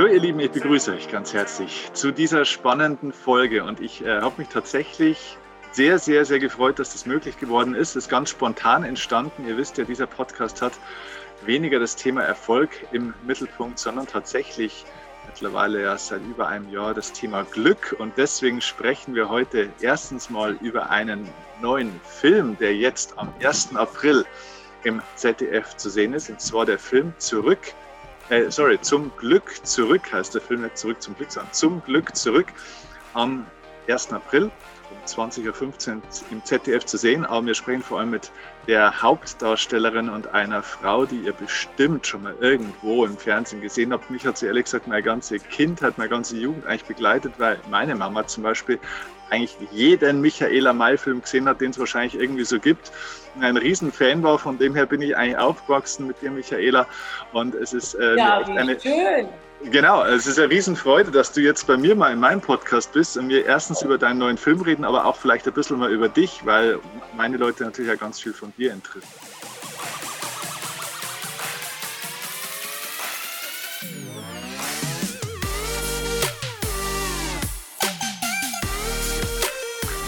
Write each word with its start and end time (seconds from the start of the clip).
So, 0.00 0.06
ihr 0.06 0.18
Lieben, 0.18 0.40
ich 0.40 0.50
begrüße 0.50 0.94
euch 0.94 1.10
ganz 1.10 1.34
herzlich 1.34 1.90
zu 1.92 2.10
dieser 2.10 2.46
spannenden 2.46 3.12
Folge 3.12 3.64
und 3.64 3.80
ich 3.80 4.02
äh, 4.02 4.22
habe 4.22 4.36
mich 4.38 4.48
tatsächlich 4.48 5.36
sehr, 5.72 5.98
sehr, 5.98 6.24
sehr 6.24 6.38
gefreut, 6.38 6.78
dass 6.78 6.94
das 6.94 7.04
möglich 7.04 7.38
geworden 7.38 7.74
ist. 7.74 7.90
Es 7.90 8.04
ist 8.04 8.08
ganz 8.08 8.30
spontan 8.30 8.82
entstanden. 8.82 9.46
Ihr 9.46 9.58
wisst 9.58 9.76
ja, 9.76 9.84
dieser 9.84 10.06
Podcast 10.06 10.62
hat 10.62 10.72
weniger 11.44 11.78
das 11.78 11.96
Thema 11.96 12.22
Erfolg 12.22 12.70
im 12.92 13.12
Mittelpunkt, 13.26 13.78
sondern 13.78 14.06
tatsächlich 14.06 14.86
mittlerweile 15.26 15.82
ja 15.82 15.98
seit 15.98 16.22
über 16.22 16.48
einem 16.48 16.70
Jahr 16.70 16.94
das 16.94 17.12
Thema 17.12 17.42
Glück. 17.42 17.94
Und 17.98 18.16
deswegen 18.16 18.62
sprechen 18.62 19.14
wir 19.14 19.28
heute 19.28 19.68
erstens 19.82 20.30
mal 20.30 20.56
über 20.62 20.88
einen 20.88 21.28
neuen 21.60 22.00
Film, 22.04 22.56
der 22.56 22.74
jetzt 22.74 23.18
am 23.18 23.34
1. 23.44 23.76
April 23.76 24.24
im 24.82 25.02
ZDF 25.16 25.76
zu 25.76 25.90
sehen 25.90 26.14
ist. 26.14 26.30
Und 26.30 26.40
zwar 26.40 26.64
der 26.64 26.78
Film 26.78 27.12
Zurück 27.18 27.74
äh, 28.30 28.50
sorry, 28.50 28.80
zum 28.80 29.12
Glück 29.16 29.64
zurück 29.66 30.12
heißt 30.12 30.34
der 30.34 30.40
Film 30.40 30.62
nicht 30.62 30.78
zurück 30.78 31.02
zum 31.02 31.16
Glück, 31.16 31.30
sondern 31.30 31.52
zum 31.52 31.82
Glück 31.82 32.16
zurück 32.16 32.46
am 33.14 33.46
1. 33.88 34.12
April 34.12 34.50
um 34.90 35.04
20.15 35.06 35.96
Uhr 35.96 36.02
im 36.30 36.44
ZDF 36.44 36.84
zu 36.84 36.96
sehen. 36.96 37.24
Aber 37.24 37.44
wir 37.46 37.54
sprechen 37.54 37.82
vor 37.82 38.00
allem 38.00 38.10
mit 38.10 38.30
der 38.66 39.02
Hauptdarstellerin 39.02 40.08
und 40.08 40.28
einer 40.28 40.62
Frau, 40.62 41.06
die 41.06 41.20
ihr 41.20 41.32
bestimmt 41.32 42.06
schon 42.06 42.22
mal 42.22 42.34
irgendwo 42.40 43.04
im 43.04 43.16
Fernsehen 43.16 43.60
gesehen 43.60 43.92
habt. 43.92 44.10
Mich 44.10 44.26
hat 44.26 44.38
sie 44.38 44.46
ehrlich 44.46 44.64
gesagt 44.64 44.86
meine 44.86 45.02
ganze 45.02 45.38
Kindheit, 45.38 45.98
meine 45.98 46.10
ganze 46.10 46.36
Jugend 46.36 46.66
eigentlich 46.66 46.84
begleitet, 46.84 47.34
weil 47.38 47.58
meine 47.70 47.94
Mama 47.94 48.26
zum 48.26 48.42
Beispiel 48.42 48.78
eigentlich 49.30 49.56
jeden 49.72 50.20
Michaela 50.20 50.72
May-Film 50.72 51.22
gesehen 51.22 51.48
hat, 51.48 51.60
den 51.60 51.70
es 51.70 51.78
wahrscheinlich 51.78 52.14
irgendwie 52.14 52.44
so 52.44 52.58
gibt. 52.58 52.92
Ein 53.40 53.56
Riesenfan 53.56 54.22
war, 54.22 54.38
von 54.38 54.58
dem 54.58 54.74
her 54.74 54.86
bin 54.86 55.00
ich 55.02 55.16
eigentlich 55.16 55.38
aufgewachsen 55.38 56.06
mit 56.06 56.20
dir, 56.20 56.30
Michaela. 56.30 56.86
Und 57.32 57.54
es 57.54 57.72
ist 57.72 57.94
äh, 57.94 58.16
ja, 58.16 58.38
eine, 58.38 58.78
schön. 58.80 59.28
Genau, 59.70 60.04
es 60.04 60.26
ist 60.26 60.38
eine 60.38 60.50
Riesenfreude, 60.50 61.10
dass 61.10 61.32
du 61.32 61.40
jetzt 61.42 61.66
bei 61.66 61.76
mir 61.76 61.94
mal 61.94 62.12
in 62.12 62.18
meinem 62.18 62.40
Podcast 62.40 62.92
bist 62.92 63.18
und 63.18 63.28
wir 63.28 63.44
erstens 63.44 63.82
über 63.82 63.98
deinen 63.98 64.18
neuen 64.18 64.38
Film 64.38 64.62
reden, 64.62 64.84
aber 64.84 65.04
auch 65.04 65.16
vielleicht 65.16 65.46
ein 65.46 65.52
bisschen 65.52 65.78
mal 65.78 65.92
über 65.92 66.08
dich, 66.08 66.40
weil 66.44 66.78
meine 67.14 67.36
Leute 67.36 67.64
natürlich 67.64 67.90
ja 67.90 67.96
ganz 67.96 68.20
viel 68.20 68.32
von 68.32 68.52
dir 68.56 68.72
interessieren. 68.72 69.39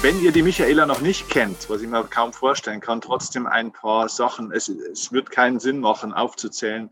Wenn 0.02 0.20
ihr 0.20 0.32
die 0.32 0.42
Michaela 0.42 0.84
noch 0.84 1.00
nicht 1.00 1.28
kennt, 1.28 1.70
was 1.70 1.80
ich 1.80 1.86
mir 1.86 2.02
kaum 2.02 2.32
vorstellen 2.32 2.80
kann, 2.80 3.00
trotzdem 3.00 3.46
ein 3.46 3.70
paar 3.70 4.08
Sachen. 4.08 4.50
Es, 4.50 4.66
es 4.68 5.12
wird 5.12 5.30
keinen 5.30 5.60
Sinn 5.60 5.78
machen, 5.78 6.12
aufzuzählen, 6.12 6.90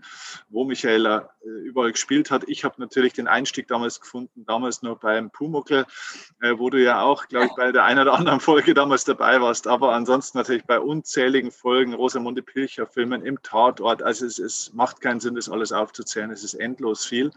wo 0.48 0.64
Michaela 0.64 1.28
äh, 1.42 1.48
überall 1.48 1.90
gespielt 1.90 2.30
hat. 2.30 2.44
Ich 2.46 2.62
habe 2.62 2.76
natürlich 2.78 3.12
den 3.12 3.26
Einstieg 3.26 3.66
damals 3.66 4.00
gefunden, 4.00 4.44
damals 4.46 4.82
nur 4.82 4.94
beim 4.94 5.30
Pumuckel, 5.30 5.86
äh, 6.40 6.56
wo 6.56 6.70
du 6.70 6.80
ja 6.80 7.02
auch, 7.02 7.26
glaube 7.26 7.46
ich, 7.46 7.52
bei 7.56 7.72
der 7.72 7.82
einen 7.82 7.98
oder 7.98 8.14
anderen 8.14 8.38
Folge 8.38 8.74
damals 8.74 9.02
dabei 9.02 9.40
warst. 9.40 9.66
Aber 9.66 9.92
ansonsten 9.92 10.38
natürlich 10.38 10.64
bei 10.64 10.78
unzähligen 10.78 11.50
Folgen, 11.50 11.94
Rosamunde 11.94 12.42
Pilcher 12.42 12.86
Filmen 12.86 13.24
im 13.24 13.42
Tatort. 13.42 14.04
Also 14.04 14.24
es, 14.24 14.38
es 14.38 14.72
macht 14.72 15.00
keinen 15.00 15.18
Sinn, 15.18 15.34
das 15.34 15.48
alles 15.48 15.72
aufzuzählen. 15.72 16.30
Es 16.30 16.44
ist 16.44 16.54
endlos 16.54 17.04
viel. 17.04 17.32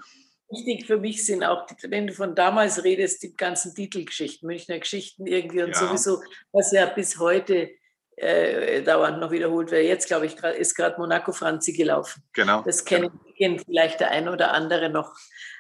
Wichtig 0.50 0.86
für 0.86 0.98
mich 0.98 1.26
sind 1.26 1.44
auch, 1.44 1.66
wenn 1.84 2.08
du 2.08 2.14
von 2.14 2.36
damals 2.36 2.84
redest, 2.84 3.24
die 3.24 3.36
ganzen 3.36 3.74
Titelgeschichten, 3.74 4.48
Münchner 4.48 4.80
Geschichten 4.80 5.26
irgendwie 5.26 5.64
und 5.64 5.72
ja. 5.72 5.76
sowieso, 5.76 6.22
was 6.52 6.72
ja 6.72 6.86
bis 6.86 7.18
heute 7.18 7.72
äh, 8.18 8.84
dauernd 8.84 9.20
noch 9.20 9.32
wiederholt 9.32 9.72
wird. 9.72 9.86
Jetzt, 9.86 10.08
glaube 10.08 10.28
ich, 10.28 10.36
ist 10.36 10.76
gerade 10.76 11.00
Monaco 11.00 11.32
Franzi 11.32 11.74
gelaufen. 11.74 12.24
Genau. 12.34 12.62
Das 12.62 12.86
kennt 12.86 13.12
genau. 13.38 13.62
vielleicht 13.66 14.00
der 14.00 14.12
ein 14.12 14.30
oder 14.30 14.52
andere 14.52 14.90
noch. 14.90 15.16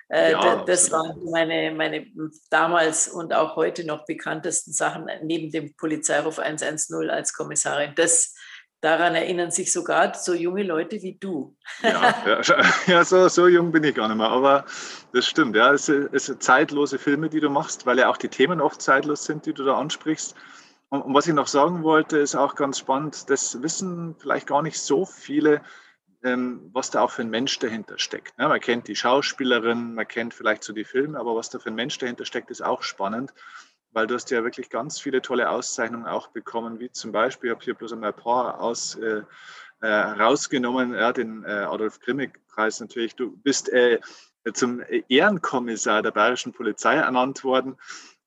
Äh, 0.09 0.33
ja, 0.33 0.63
das 0.63 0.91
waren 0.91 1.23
meine, 1.31 1.71
meine 1.71 2.05
damals 2.51 3.07
und 3.07 3.33
auch 3.33 3.55
heute 3.55 3.85
noch 3.85 4.05
bekanntesten 4.05 4.71
Sachen 4.71 5.09
neben 5.23 5.51
dem 5.51 5.75
Polizeiruf 5.75 6.37
110 6.37 7.09
als 7.09 7.33
Kommissarin. 7.33 7.93
Das 7.95 8.35
Daran 8.83 9.15
erinnern 9.15 9.49
sich 9.49 9.71
sogar 9.71 10.13
so 10.13 10.33
junge 10.33 10.63
Leute 10.63 11.01
wie 11.01 11.13
du. 11.13 11.55
Ja, 11.81 12.13
ja, 12.43 12.61
ja 12.85 13.05
so, 13.05 13.29
so, 13.29 13.47
jung 13.47 13.71
bin 13.71 13.85
ich 13.85 13.95
gar 13.95 14.09
nicht 14.09 14.17
mehr, 14.17 14.27
aber 14.27 14.65
das 15.13 15.25
stimmt. 15.25 15.55
Ja, 15.55 15.71
es, 15.71 15.85
sind 15.85 16.43
zeitlose 16.43 16.99
Filme, 16.99 17.29
die 17.29 17.39
du 17.39 17.49
machst, 17.49 17.85
weil 17.85 17.99
ja 17.99 18.09
auch 18.09 18.17
die 18.17 18.27
Themen 18.27 18.59
oft 18.59 18.81
zeitlos 18.81 19.23
sind, 19.23 19.45
die 19.45 19.53
du 19.53 19.63
da 19.63 19.77
ansprichst. 19.77 20.35
Und, 20.89 21.01
und 21.01 21.13
was 21.13 21.27
ich 21.27 21.33
noch 21.33 21.47
sagen 21.47 21.83
wollte, 21.83 22.17
ist 22.17 22.35
auch 22.35 22.55
ganz 22.55 22.77
spannend, 22.79 23.29
das 23.29 23.61
wissen 23.61 24.17
vielleicht 24.19 24.47
gar 24.47 24.61
nicht 24.61 24.77
so 24.77 25.05
viele, 25.05 25.61
ähm, 26.21 26.69
was 26.73 26.91
da 26.91 27.03
auch 27.03 27.11
für 27.11 27.21
ein 27.21 27.29
Mensch 27.29 27.57
dahinter 27.59 27.97
steckt. 27.97 28.33
Ja, 28.37 28.49
man 28.49 28.59
kennt 28.59 28.89
die 28.89 28.97
Schauspielerin, 28.97 29.93
man 29.93 30.09
kennt 30.09 30.33
vielleicht 30.33 30.65
so 30.65 30.73
die 30.73 30.83
Filme, 30.83 31.17
aber 31.17 31.37
was 31.37 31.49
da 31.49 31.57
für 31.57 31.69
ein 31.69 31.75
Mensch 31.75 31.97
dahinter 31.99 32.25
steckt, 32.25 32.51
ist 32.51 32.61
auch 32.61 32.83
spannend 32.83 33.31
weil 33.93 34.07
du 34.07 34.15
hast 34.15 34.31
ja 34.31 34.43
wirklich 34.43 34.69
ganz 34.69 34.99
viele 34.99 35.21
tolle 35.21 35.49
Auszeichnungen 35.49 36.05
auch 36.05 36.27
bekommen, 36.27 36.79
wie 36.79 36.91
zum 36.91 37.11
Beispiel, 37.11 37.49
ich 37.49 37.55
habe 37.55 37.63
hier 37.63 37.73
bloß 37.75 37.93
einmal 37.93 38.11
ein 38.11 38.15
paar 38.15 38.59
aus, 38.59 38.95
äh, 38.95 39.21
äh, 39.81 39.87
rausgenommen, 39.87 40.93
ja, 40.93 41.11
den 41.11 41.43
äh, 41.43 41.51
Adolf 41.51 41.99
Grimmig-Preis 41.99 42.79
natürlich. 42.79 43.15
Du 43.15 43.35
bist 43.37 43.69
äh, 43.69 43.99
zum 44.53 44.81
Ehrenkommissar 45.09 46.01
der 46.01 46.11
Bayerischen 46.11 46.53
Polizei 46.53 46.95
ernannt 46.95 47.43
worden, 47.43 47.77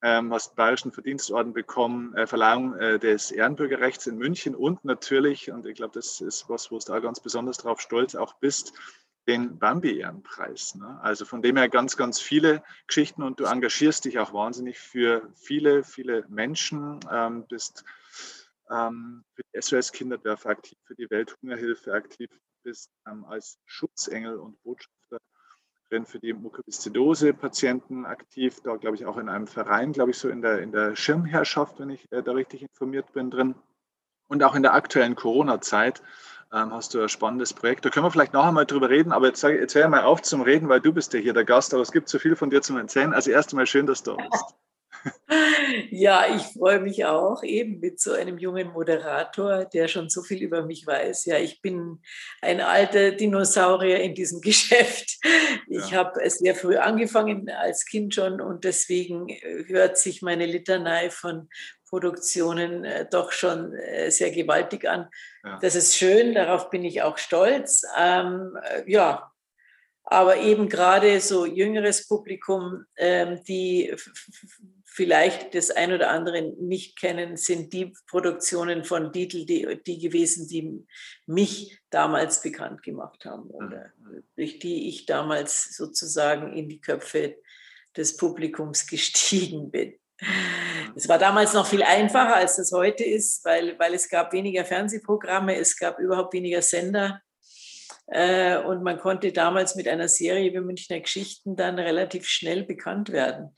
ähm, 0.03 0.33
hast 0.33 0.51
den 0.51 0.57
Bayerischen 0.57 0.93
Verdienstorden 0.93 1.53
bekommen, 1.53 2.15
äh, 2.15 2.27
Verleihung 2.27 2.79
des 3.01 3.31
Ehrenbürgerrechts 3.31 4.07
in 4.07 4.19
München 4.19 4.55
und 4.55 4.85
natürlich, 4.85 5.51
und 5.51 5.67
ich 5.67 5.77
glaube, 5.77 5.95
das 5.95 6.21
ist 6.21 6.49
was, 6.49 6.71
wo 6.71 6.79
du 6.79 6.85
da 6.85 7.01
ganz 7.01 7.21
besonders 7.21 7.59
drauf 7.59 7.81
stolz 7.81 8.15
auch 8.15 8.35
bist, 8.35 8.73
den 9.27 9.59
Bambi-Ehrenpreis. 9.59 10.77
Ne? 10.77 11.01
Also 11.03 11.25
von 11.25 11.43
dem 11.43 11.57
her 11.57 11.69
ganz, 11.69 11.97
ganz 11.97 12.21
viele 12.21 12.63
Geschichten 12.87 13.23
und 13.23 13.41
du 13.41 13.45
engagierst 13.45 14.05
dich 14.05 14.19
auch 14.19 14.33
wahnsinnig 14.33 14.79
für 14.79 15.29
viele, 15.35 15.85
viele 15.85 16.25
Menschen, 16.29 17.01
ähm, 17.11 17.47
bist 17.49 17.85
ähm, 18.71 19.25
für 19.35 19.43
die 19.43 19.61
SOS 19.61 19.93
Kinderdörfer 19.93 20.51
aktiv, 20.51 20.79
für 20.85 20.95
die 20.95 21.11
Welthungerhilfe 21.11 21.93
aktiv, 21.93 22.31
bist 22.63 22.91
ähm, 23.09 23.25
als 23.25 23.59
Schutzengel 23.65 24.37
und 24.37 24.63
Botschafterin 24.63 26.05
für 26.05 26.19
die 26.19 26.33
Mukoviszidose-Patienten 26.33 28.07
aktiv, 28.07 28.61
da 28.63 28.77
glaube 28.77 28.97
ich 28.97 29.07
auch 29.07 29.17
in 29.19 29.29
einem 29.29 29.47
Verein, 29.47 29.93
glaube 29.93 30.11
ich 30.11 30.19
so 30.19 30.29
in 30.29 30.43
der, 30.43 30.61
in 30.61 30.73
der 30.73 30.97
Schirmherrschaft, 30.97 31.79
wenn 31.79 31.91
ich 31.91 32.11
äh, 32.13 32.23
da 32.23 32.33
richtig 32.33 32.63
informiert 32.63 33.13
bin, 33.13 33.31
drin. 33.31 33.55
Und 34.29 34.43
auch 34.43 34.57
in 34.57 34.65
der 34.65 34.75
aktuellen 34.75 35.15
Corona-Zeit 35.15 36.03
ähm, 36.53 36.73
hast 36.73 36.95
du 36.95 37.03
ein 37.03 37.09
spannendes 37.09 37.53
Projekt. 37.53 37.85
Da 37.85 37.91
können 37.91 38.07
wir 38.07 38.11
vielleicht 38.11 38.33
noch 38.33 38.45
einmal 38.45 38.67
drüber 38.67 38.89
reden, 38.89 39.13
aber 39.13 39.29
jetzt, 39.29 39.43
jetzt 39.43 39.75
hör 39.75 39.89
mal 39.89 40.05
auf 40.05 40.23
zum 40.23 40.43
Reden, 40.43 40.69
weil 40.69 40.81
du 40.81 40.93
bist 40.93 41.13
ja 41.13 41.21
hier 41.21 41.33
der 41.33 41.45
Gast, 41.45 41.75
aber 41.75 41.83
es 41.83 41.93
gibt 41.93 42.09
so 42.09 42.19
viel 42.19 42.37
von 42.37 42.51
dir 42.51 42.63
zum 42.63 42.77
Erzählen. 42.77 43.13
Also 43.13 43.31
erst 43.31 43.53
einmal 43.53 43.67
schön, 43.67 43.87
dass 43.87 44.03
du 44.03 44.17
da 44.17 44.29
bist. 44.29 44.45
Ja, 45.91 46.35
ich 46.35 46.43
freue 46.43 46.81
mich 46.81 47.05
auch 47.05 47.43
eben 47.43 47.81
mit 47.81 48.01
so 48.01 48.13
einem 48.13 48.39
jungen 48.39 48.73
Moderator, 48.73 49.65
der 49.65 49.89
schon 49.89 50.09
so 50.09 50.23
viel 50.23 50.43
über 50.43 50.65
mich 50.65 50.87
weiß. 50.87 51.27
Ja, 51.27 51.39
ich 51.39 51.61
bin 51.61 52.01
ein 52.43 52.61
alter 52.61 53.13
Dinosaurier 53.13 54.01
in 54.01 54.15
diesem 54.15 54.41
Geschäft. 54.43 55.19
Ich 55.69 55.91
ja. 55.91 55.99
habe 55.99 56.23
es 56.23 56.39
sehr 56.39 56.55
früh 56.55 56.77
angefangen 56.77 57.49
als 57.51 57.85
Kind 57.85 58.15
schon 58.15 58.41
und 58.41 58.65
deswegen 58.65 59.29
hört 59.67 59.99
sich 59.99 60.23
meine 60.23 60.47
Litanei 60.47 61.11
von 61.11 61.49
Produktionen 61.97 62.85
äh, 62.85 63.07
doch 63.11 63.33
schon 63.33 63.73
äh, 63.73 64.11
sehr 64.11 64.31
gewaltig 64.31 64.87
an. 64.87 65.09
Ja. 65.43 65.59
Das 65.63 65.75
ist 65.75 65.97
schön, 65.97 66.35
darauf 66.35 66.69
bin 66.69 66.85
ich 66.85 67.01
auch 67.01 67.17
stolz. 67.17 67.85
Ähm, 67.99 68.55
äh, 68.63 68.91
ja, 68.91 69.33
aber 70.05 70.37
eben 70.37 70.69
gerade 70.69 71.19
so 71.21 71.47
jüngeres 71.47 72.07
Publikum, 72.07 72.85
ähm, 72.99 73.43
die 73.45 73.97
vielleicht 74.85 75.55
das 75.55 75.71
ein 75.71 75.95
oder 75.95 76.11
andere 76.11 76.43
nicht 76.61 76.99
kennen, 76.99 77.39
sind 77.39 77.73
die 77.73 77.95
Produktionen 78.07 78.85
von 78.85 79.11
Dietl, 79.11 79.47
die, 79.47 79.81
die 79.87 79.99
gewesen, 79.99 80.47
die 80.49 80.87
mich 81.25 81.79
damals 81.89 82.43
bekannt 82.43 82.83
gemacht 82.83 83.25
haben 83.25 83.49
oder 83.49 83.93
durch 84.37 84.59
die 84.59 84.89
ich 84.89 85.07
damals 85.07 85.75
sozusagen 85.75 86.53
in 86.53 86.69
die 86.69 86.81
Köpfe 86.81 87.37
des 87.97 88.19
Publikums 88.19 88.87
gestiegen 88.87 89.71
bin. 89.71 89.95
Es 90.95 91.09
war 91.09 91.19
damals 91.19 91.53
noch 91.53 91.67
viel 91.67 91.83
einfacher, 91.83 92.37
als 92.37 92.59
es 92.59 92.73
heute 92.73 93.05
ist, 93.05 93.45
weil, 93.45 93.79
weil 93.79 93.95
es 93.95 94.09
gab 94.09 94.33
weniger 94.33 94.65
Fernsehprogramme, 94.65 95.57
es 95.57 95.79
gab 95.79 95.99
überhaupt 95.99 96.33
weniger 96.33 96.63
Sender. 96.63 97.21
Äh, 98.07 98.59
und 98.59 98.83
man 98.83 98.99
konnte 98.99 99.33
damals 99.33 99.75
mit 99.75 99.89
einer 99.89 100.09
Serie 100.09 100.53
wie 100.53 100.61
Münchner 100.61 101.01
Geschichten 101.01 101.57
dann 101.57 101.79
relativ 101.79 102.27
schnell 102.27 102.65
bekannt 102.65 103.11
werden. 103.11 103.55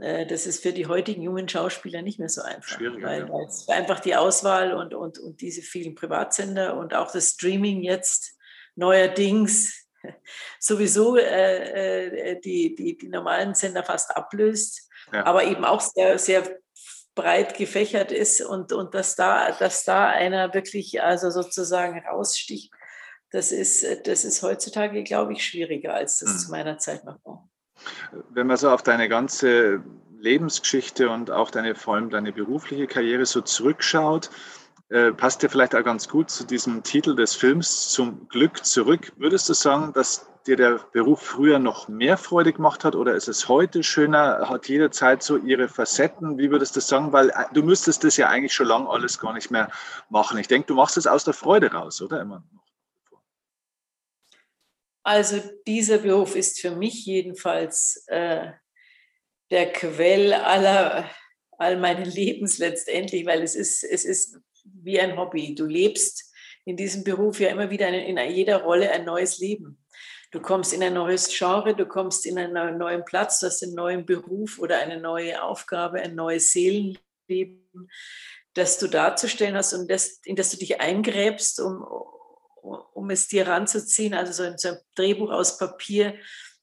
Äh, 0.00 0.26
das 0.26 0.46
ist 0.46 0.62
für 0.62 0.72
die 0.72 0.86
heutigen 0.86 1.22
jungen 1.22 1.48
Schauspieler 1.48 2.02
nicht 2.02 2.18
mehr 2.18 2.28
so 2.28 2.42
einfach, 2.42 2.80
weil, 2.80 3.28
weil 3.28 3.44
es 3.44 3.68
einfach 3.68 4.00
die 4.00 4.16
Auswahl 4.16 4.72
und, 4.72 4.94
und, 4.94 5.18
und 5.18 5.40
diese 5.40 5.62
vielen 5.62 5.94
Privatsender 5.94 6.76
und 6.76 6.94
auch 6.94 7.12
das 7.12 7.30
Streaming 7.30 7.82
jetzt 7.82 8.36
neuerdings 8.74 9.86
sowieso 10.58 11.16
äh, 11.16 12.32
äh, 12.32 12.40
die, 12.40 12.74
die, 12.74 12.96
die 12.96 13.08
normalen 13.08 13.54
Sender 13.54 13.84
fast 13.84 14.16
ablöst 14.16 14.88
ja. 15.14 15.24
aber 15.24 15.44
eben 15.44 15.64
auch 15.64 15.80
sehr, 15.80 16.18
sehr 16.18 16.42
breit 17.14 17.56
gefächert 17.56 18.10
ist 18.12 18.40
und, 18.40 18.72
und 18.72 18.94
dass, 18.94 19.14
da, 19.14 19.52
dass 19.52 19.84
da 19.84 20.08
einer 20.08 20.52
wirklich 20.52 21.02
also 21.02 21.30
sozusagen 21.30 22.00
raussticht, 22.00 22.72
das 23.30 23.52
ist, 23.52 23.84
das 24.06 24.24
ist 24.24 24.42
heutzutage, 24.42 25.02
glaube 25.02 25.32
ich, 25.32 25.44
schwieriger, 25.44 25.94
als 25.94 26.18
das 26.18 26.32
mhm. 26.32 26.38
zu 26.38 26.50
meiner 26.50 26.78
Zeit 26.78 27.04
noch 27.04 27.18
war. 27.24 27.48
Wenn 28.30 28.46
man 28.46 28.56
so 28.56 28.70
auf 28.70 28.82
deine 28.82 29.08
ganze 29.08 29.82
Lebensgeschichte 30.18 31.10
und 31.10 31.30
auch 31.30 31.50
deine, 31.50 31.74
vor 31.74 31.96
allem 31.96 32.10
deine 32.10 32.32
berufliche 32.32 32.86
Karriere 32.86 33.26
so 33.26 33.40
zurückschaut, 33.40 34.30
äh, 34.88 35.12
passt 35.12 35.42
ja 35.42 35.48
vielleicht 35.48 35.74
auch 35.74 35.82
ganz 35.82 36.08
gut 36.08 36.30
zu 36.30 36.44
diesem 36.44 36.82
Titel 36.82 37.16
des 37.16 37.34
Films, 37.34 37.90
Zum 37.90 38.28
Glück 38.28 38.64
zurück. 38.64 39.12
Würdest 39.16 39.48
du 39.48 39.54
sagen, 39.54 39.92
dass 39.92 40.28
dir 40.46 40.56
der 40.56 40.80
Beruf 40.92 41.22
früher 41.22 41.58
noch 41.58 41.88
mehr 41.88 42.16
Freude 42.16 42.52
gemacht 42.52 42.84
hat 42.84 42.94
oder 42.94 43.14
ist 43.14 43.28
es 43.28 43.48
heute 43.48 43.82
schöner? 43.82 44.48
Hat 44.48 44.68
jede 44.68 44.90
Zeit 44.90 45.22
so 45.22 45.36
ihre 45.36 45.68
Facetten? 45.68 46.38
Wie 46.38 46.50
würdest 46.50 46.76
du 46.76 46.80
sagen? 46.80 47.12
Weil 47.12 47.30
äh, 47.30 47.44
du 47.52 47.62
müsstest 47.62 48.04
das 48.04 48.16
ja 48.16 48.28
eigentlich 48.28 48.52
schon 48.52 48.66
lange 48.66 48.88
alles 48.88 49.18
gar 49.18 49.32
nicht 49.32 49.50
mehr 49.50 49.70
machen. 50.08 50.38
Ich 50.38 50.48
denke, 50.48 50.66
du 50.66 50.74
machst 50.74 50.96
es 50.96 51.06
aus 51.06 51.24
der 51.24 51.34
Freude 51.34 51.72
raus, 51.72 52.00
oder 52.02 52.20
immer 52.20 52.44
noch? 52.52 52.64
Also 55.02 55.42
dieser 55.66 55.98
Beruf 55.98 56.34
ist 56.34 56.60
für 56.60 56.70
mich 56.70 57.04
jedenfalls 57.04 58.04
äh, 58.06 58.52
der 59.50 59.72
Quell 59.72 60.32
aller 60.32 61.10
all 61.58 61.78
meinen 61.78 62.06
Lebens 62.06 62.58
letztendlich, 62.58 63.26
weil 63.26 63.42
es 63.42 63.54
ist, 63.54 63.84
es 63.84 64.04
ist 64.04 64.38
wie 64.64 64.98
ein 64.98 65.16
Hobby. 65.16 65.54
Du 65.54 65.66
lebst 65.66 66.32
in 66.64 66.76
diesem 66.76 67.04
Beruf 67.04 67.38
ja 67.40 67.50
immer 67.50 67.70
wieder 67.70 67.88
in 67.88 68.18
jeder 68.30 68.62
Rolle 68.62 68.90
ein 68.90 69.04
neues 69.04 69.38
Leben. 69.38 69.83
Du 70.34 70.40
kommst 70.40 70.72
in 70.72 70.82
ein 70.82 70.94
neues 70.94 71.28
Genre, 71.28 71.76
du 71.76 71.86
kommst 71.86 72.26
in 72.26 72.36
einen 72.38 72.76
neuen 72.76 73.04
Platz, 73.04 73.38
du 73.38 73.46
hast 73.46 73.62
einen 73.62 73.76
neuen 73.76 74.04
Beruf 74.04 74.58
oder 74.58 74.78
eine 74.78 75.00
neue 75.00 75.40
Aufgabe, 75.40 76.00
ein 76.00 76.16
neues 76.16 76.50
Seelenleben, 76.50 77.88
das 78.52 78.80
du 78.80 78.88
darzustellen 78.88 79.54
hast 79.54 79.74
und 79.74 79.88
das, 79.88 80.18
in 80.24 80.34
das 80.34 80.50
du 80.50 80.56
dich 80.56 80.80
eingräbst, 80.80 81.60
um, 81.60 81.86
um 82.94 83.10
es 83.10 83.28
dir 83.28 83.46
ranzuziehen. 83.46 84.12
Also 84.12 84.32
so 84.32 84.42
ein, 84.42 84.58
so 84.58 84.70
ein 84.70 84.78
Drehbuch 84.96 85.30
aus 85.30 85.56
Papier 85.56 86.16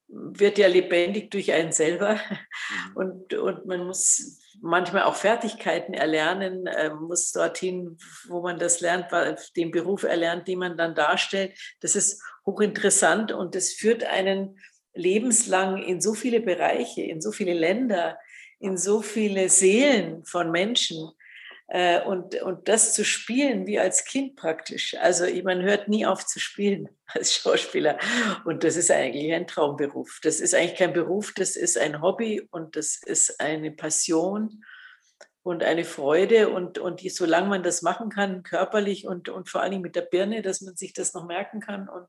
wird 0.10 0.58
ja 0.58 0.68
lebendig 0.68 1.32
durch 1.32 1.54
einen 1.54 1.72
selber 1.72 2.16
mhm. 2.16 2.96
und, 2.96 3.34
und 3.36 3.66
man 3.68 3.86
muss 3.86 4.38
manchmal 4.62 5.04
auch 5.04 5.16
Fertigkeiten 5.16 5.94
erlernen, 5.94 6.68
äh, 6.68 6.92
muss 6.94 7.32
dorthin, 7.32 7.98
wo 8.28 8.42
man 8.42 8.60
das 8.60 8.80
lernt, 8.80 9.08
den 9.56 9.72
Beruf 9.72 10.04
erlernt, 10.04 10.48
den 10.48 10.60
man 10.60 10.78
dann 10.78 10.96
darstellt. 10.96 11.58
Das 11.82 11.96
ist 11.96 12.22
hochinteressant 12.46 13.32
und 13.32 13.56
das 13.56 13.74
führt 13.74 14.04
einen 14.04 14.60
lebenslang 14.94 15.82
in 15.82 16.00
so 16.00 16.14
viele 16.14 16.42
Bereiche, 16.42 17.02
in 17.02 17.22
so 17.22 17.32
viele 17.32 17.54
Länder, 17.54 18.18
in 18.60 18.78
so 18.78 19.02
viele 19.02 19.50
Seelen 19.50 20.24
von 20.26 20.52
Menschen. 20.52 21.12
Äh, 21.74 22.02
und, 22.04 22.36
und 22.42 22.68
das 22.68 22.94
zu 22.94 23.06
spielen 23.06 23.66
wie 23.66 23.80
als 23.80 24.04
Kind 24.04 24.36
praktisch. 24.36 24.94
Also 25.00 25.26
man 25.42 25.62
hört 25.62 25.88
nie 25.88 26.06
auf 26.06 26.26
zu 26.26 26.38
spielen 26.38 26.90
als 27.08 27.34
Schauspieler. 27.34 27.98
Und 28.44 28.66
das 28.66 28.76
ist 28.76 28.92
eigentlich 28.92 29.32
ein 29.32 29.48
Traumberuf. 29.48 30.20
Das 30.22 30.42
ist 30.42 30.54
eigentlich 30.54 30.78
kein 30.78 30.92
Beruf, 30.92 31.34
das 31.34 31.56
ist 31.56 31.78
ein 31.78 32.02
Hobby 32.02 32.46
und 32.52 32.76
das 32.76 32.98
ist 33.02 33.40
eine 33.40 33.72
Passion 33.72 34.66
und 35.44 35.64
eine 35.64 35.86
Freude. 35.86 36.50
Und, 36.50 36.78
und 36.78 37.00
die, 37.00 37.10
solange 37.10 37.48
man 37.48 37.64
das 37.64 37.84
machen 37.84 38.10
kann, 38.10 38.44
körperlich 38.44 39.08
und, 39.08 39.30
und 39.30 39.48
vor 39.48 39.62
allem 39.62 39.80
mit 39.80 39.96
der 39.96 40.02
Birne, 40.02 40.42
dass 40.42 40.60
man 40.60 40.76
sich 40.76 40.92
das 40.92 41.14
noch 41.14 41.26
merken 41.26 41.62
kann 41.62 41.88
und 41.88 42.06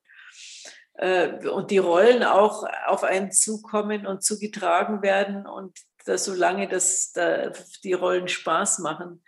äh, 0.94 1.48
und 1.48 1.70
die 1.70 1.78
Rollen 1.78 2.24
auch 2.24 2.64
auf 2.86 3.04
einen 3.04 3.30
zukommen 3.30 4.08
und 4.08 4.24
zugetragen 4.24 5.02
werden 5.02 5.46
und 5.46 5.78
dass 6.04 6.24
solange 6.24 6.68
das, 6.68 7.12
da, 7.12 7.52
die 7.84 7.92
Rollen 7.92 8.26
Spaß 8.26 8.80
machen, 8.80 9.22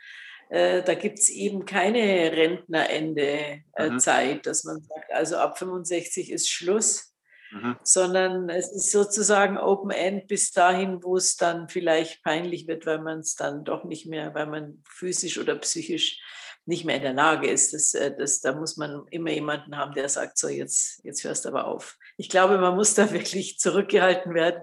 äh, 0.55 0.83
da 0.85 0.95
gibt 0.95 1.19
es 1.19 1.31
eben 1.31 1.65
keine 1.65 2.31
Rentnerende-Zeit, 2.31 4.37
mhm. 4.37 4.43
dass 4.43 4.63
man 4.63 4.81
sagt, 4.81 5.13
also 5.13 5.37
ab 5.37 5.59
65 5.59 6.31
ist 6.31 6.49
Schluss, 6.49 7.13
mhm. 7.51 7.75
sondern 7.83 8.49
es 8.49 8.71
ist 8.71 8.93
sozusagen 8.93 9.59
Open 9.59 9.91
End 9.91 10.29
bis 10.29 10.53
dahin, 10.53 11.03
wo 11.03 11.17
es 11.17 11.35
dann 11.35 11.69
vielleicht 11.69 12.23
peinlich 12.23 12.69
wird, 12.69 12.87
weil 12.87 13.01
man 13.01 13.19
es 13.19 13.35
dann 13.35 13.65
doch 13.65 13.83
nicht 13.83 14.07
mehr, 14.07 14.33
weil 14.35 14.47
man 14.47 14.81
physisch 14.89 15.39
oder 15.39 15.57
psychisch 15.57 16.21
nicht 16.67 16.85
mehr 16.85 16.97
in 16.97 17.03
der 17.03 17.15
Lage 17.15 17.51
ist. 17.51 17.75
Das, 17.75 17.93
äh, 17.95 18.15
das, 18.17 18.41
da 18.41 18.55
muss 18.55 18.77
man 18.77 19.09
immer 19.11 19.31
jemanden 19.31 19.77
haben, 19.77 19.93
der 19.93 20.09
sagt, 20.09 20.39
so 20.39 20.47
jetzt, 20.49 21.05
jetzt 21.05 21.25
hörst 21.25 21.47
du 21.47 21.49
aber 21.49 21.67
auf. 21.67 21.99
Ich 22.17 22.29
glaube, 22.29 22.59
man 22.59 22.77
muss 22.77 22.95
da 22.95 23.11
wirklich 23.11 23.59
zurückgehalten 23.59 24.35
werden 24.35 24.63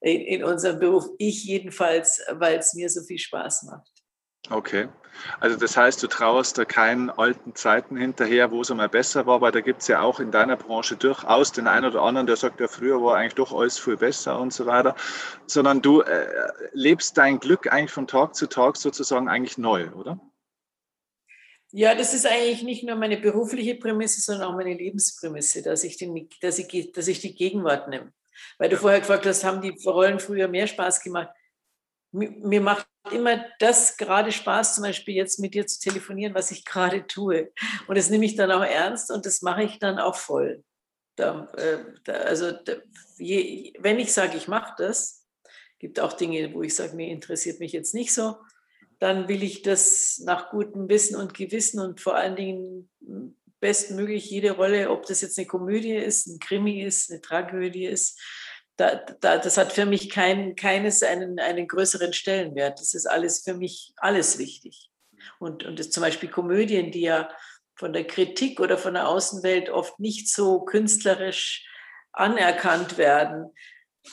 in, 0.00 0.22
in 0.22 0.42
unserem 0.42 0.80
Beruf. 0.80 1.06
Ich 1.18 1.44
jedenfalls, 1.44 2.20
weil 2.32 2.58
es 2.58 2.74
mir 2.74 2.90
so 2.90 3.04
viel 3.04 3.18
Spaß 3.18 3.62
macht. 3.62 3.93
Okay. 4.50 4.88
Also 5.40 5.56
das 5.56 5.76
heißt, 5.76 6.02
du 6.02 6.06
trauerst 6.06 6.58
da 6.58 6.64
keinen 6.64 7.08
alten 7.08 7.54
Zeiten 7.54 7.96
hinterher, 7.96 8.50
wo 8.50 8.60
es 8.60 8.70
einmal 8.70 8.88
besser 8.88 9.26
war, 9.26 9.40
weil 9.40 9.52
da 9.52 9.60
gibt 9.60 9.82
es 9.82 9.88
ja 9.88 10.00
auch 10.00 10.20
in 10.20 10.30
deiner 10.30 10.56
Branche 10.56 10.96
durchaus 10.96 11.52
den 11.52 11.66
einen 11.66 11.86
oder 11.86 12.02
anderen, 12.02 12.26
der 12.26 12.36
sagt, 12.36 12.60
ja, 12.60 12.68
früher 12.68 13.02
war 13.02 13.16
eigentlich 13.16 13.34
doch 13.34 13.52
alles 13.52 13.78
viel 13.78 13.96
besser 13.96 14.38
und 14.38 14.52
so 14.52 14.66
weiter, 14.66 14.96
sondern 15.46 15.82
du 15.82 16.00
äh, 16.00 16.26
lebst 16.72 17.16
dein 17.16 17.38
Glück 17.38 17.72
eigentlich 17.72 17.92
von 17.92 18.06
Tag 18.06 18.34
zu 18.34 18.46
Tag 18.46 18.76
sozusagen 18.76 19.28
eigentlich 19.28 19.56
neu, 19.56 19.90
oder? 19.92 20.20
Ja, 21.70 21.94
das 21.94 22.14
ist 22.14 22.26
eigentlich 22.26 22.62
nicht 22.62 22.84
nur 22.84 22.96
meine 22.96 23.16
berufliche 23.16 23.74
Prämisse, 23.76 24.20
sondern 24.20 24.48
auch 24.48 24.56
meine 24.56 24.74
Lebensprämisse, 24.74 25.62
dass 25.62 25.82
ich, 25.84 25.96
den, 25.96 26.28
dass 26.40 26.58
ich, 26.58 26.92
dass 26.92 27.08
ich 27.08 27.20
die 27.20 27.34
Gegenwart 27.34 27.88
nehme. 27.88 28.12
Weil 28.58 28.68
du 28.68 28.76
vorher 28.76 29.00
gefragt 29.00 29.26
hast, 29.26 29.42
haben 29.44 29.60
die 29.60 29.76
Rollen 29.84 30.20
früher 30.20 30.48
mehr 30.48 30.66
Spaß 30.66 31.02
gemacht? 31.02 31.30
mir 32.12 32.60
macht 32.60 32.86
immer 33.10 33.44
das 33.58 33.96
gerade 33.96 34.32
Spaß, 34.32 34.76
zum 34.76 34.84
Beispiel 34.84 35.14
jetzt 35.14 35.38
mit 35.38 35.54
dir 35.54 35.66
zu 35.66 35.80
telefonieren, 35.80 36.34
was 36.34 36.50
ich 36.50 36.64
gerade 36.64 37.06
tue. 37.06 37.52
Und 37.86 37.98
das 37.98 38.10
nehme 38.10 38.24
ich 38.24 38.36
dann 38.36 38.50
auch 38.50 38.64
ernst 38.64 39.10
und 39.10 39.26
das 39.26 39.42
mache 39.42 39.64
ich 39.64 39.78
dann 39.78 39.98
auch 39.98 40.16
voll. 40.16 40.64
Da, 41.16 41.52
äh, 41.56 41.84
da, 42.04 42.12
also 42.12 42.52
da, 42.52 42.74
je, 43.18 43.72
wenn 43.78 44.00
ich 44.00 44.12
sage, 44.12 44.36
ich 44.36 44.48
mache 44.48 44.74
das, 44.78 45.24
gibt 45.78 46.00
auch 46.00 46.14
Dinge, 46.14 46.52
wo 46.54 46.62
ich 46.62 46.74
sage, 46.74 46.96
mir 46.96 47.08
interessiert 47.08 47.60
mich 47.60 47.72
jetzt 47.72 47.94
nicht 47.94 48.12
so, 48.12 48.36
dann 48.98 49.28
will 49.28 49.42
ich 49.42 49.62
das 49.62 50.20
nach 50.24 50.50
gutem 50.50 50.88
Wissen 50.88 51.16
und 51.16 51.34
Gewissen 51.34 51.80
und 51.80 52.00
vor 52.00 52.14
allen 52.14 52.36
Dingen 52.36 52.90
bestmöglich 53.60 54.30
jede 54.30 54.52
Rolle, 54.52 54.90
ob 54.90 55.06
das 55.06 55.20
jetzt 55.20 55.38
eine 55.38 55.46
Komödie 55.46 55.94
ist, 55.94 56.26
ein 56.26 56.38
Krimi 56.38 56.82
ist, 56.82 57.10
eine 57.10 57.20
Tragödie 57.20 57.86
ist, 57.86 58.20
da, 58.76 58.96
da, 59.20 59.38
das 59.38 59.56
hat 59.56 59.72
für 59.72 59.86
mich 59.86 60.10
kein, 60.10 60.56
keines 60.56 61.02
einen, 61.02 61.38
einen 61.38 61.68
größeren 61.68 62.12
Stellenwert. 62.12 62.80
Das 62.80 62.94
ist 62.94 63.06
alles 63.06 63.42
für 63.44 63.54
mich 63.54 63.92
alles 63.96 64.38
wichtig. 64.38 64.90
Und, 65.38 65.64
und 65.64 65.78
das, 65.78 65.90
zum 65.90 66.02
Beispiel 66.02 66.28
Komödien, 66.28 66.90
die 66.90 67.02
ja 67.02 67.28
von 67.76 67.92
der 67.92 68.06
Kritik 68.06 68.60
oder 68.60 68.78
von 68.78 68.94
der 68.94 69.08
Außenwelt 69.08 69.70
oft 69.70 69.98
nicht 70.00 70.28
so 70.28 70.60
künstlerisch 70.60 71.66
anerkannt 72.12 72.98
werden. 72.98 73.50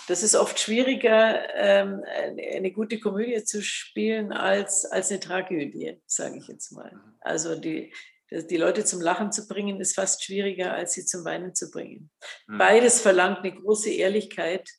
Das 0.07 0.23
ist 0.23 0.35
oft 0.35 0.59
schwieriger, 0.59 1.53
ähm, 1.55 2.03
eine 2.05 2.71
gute 2.71 2.99
Komödie 2.99 3.43
zu 3.43 3.61
spielen 3.61 4.31
als, 4.31 4.85
als 4.85 5.11
eine 5.11 5.19
Tragödie, 5.19 6.01
sage 6.05 6.37
ich 6.37 6.47
jetzt 6.47 6.71
mal. 6.71 6.99
Also 7.19 7.55
die, 7.55 7.93
die 8.31 8.57
Leute 8.57 8.85
zum 8.85 9.01
Lachen 9.01 9.31
zu 9.31 9.47
bringen, 9.47 9.81
ist 9.81 9.95
fast 9.95 10.23
schwieriger, 10.23 10.73
als 10.73 10.93
sie 10.93 11.05
zum 11.05 11.25
Weinen 11.25 11.53
zu 11.53 11.69
bringen. 11.69 12.09
Mhm. 12.47 12.57
Beides 12.57 13.01
verlangt 13.01 13.39
eine 13.39 13.53
große 13.53 13.91
Ehrlichkeit 13.91 14.69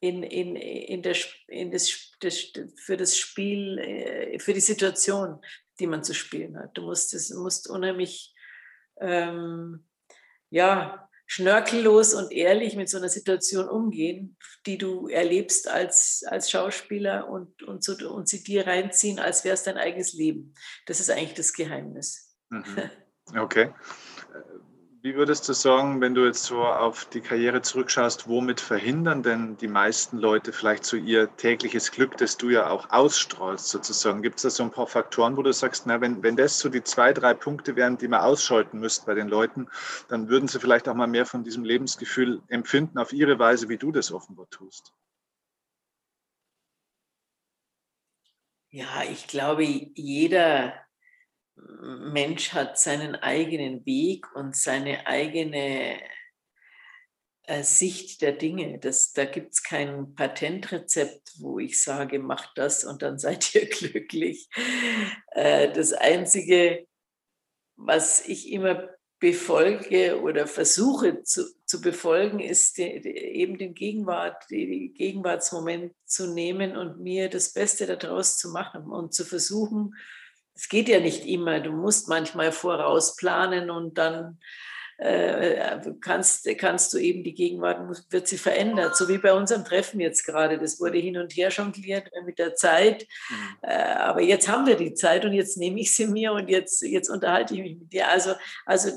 in, 0.00 0.22
in, 0.22 0.56
in, 0.56 1.02
der, 1.02 1.16
in 1.48 1.70
das, 1.70 2.12
das, 2.20 2.52
für 2.76 2.96
das 2.96 3.16
Spiel, 3.16 3.78
äh, 3.78 4.38
für 4.38 4.52
die 4.52 4.60
Situation, 4.60 5.40
die 5.80 5.86
man 5.86 6.04
zu 6.04 6.14
spielen 6.14 6.58
hat. 6.58 6.76
Du 6.76 6.82
musst, 6.82 7.14
das, 7.14 7.30
musst 7.30 7.68
unheimlich 7.68 8.34
ähm, 9.00 9.86
ja, 10.50 11.08
schnörkellos 11.26 12.14
und 12.14 12.32
ehrlich 12.32 12.74
mit 12.76 12.88
so 12.88 12.98
einer 12.98 13.08
Situation 13.08 13.68
umgehen, 13.68 14.36
die 14.66 14.78
du 14.78 15.08
erlebst 15.08 15.68
als, 15.68 16.24
als 16.26 16.50
Schauspieler 16.50 17.28
und, 17.28 17.62
und, 17.62 17.84
so, 17.84 17.94
und 18.08 18.28
sie 18.28 18.42
dir 18.42 18.66
reinziehen, 18.66 19.18
als 19.18 19.44
wäre 19.44 19.54
es 19.54 19.62
dein 19.62 19.76
eigenes 19.76 20.12
Leben. 20.12 20.54
Das 20.86 21.00
ist 21.00 21.10
eigentlich 21.10 21.34
das 21.34 21.52
Geheimnis. 21.52 22.27
Mhm. 22.50 22.64
Okay. 23.36 23.74
Wie 25.02 25.14
würdest 25.14 25.48
du 25.48 25.52
sagen, 25.52 26.00
wenn 26.00 26.14
du 26.14 26.24
jetzt 26.24 26.44
so 26.44 26.64
auf 26.64 27.04
die 27.04 27.20
Karriere 27.20 27.60
zurückschaust, 27.60 28.26
womit 28.26 28.58
verhindern 28.58 29.22
denn 29.22 29.56
die 29.58 29.68
meisten 29.68 30.18
Leute 30.18 30.52
vielleicht 30.52 30.84
so 30.84 30.96
ihr 30.96 31.28
tägliches 31.36 31.92
Glück, 31.92 32.16
das 32.16 32.36
du 32.36 32.48
ja 32.48 32.70
auch 32.70 32.90
ausstrahlst 32.90 33.68
sozusagen? 33.68 34.22
Gibt 34.22 34.36
es 34.36 34.42
da 34.42 34.50
so 34.50 34.62
ein 34.62 34.70
paar 34.70 34.86
Faktoren, 34.86 35.36
wo 35.36 35.42
du 35.42 35.52
sagst, 35.52 35.86
na, 35.86 36.00
wenn, 36.00 36.22
wenn 36.22 36.36
das 36.36 36.58
so 36.58 36.68
die 36.68 36.82
zwei, 36.82 37.12
drei 37.12 37.34
Punkte 37.34 37.76
wären, 37.76 37.98
die 37.98 38.08
man 38.08 38.20
ausschalten 38.20 38.80
müsste 38.80 39.04
bei 39.06 39.14
den 39.14 39.28
Leuten, 39.28 39.68
dann 40.08 40.30
würden 40.30 40.48
sie 40.48 40.58
vielleicht 40.58 40.88
auch 40.88 40.94
mal 40.94 41.06
mehr 41.06 41.26
von 41.26 41.44
diesem 41.44 41.64
Lebensgefühl 41.64 42.40
empfinden 42.48 42.96
auf 42.96 43.12
ihre 43.12 43.38
Weise, 43.38 43.68
wie 43.68 43.76
du 43.76 43.92
das 43.92 44.10
offenbar 44.10 44.48
tust? 44.50 44.94
Ja, 48.70 49.02
ich 49.04 49.26
glaube, 49.28 49.64
jeder 49.64 50.74
Mensch 51.80 52.52
hat 52.52 52.78
seinen 52.78 53.14
eigenen 53.16 53.84
Weg 53.86 54.26
und 54.34 54.56
seine 54.56 55.06
eigene 55.06 56.00
äh, 57.48 57.62
Sicht 57.62 58.20
der 58.20 58.32
Dinge. 58.32 58.78
Das, 58.78 59.12
da 59.12 59.24
gibt 59.24 59.54
es 59.54 59.62
kein 59.62 60.14
Patentrezept, 60.14 61.32
wo 61.38 61.58
ich 61.58 61.82
sage, 61.82 62.18
macht 62.18 62.50
das 62.56 62.84
und 62.84 63.02
dann 63.02 63.18
seid 63.18 63.54
ihr 63.54 63.66
glücklich. 63.66 64.48
Äh, 65.32 65.72
das 65.72 65.92
Einzige, 65.92 66.86
was 67.76 68.26
ich 68.26 68.52
immer 68.52 68.88
befolge 69.20 70.20
oder 70.20 70.46
versuche 70.46 71.22
zu, 71.22 71.44
zu 71.64 71.80
befolgen, 71.80 72.38
ist 72.38 72.78
die, 72.78 72.84
eben 72.84 73.58
den 73.58 73.74
Gegenwart, 73.74 74.44
die 74.50 74.92
Gegenwartsmoment 74.96 75.92
zu 76.04 76.32
nehmen 76.32 76.76
und 76.76 77.00
mir 77.00 77.28
das 77.28 77.52
Beste 77.52 77.86
daraus 77.86 78.36
zu 78.36 78.50
machen 78.50 78.84
und 78.84 79.14
zu 79.14 79.24
versuchen, 79.24 79.94
es 80.58 80.68
geht 80.68 80.88
ja 80.88 80.98
nicht 80.98 81.24
immer, 81.24 81.60
du 81.60 81.70
musst 81.70 82.08
manchmal 82.08 82.50
vorausplanen 82.50 83.70
und 83.70 83.96
dann 83.96 84.38
äh, 84.96 85.78
kannst, 86.00 86.48
kannst 86.58 86.92
du 86.92 86.98
eben 86.98 87.22
die 87.22 87.32
Gegenwart, 87.34 87.78
wird 88.10 88.26
sie 88.26 88.36
verändert, 88.36 88.96
so 88.96 89.08
wie 89.08 89.18
bei 89.18 89.32
unserem 89.32 89.64
Treffen 89.64 90.00
jetzt 90.00 90.24
gerade. 90.24 90.58
Das 90.58 90.80
wurde 90.80 90.98
hin 90.98 91.16
und 91.16 91.32
her 91.36 91.50
jongliert 91.50 92.10
mit 92.24 92.40
der 92.40 92.56
Zeit. 92.56 93.06
Mhm. 93.30 93.36
Äh, 93.62 93.74
aber 93.74 94.22
jetzt 94.22 94.48
haben 94.48 94.66
wir 94.66 94.74
die 94.74 94.94
Zeit 94.94 95.24
und 95.24 95.32
jetzt 95.32 95.56
nehme 95.56 95.78
ich 95.78 95.94
sie 95.94 96.08
mir 96.08 96.32
und 96.32 96.48
jetzt, 96.48 96.82
jetzt 96.82 97.08
unterhalte 97.08 97.54
ich 97.54 97.60
mich 97.60 97.78
mit 97.78 97.92
dir. 97.92 98.08
Also, 98.08 98.32
also 98.66 98.90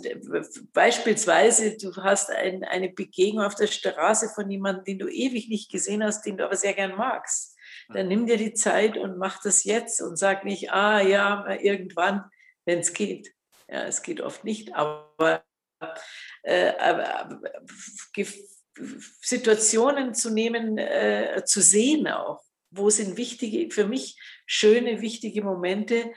beispielsweise, 0.74 1.78
du 1.78 1.96
hast 1.98 2.32
ein, 2.32 2.64
eine 2.64 2.90
Begegnung 2.90 3.46
auf 3.46 3.54
der 3.54 3.68
Straße 3.68 4.30
von 4.34 4.50
jemandem, 4.50 4.86
den 4.86 5.00
du 5.00 5.08
ewig 5.08 5.50
nicht 5.50 5.72
gesehen 5.72 6.04
hast, 6.04 6.26
den 6.26 6.38
du 6.38 6.46
aber 6.46 6.56
sehr 6.56 6.74
gern 6.74 6.96
magst. 6.96 7.56
Dann 7.94 8.08
nimm 8.08 8.26
dir 8.26 8.38
die 8.38 8.54
Zeit 8.54 8.98
und 8.98 9.18
mach 9.18 9.42
das 9.42 9.64
jetzt 9.64 10.02
und 10.02 10.18
sag 10.18 10.46
nicht, 10.46 10.72
ah 10.72 11.02
ja, 11.02 11.50
irgendwann, 11.62 12.24
wenn 12.66 12.80
es 12.80 12.94
geht. 12.94 13.34
Ja, 13.68 13.84
es 13.84 14.02
geht 14.02 14.22
oft 14.22 14.44
nicht, 14.44 14.76
aber 14.76 15.44
äh, 16.44 16.74
Situationen 19.22 20.14
zu 20.14 20.30
nehmen, 20.30 20.78
äh, 20.78 21.44
zu 21.46 21.62
sehen 21.62 22.08
auch. 22.08 22.44
Wo 22.70 22.90
sind 22.90 23.18
wichtige, 23.18 23.70
für 23.74 23.86
mich 23.86 24.18
schöne, 24.46 25.02
wichtige 25.02 25.44
Momente, 25.44 26.12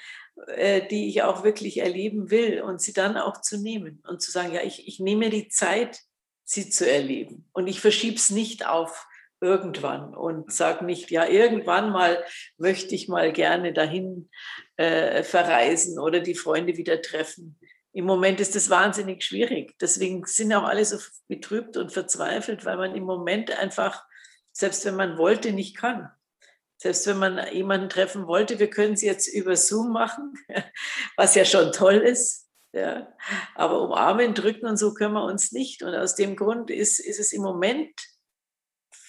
äh, 0.49 0.87
die 0.87 1.09
ich 1.09 1.23
auch 1.23 1.45
wirklich 1.45 1.79
erleben 1.79 2.31
will 2.31 2.61
und 2.63 2.81
sie 2.81 2.93
dann 2.93 3.17
auch 3.17 3.41
zu 3.41 3.61
nehmen 3.61 4.03
und 4.09 4.23
zu 4.23 4.31
sagen, 4.31 4.53
ja, 4.53 4.63
ich, 4.63 4.87
ich 4.87 5.01
nehme 5.01 5.31
die 5.31 5.49
Zeit, 5.49 6.01
sie 6.45 6.71
zu 6.71 6.89
erleben 6.89 7.49
und 7.53 7.67
ich 7.67 7.81
verschiebe 7.81 8.17
es 8.17 8.31
nicht 8.31 8.67
auf 8.67 9.07
irgendwann 9.45 10.15
und 10.15 10.53
sage 10.53 10.85
nicht, 10.85 11.11
ja, 11.11 11.27
irgendwann 11.27 11.91
mal 11.91 12.25
möchte 12.57 12.95
ich 12.95 13.09
mal 13.09 13.33
gerne 13.33 13.73
dahin 13.73 14.31
äh, 14.77 15.23
verreisen 15.23 15.99
oder 15.99 16.21
die 16.21 16.35
Freunde 16.35 16.77
wieder 16.77 17.03
treffen 17.03 17.59
im 17.95 18.07
Moment 18.07 18.41
ist 18.41 18.57
das 18.57 18.71
wahnsinnig 18.71 19.23
schwierig. 19.23 19.79
Deswegen 19.81 20.27
sind 20.27 20.53
auch 20.53 20.65
alle 20.65 20.85
so 20.85 20.99
betrübt 21.29 21.77
und 21.77 21.93
verzweifelt, 21.93 22.65
weil 22.65 22.77
man 22.77 22.97
im 22.97 23.05
Moment 23.05 23.57
einfach, 23.57 24.05
selbst 24.53 24.85
wenn 24.85 24.97
man 24.97 25.17
wollte, 25.17 25.53
nicht 25.53 25.77
kann. 25.77 26.11
Selbst 26.77 27.07
wenn 27.07 27.19
man 27.19 27.41
jemanden 27.53 27.89
treffen 27.89 28.27
wollte, 28.27 28.59
wir 28.59 28.69
können 28.69 28.95
es 28.95 29.03
jetzt 29.03 29.29
über 29.29 29.55
Zoom 29.55 29.93
machen, 29.93 30.35
was 31.17 31.37
ja 31.37 31.45
schon 31.45 31.71
toll 31.71 31.95
ist. 31.95 32.49
Ja. 32.73 33.15
Aber 33.55 33.81
umarmen, 33.83 34.35
drücken 34.35 34.67
und 34.67 34.77
so 34.77 34.93
können 34.93 35.15
wir 35.15 35.25
uns 35.25 35.53
nicht. 35.53 35.85
Und 35.85 35.95
aus 35.95 36.17
dem 36.17 36.35
Grund 36.35 36.71
ist, 36.71 36.99
ist 36.99 37.21
es 37.21 37.33
im 37.33 37.43
Moment 37.43 37.93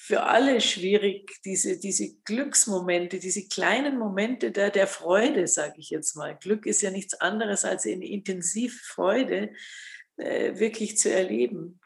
für 0.06 0.22
alle 0.22 0.62
schwierig, 0.62 1.42
diese, 1.46 1.80
diese 1.80 2.16
Glücksmomente, 2.26 3.18
diese 3.18 3.48
kleinen 3.48 3.98
Momente 3.98 4.52
der, 4.52 4.70
der 4.70 4.86
Freude, 4.86 5.48
sage 5.48 5.74
ich 5.78 5.90
jetzt 5.90 6.16
mal. 6.16 6.38
Glück 6.40 6.68
ist 6.68 6.84
ja 6.84 6.92
nichts 6.92 7.16
anderes 7.16 7.66
als 7.66 7.88
eine 7.88 8.06
intensive 8.06 8.78
Freude, 8.84 9.50
äh, 10.18 10.60
wirklich 10.60 11.00
zu 11.00 11.12
erleben. 11.12 11.80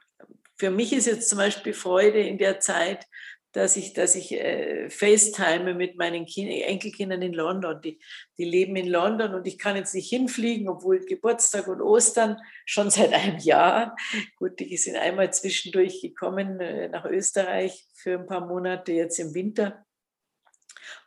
Für 0.58 0.70
mich 0.70 0.92
ist 0.92 1.08
jetzt 1.08 1.30
zum 1.30 1.38
Beispiel 1.38 1.72
Freude 1.72 2.20
in 2.20 2.38
der 2.38 2.60
Zeit, 2.60 3.06
dass 3.52 3.78
ich, 3.78 3.94
dass 3.94 4.16
ich 4.16 4.34
äh, 4.34 4.90
FaceTime 4.90 5.74
mit 5.74 5.98
meinen 5.98 6.26
kind 6.26 6.52
Enkelkindern 6.52 7.22
in 7.22 7.34
London. 7.34 7.82
Die, 7.82 8.00
die 8.38 8.46
leben 8.46 8.76
in 8.76 8.88
London 8.88 9.34
und 9.34 9.48
ich 9.48 9.58
kann 9.58 9.76
jetzt 9.76 9.96
nicht 9.96 10.10
hinfliegen, 10.10 10.70
obwohl 10.70 11.00
Geburtstag 11.00 11.68
und 11.68 11.82
Ostern 11.82 12.38
schon 12.66 12.90
seit 12.92 13.14
einem 13.14 13.40
Jahr. 13.40 13.96
Gut, 14.36 14.60
die 14.60 14.78
sind 14.78 14.98
einmal 14.98 15.34
zwischendurch 15.34 16.02
gekommen 16.02 16.60
äh, 16.60 16.90
nach 16.90 17.06
Österreich 17.06 17.88
für 17.94 18.20
ein 18.20 18.28
paar 18.28 18.46
Monate 18.46 18.92
jetzt 18.92 19.20
im 19.20 19.34
Winter. 19.34 19.86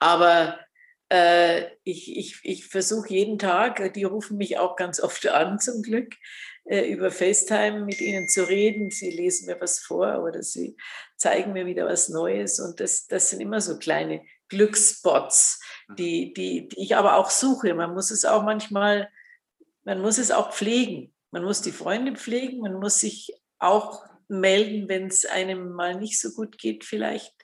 Aber 0.00 0.58
äh, 1.12 1.66
ich, 1.84 2.16
ich, 2.16 2.40
ich 2.42 2.66
versuche 2.66 3.11
jeden 3.11 3.38
Tag, 3.38 3.92
die 3.94 4.04
rufen 4.04 4.38
mich 4.38 4.58
auch 4.58 4.76
ganz 4.76 4.99
oft 4.99 5.26
an 5.28 5.58
zum 5.61 5.82
Glück, 5.82 6.14
äh, 6.64 6.88
über 6.90 7.11
FaceTime 7.11 7.84
mit 7.84 8.00
ihnen 8.00 8.28
zu 8.28 8.49
reden. 8.49 8.90
Sie 8.90 9.11
lesen 9.11 9.46
mir 9.46 9.61
was 9.61 9.78
vor 9.78 10.22
oder 10.22 10.42
sie 10.42 10.76
zeigen 11.23 11.52
mir 11.52 11.67
wieder 11.67 11.87
was 11.87 12.09
Neues. 12.09 12.59
Und 12.59 12.81
das, 12.81 13.07
das 13.07 13.31
sind 13.31 13.41
immer 13.41 13.61
so 13.61 13.79
kleine 13.79 14.23
Glücksspots, 14.49 15.61
mhm. 15.88 15.97
die, 15.97 16.35
die, 16.35 16.69
die 16.69 16.83
ich 16.83 16.97
aber 16.97 17.17
auch 17.17 17.31
suche. 17.31 17.75
Man 17.75 17.95
muss 17.95 18.11
es 18.11 18.25
auch 18.25 18.43
manchmal, 18.43 19.09
man 19.85 20.00
muss 20.00 20.19
es 20.19 20.33
auch 20.33 20.52
pflegen. 20.52 21.14
Man 21.31 21.45
muss 21.45 21.62
die 21.62 21.73
Freunde 21.73 22.14
pflegen, 22.17 22.61
man 22.61 22.75
muss 22.75 22.99
sich 22.99 23.33
auch 23.59 24.05
melden, 24.29 24.88
wenn 24.88 25.07
es 25.07 25.25
einem 25.25 25.71
mal 25.71 25.95
nicht 25.95 26.21
so 26.21 26.33
gut 26.33 26.59
geht, 26.59 26.85
vielleicht. 26.85 27.35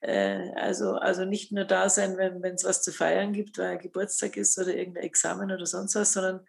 Äh, 0.00 0.50
also, 0.56 0.94
also 0.94 1.24
nicht 1.26 1.52
nur 1.52 1.64
da 1.64 1.90
sein, 1.90 2.16
wenn 2.16 2.54
es 2.54 2.64
was 2.64 2.82
zu 2.82 2.90
feiern 2.90 3.32
gibt, 3.34 3.58
weil 3.58 3.78
Geburtstag 3.78 4.36
ist 4.36 4.58
oder 4.58 4.74
irgendein 4.74 5.04
Examen 5.04 5.52
oder 5.52 5.66
sonst 5.66 5.94
was, 5.94 6.14
sondern 6.14 6.46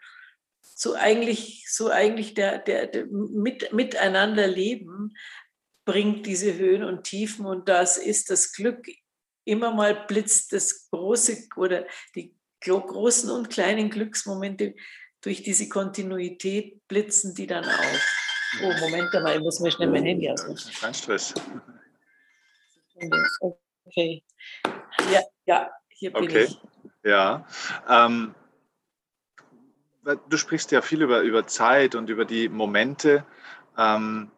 so 0.61 0.95
eigentlich, 0.95 1.65
so 1.69 1.89
eigentlich 1.89 2.33
der, 2.33 2.59
der, 2.59 2.87
der 2.87 3.05
mit, 3.07 3.71
miteinander 3.73 4.47
leben 4.47 5.13
bringt 5.85 6.25
diese 6.25 6.55
Höhen 6.55 6.83
und 6.83 7.03
Tiefen 7.03 7.45
und 7.45 7.69
das 7.69 7.97
ist 7.97 8.29
das 8.29 8.51
Glück. 8.51 8.87
Immer 9.45 9.73
mal 9.73 10.05
blitzt 10.07 10.53
das 10.53 10.89
große 10.89 11.47
oder 11.55 11.85
die 12.15 12.35
großen 12.61 13.29
und 13.29 13.49
kleinen 13.49 13.91
Glücksmomente 13.91 14.73
durch 15.21 15.43
diese 15.43 15.69
Kontinuität 15.69 16.87
blitzen 16.87 17.35
die 17.35 17.47
dann 17.47 17.65
auf. 17.65 18.15
Oh, 18.63 18.73
Moment 18.79 19.13
mal, 19.13 19.35
ich 19.35 19.41
muss 19.41 19.59
mir 19.59 19.71
schnell 19.71 19.89
mein 19.89 20.05
Handy 20.05 20.29
ausmachen. 20.29 20.71
Kein 20.79 20.93
Stress. 20.93 21.33
Okay. 23.85 24.23
Ja, 25.11 25.21
ja 25.45 25.71
hier 25.89 26.13
bin 26.13 26.23
okay. 26.23 26.43
ich. 26.43 26.59
Ja. 27.03 27.45
Ähm, 27.89 28.35
du 30.29 30.37
sprichst 30.37 30.71
ja 30.71 30.81
viel 30.81 31.01
über, 31.01 31.21
über 31.21 31.47
Zeit 31.47 31.95
und 31.95 32.09
über 32.09 32.25
die 32.25 32.49
Momente. 32.49 33.25
Ähm, 33.77 34.31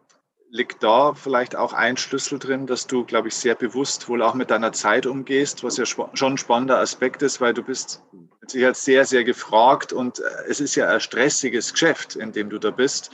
liegt 0.49 0.83
da 0.83 1.13
vielleicht 1.13 1.55
auch 1.55 1.73
ein 1.73 1.97
Schlüssel 1.97 2.39
drin, 2.39 2.67
dass 2.67 2.87
du, 2.87 3.03
glaube 3.03 3.27
ich, 3.27 3.35
sehr 3.35 3.55
bewusst 3.55 4.07
wohl 4.07 4.21
auch 4.21 4.33
mit 4.33 4.49
deiner 4.49 4.71
Zeit 4.71 5.05
umgehst, 5.05 5.63
was 5.63 5.77
ja 5.77 5.85
schon 5.85 6.09
ein 6.13 6.37
spannender 6.37 6.79
Aspekt 6.79 7.21
ist, 7.21 7.41
weil 7.41 7.53
du 7.53 7.63
bist 7.63 8.01
mit 8.39 8.51
Sicherheit 8.51 8.77
sehr, 8.77 9.05
sehr 9.05 9.23
gefragt 9.23 9.91
und 9.93 10.19
äh, 10.19 10.23
es 10.47 10.59
ist 10.59 10.75
ja 10.75 10.87
ein 10.87 11.01
stressiges 11.01 11.73
Geschäft, 11.73 12.15
in 12.15 12.31
dem 12.31 12.49
du 12.49 12.59
da 12.59 12.71
bist. 12.71 13.11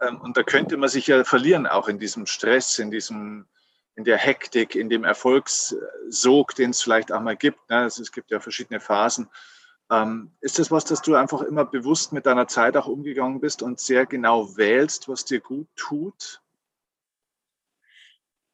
Ähm, 0.00 0.20
und 0.20 0.36
da 0.36 0.42
könnte 0.42 0.76
man 0.76 0.88
sich 0.88 1.06
ja 1.06 1.24
verlieren, 1.24 1.66
auch 1.66 1.88
in 1.88 1.98
diesem 1.98 2.26
Stress, 2.26 2.78
in 2.78 2.90
diesem 2.90 3.46
in 3.94 4.04
der 4.04 4.16
Hektik, 4.16 4.74
in 4.74 4.88
dem 4.88 5.04
Erfolgssog, 5.04 6.54
den 6.54 6.70
es 6.70 6.80
vielleicht 6.80 7.12
auch 7.12 7.20
mal 7.20 7.36
gibt. 7.36 7.68
Ne? 7.68 7.84
Es 7.84 8.12
gibt 8.12 8.30
ja 8.30 8.40
verschiedene 8.40 8.80
Phasen. 8.80 9.28
Ähm, 9.90 10.32
ist 10.40 10.58
das 10.58 10.70
was, 10.70 10.84
dass 10.86 11.02
du 11.02 11.14
einfach 11.14 11.42
immer 11.42 11.66
bewusst 11.66 12.12
mit 12.12 12.24
deiner 12.24 12.48
Zeit 12.48 12.76
auch 12.76 12.86
umgegangen 12.86 13.40
bist 13.40 13.62
und 13.62 13.78
sehr 13.78 14.06
genau 14.06 14.56
wählst, 14.56 15.08
was 15.08 15.26
dir 15.26 15.40
gut 15.40 15.68
tut? 15.76 16.41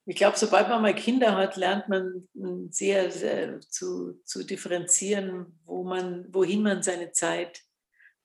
Ich 0.08 0.16
glaube, 0.16 0.38
sobald 0.38 0.68
man 0.68 0.80
mal 0.80 0.94
Kinder 0.94 1.36
hat, 1.36 1.56
lernt 1.56 1.88
man 1.88 2.28
sehr, 2.70 3.10
sehr 3.10 3.60
zu, 3.60 4.20
zu 4.24 4.42
differenzieren, 4.42 5.60
wo 5.64 5.84
man, 5.84 6.26
wohin 6.32 6.62
man 6.62 6.82
seine 6.82 7.12
Zeit 7.12 7.60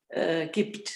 äh, 0.08 0.48
gibt, 0.48 0.94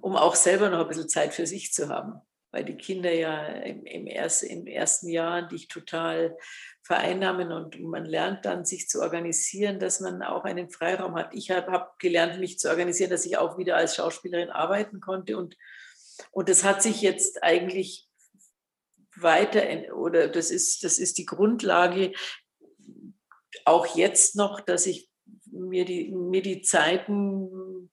um 0.00 0.16
auch 0.16 0.34
selber 0.34 0.68
noch 0.68 0.80
ein 0.80 0.88
bisschen 0.88 1.08
Zeit 1.08 1.32
für 1.32 1.46
sich 1.46 1.72
zu 1.72 1.88
haben 1.88 2.20
weil 2.54 2.64
die 2.64 2.76
Kinder 2.76 3.12
ja 3.12 3.46
im, 3.46 3.84
im, 3.84 4.06
erst, 4.06 4.44
im 4.44 4.68
ersten 4.68 5.08
Jahr 5.08 5.42
dich 5.42 5.66
total 5.66 6.38
vereinnahmen 6.82 7.50
und 7.50 7.80
man 7.80 8.04
lernt 8.04 8.44
dann, 8.44 8.64
sich 8.64 8.88
zu 8.88 9.00
organisieren, 9.00 9.80
dass 9.80 9.98
man 9.98 10.22
auch 10.22 10.44
einen 10.44 10.70
Freiraum 10.70 11.16
hat. 11.16 11.34
Ich 11.34 11.50
habe 11.50 11.72
hab 11.72 11.98
gelernt, 11.98 12.38
mich 12.38 12.60
zu 12.60 12.68
organisieren, 12.70 13.10
dass 13.10 13.26
ich 13.26 13.38
auch 13.38 13.58
wieder 13.58 13.76
als 13.76 13.96
Schauspielerin 13.96 14.50
arbeiten 14.50 15.00
konnte 15.00 15.36
und, 15.36 15.56
und 16.30 16.48
das 16.48 16.62
hat 16.62 16.80
sich 16.80 17.02
jetzt 17.02 17.42
eigentlich 17.42 18.08
weiter, 19.16 19.94
oder 19.96 20.28
das 20.28 20.50
ist, 20.50 20.84
das 20.84 20.98
ist 20.98 21.18
die 21.18 21.26
Grundlage 21.26 22.12
auch 23.64 23.96
jetzt 23.96 24.36
noch, 24.36 24.60
dass 24.60 24.86
ich 24.86 25.08
mir 25.46 25.84
die, 25.84 26.10
mir 26.12 26.42
die 26.42 26.62
Zeiten 26.62 27.90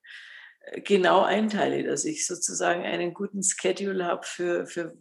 genau 0.84 1.22
einteile, 1.22 1.84
dass 1.84 2.06
ich 2.06 2.26
sozusagen 2.26 2.84
einen 2.84 3.14
guten 3.14 3.44
Schedule 3.44 4.06
habe 4.06 4.26
für, 4.26 4.66
für 4.66 4.94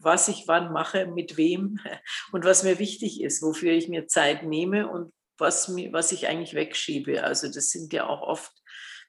was 0.00 0.28
ich 0.28 0.44
wann 0.46 0.72
mache, 0.72 1.06
mit 1.06 1.36
wem 1.36 1.78
und 2.32 2.44
was 2.44 2.62
mir 2.62 2.78
wichtig 2.78 3.22
ist, 3.22 3.42
wofür 3.42 3.72
ich 3.72 3.88
mir 3.88 4.06
Zeit 4.06 4.42
nehme 4.42 4.88
und 4.88 5.12
was, 5.38 5.74
was 5.90 6.12
ich 6.12 6.28
eigentlich 6.28 6.54
wegschiebe. 6.54 7.24
Also 7.24 7.48
das 7.48 7.70
sind 7.70 7.92
ja 7.92 8.06
auch 8.06 8.22
oft 8.22 8.52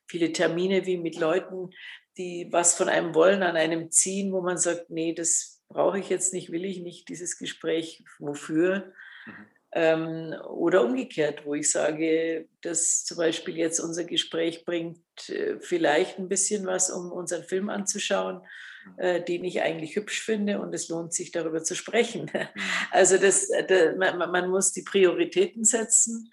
viele 0.08 0.32
Termine 0.32 0.86
wie 0.86 0.98
mit 0.98 1.18
Leuten, 1.18 1.70
die 2.18 2.48
was 2.52 2.76
von 2.76 2.90
einem 2.90 3.16
wollen, 3.16 3.44
an 3.44 3.56
einem 3.56 3.92
ziehen, 3.92 4.32
wo 4.32 4.42
man 4.42 4.58
sagt, 4.58 4.90
nee, 4.90 5.14
das 5.14 5.53
brauche 5.70 6.00
ich 6.00 6.10
jetzt 6.10 6.34
nicht, 6.34 6.52
will 6.52 6.66
ich 6.66 6.80
nicht, 6.80 7.10
dieses 7.10 7.38
Gespräch, 7.38 8.04
wofür. 8.20 8.94
Mhm. 9.26 9.46
Ähm, 9.76 10.36
oder 10.50 10.84
umgekehrt, 10.86 11.46
wo 11.46 11.56
ich 11.56 11.72
sage, 11.72 12.48
dass 12.62 13.06
zum 13.06 13.18
Beispiel 13.18 13.58
jetzt 13.58 13.80
unser 13.80 14.04
Gespräch 14.04 14.66
bringt 14.66 15.00
äh, 15.30 15.60
vielleicht 15.60 16.20
ein 16.20 16.30
bisschen 16.30 16.68
was, 16.68 16.92
um 16.92 17.12
unseren 17.12 17.44
Film 17.44 17.70
anzuschauen, 17.70 18.42
mhm. 18.86 19.00
äh, 19.00 19.24
den 19.24 19.44
ich 19.44 19.64
eigentlich 19.64 19.96
hübsch 19.96 20.22
finde 20.22 20.60
und 20.60 20.76
es 20.76 20.90
lohnt 20.90 21.14
sich 21.14 21.32
darüber 21.32 21.64
zu 21.64 21.76
sprechen. 21.76 22.30
Mhm. 22.32 22.48
Also 22.92 23.18
das, 23.18 23.50
äh, 23.50 23.66
das 23.66 23.98
man, 23.98 24.32
man, 24.32 24.50
muss 24.50 24.74
die 24.74 24.84
Prioritäten 24.84 25.64
setzen, 25.64 26.32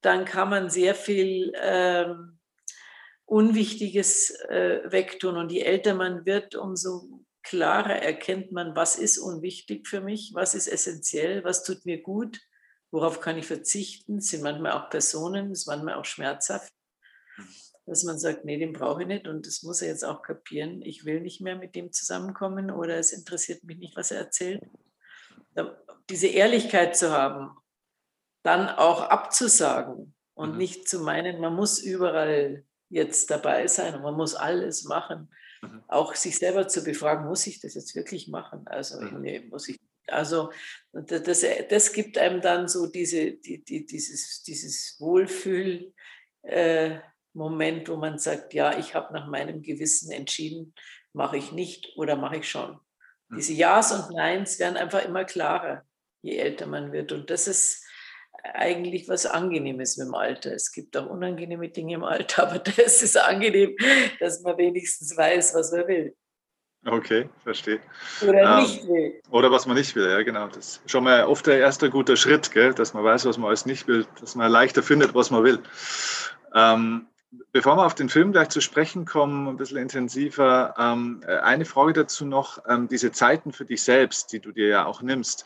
dann 0.00 0.24
kann 0.24 0.48
man 0.48 0.70
sehr 0.70 0.94
viel 0.94 1.52
ähm, 1.60 2.38
Unwichtiges 3.24 4.30
äh, 4.48 4.80
wegtun 4.84 5.36
und 5.36 5.50
je 5.50 5.62
älter 5.62 5.94
man 5.94 6.24
wird, 6.24 6.54
umso 6.54 7.24
klarer 7.48 8.02
erkennt 8.02 8.52
man, 8.52 8.76
was 8.76 8.96
ist 8.96 9.18
unwichtig 9.18 9.88
für 9.88 10.00
mich, 10.00 10.32
was 10.34 10.54
ist 10.54 10.68
essentiell, 10.68 11.44
was 11.44 11.64
tut 11.64 11.84
mir 11.84 12.02
gut 12.02 12.40
Worauf 12.90 13.20
kann 13.20 13.36
ich 13.36 13.46
verzichten? 13.46 14.20
Sind 14.20 14.42
manchmal 14.42 14.72
auch 14.72 14.88
Personen, 14.88 15.52
ist 15.52 15.66
manchmal 15.66 15.94
auch 15.94 16.06
schmerzhaft, 16.06 16.72
dass 17.86 18.04
man 18.04 18.18
sagt, 18.18 18.44
nee, 18.44 18.58
den 18.58 18.72
brauche 18.72 19.02
ich 19.02 19.08
nicht 19.08 19.28
und 19.28 19.46
das 19.46 19.62
muss 19.62 19.82
er 19.82 19.88
jetzt 19.88 20.04
auch 20.04 20.22
kapieren. 20.22 20.80
Ich 20.82 21.04
will 21.04 21.20
nicht 21.20 21.40
mehr 21.40 21.56
mit 21.56 21.74
dem 21.74 21.92
zusammenkommen 21.92 22.70
oder 22.70 22.96
es 22.96 23.12
interessiert 23.12 23.62
mich 23.64 23.78
nicht, 23.78 23.96
was 23.96 24.10
er 24.10 24.20
erzählt. 24.20 24.62
Diese 26.08 26.28
Ehrlichkeit 26.28 26.96
zu 26.96 27.10
haben, 27.10 27.50
dann 28.42 28.68
auch 28.68 29.02
abzusagen 29.02 30.14
und 30.34 30.52
mhm. 30.52 30.58
nicht 30.58 30.88
zu 30.88 31.00
meinen, 31.00 31.40
man 31.40 31.54
muss 31.54 31.80
überall 31.80 32.64
jetzt 32.88 33.30
dabei 33.30 33.66
sein 33.66 33.96
und 33.96 34.02
man 34.02 34.14
muss 34.14 34.34
alles 34.34 34.84
machen. 34.84 35.30
Mhm. 35.62 35.82
Auch 35.88 36.14
sich 36.14 36.38
selber 36.38 36.68
zu 36.68 36.84
befragen, 36.84 37.26
muss 37.26 37.46
ich 37.46 37.60
das 37.60 37.74
jetzt 37.74 37.94
wirklich 37.94 38.28
machen? 38.28 38.66
Also, 38.66 39.00
mhm. 39.00 39.20
nee, 39.20 39.40
muss 39.40 39.68
ich 39.68 39.78
also 40.10 40.50
das, 40.92 41.44
das 41.68 41.92
gibt 41.92 42.18
einem 42.18 42.40
dann 42.40 42.68
so 42.68 42.86
diese, 42.86 43.32
die, 43.32 43.62
die, 43.62 43.86
dieses, 43.86 44.42
dieses 44.42 44.96
Wohlfühl. 45.00 45.92
Äh, 46.42 46.98
Moment, 47.34 47.88
wo 47.88 47.96
man 47.96 48.18
sagt, 48.18 48.54
ja, 48.54 48.78
ich 48.78 48.94
habe 48.94 49.12
nach 49.12 49.28
meinem 49.28 49.62
Gewissen 49.62 50.10
entschieden, 50.10 50.74
mache 51.12 51.36
ich 51.36 51.52
nicht 51.52 51.92
oder 51.96 52.16
mache 52.16 52.38
ich 52.38 52.48
schon. 52.48 52.80
Diese 53.30 53.52
mhm. 53.52 53.58
Ja's 53.58 53.92
und 53.92 54.14
Neins 54.16 54.58
werden 54.58 54.76
einfach 54.76 55.04
immer 55.04 55.24
klarer, 55.24 55.84
je 56.22 56.36
älter 56.36 56.66
man 56.66 56.92
wird. 56.92 57.12
Und 57.12 57.30
das 57.30 57.46
ist 57.46 57.84
eigentlich 58.42 59.08
was 59.08 59.26
Angenehmes 59.26 59.96
mit 59.96 60.08
dem 60.08 60.14
Alter. 60.14 60.52
Es 60.52 60.72
gibt 60.72 60.96
auch 60.96 61.06
unangenehme 61.06 61.68
Dinge 61.68 61.94
im 61.94 62.04
Alter, 62.04 62.42
aber 62.48 62.58
das 62.58 63.02
ist 63.02 63.18
angenehm, 63.18 63.76
dass 64.20 64.42
man 64.42 64.56
wenigstens 64.58 65.16
weiß, 65.16 65.54
was 65.54 65.72
man 65.72 65.86
will. 65.88 66.16
Okay, 66.86 67.28
verstehe. 67.42 67.80
Oder 68.22 68.58
ähm, 68.58 68.62
nicht 68.62 68.86
will. 68.86 69.20
Oder 69.30 69.50
was 69.50 69.66
man 69.66 69.76
nicht 69.76 69.94
will, 69.96 70.08
ja, 70.08 70.22
genau. 70.22 70.46
Das 70.46 70.76
ist 70.76 70.90
schon 70.90 71.04
mal 71.04 71.24
oft 71.24 71.46
der 71.46 71.58
erste 71.58 71.90
gute 71.90 72.16
Schritt, 72.16 72.52
gell? 72.52 72.72
dass 72.72 72.94
man 72.94 73.04
weiß, 73.04 73.26
was 73.26 73.36
man 73.36 73.48
alles 73.48 73.66
nicht 73.66 73.88
will, 73.88 74.06
dass 74.20 74.36
man 74.36 74.50
leichter 74.50 74.82
findet, 74.82 75.14
was 75.14 75.30
man 75.30 75.42
will. 75.42 75.58
Ähm, 76.54 77.08
bevor 77.52 77.76
wir 77.76 77.84
auf 77.84 77.96
den 77.96 78.08
Film 78.08 78.32
gleich 78.32 78.50
zu 78.50 78.60
sprechen 78.60 79.04
kommen, 79.04 79.48
ein 79.48 79.56
bisschen 79.56 79.78
intensiver, 79.78 80.74
ähm, 80.78 81.20
äh, 81.26 81.38
eine 81.38 81.64
Frage 81.64 81.94
dazu 81.94 82.24
noch: 82.24 82.62
ähm, 82.68 82.86
Diese 82.88 83.10
Zeiten 83.10 83.52
für 83.52 83.64
dich 83.64 83.82
selbst, 83.82 84.32
die 84.32 84.40
du 84.40 84.52
dir 84.52 84.68
ja 84.68 84.86
auch 84.86 85.02
nimmst, 85.02 85.44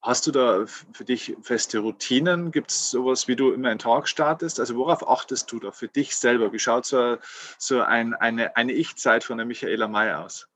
Hast 0.00 0.28
du 0.28 0.30
da 0.30 0.64
für 0.66 1.04
dich 1.04 1.34
feste 1.42 1.80
Routinen? 1.80 2.52
Gibt 2.52 2.70
es 2.70 2.90
sowas, 2.90 3.26
wie 3.26 3.34
du 3.34 3.52
immer 3.52 3.70
einen 3.70 3.80
Tag 3.80 4.08
startest? 4.08 4.60
Also 4.60 4.76
worauf 4.76 5.08
achtest 5.08 5.50
du 5.50 5.58
da 5.58 5.72
für 5.72 5.88
dich 5.88 6.14
selber? 6.14 6.52
Wie 6.52 6.58
schaut 6.60 6.86
so, 6.86 7.16
so 7.58 7.80
ein, 7.80 8.14
eine, 8.14 8.56
eine 8.56 8.72
Ich-Zeit 8.72 9.24
von 9.24 9.38
der 9.38 9.46
Michaela 9.46 9.88
May 9.88 10.12
aus? 10.12 10.48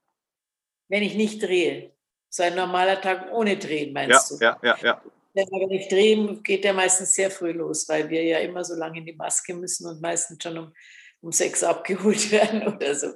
Wenn 0.88 1.02
ich 1.02 1.14
nicht 1.14 1.42
drehe. 1.42 1.90
So 2.28 2.44
ein 2.44 2.54
normaler 2.54 3.00
Tag 3.00 3.32
ohne 3.32 3.56
Drehen, 3.56 3.92
meinst 3.92 4.40
ja, 4.40 4.56
du? 4.56 4.64
Ja, 4.64 4.76
ja, 4.76 4.86
ja. 4.86 5.02
Wenn 5.34 5.70
ich 5.70 5.88
drehe, 5.88 6.36
geht 6.42 6.62
der 6.62 6.72
meistens 6.72 7.14
sehr 7.14 7.30
früh 7.30 7.52
los, 7.52 7.88
weil 7.88 8.08
wir 8.10 8.22
ja 8.22 8.38
immer 8.38 8.64
so 8.64 8.74
lange 8.74 8.98
in 8.98 9.06
die 9.06 9.14
Maske 9.14 9.54
müssen 9.54 9.86
und 9.88 10.00
meistens 10.00 10.42
schon 10.42 10.56
um, 10.56 10.72
um 11.20 11.32
sechs 11.32 11.64
abgeholt 11.64 12.30
werden 12.30 12.66
oder 12.68 12.94
so. 12.94 13.08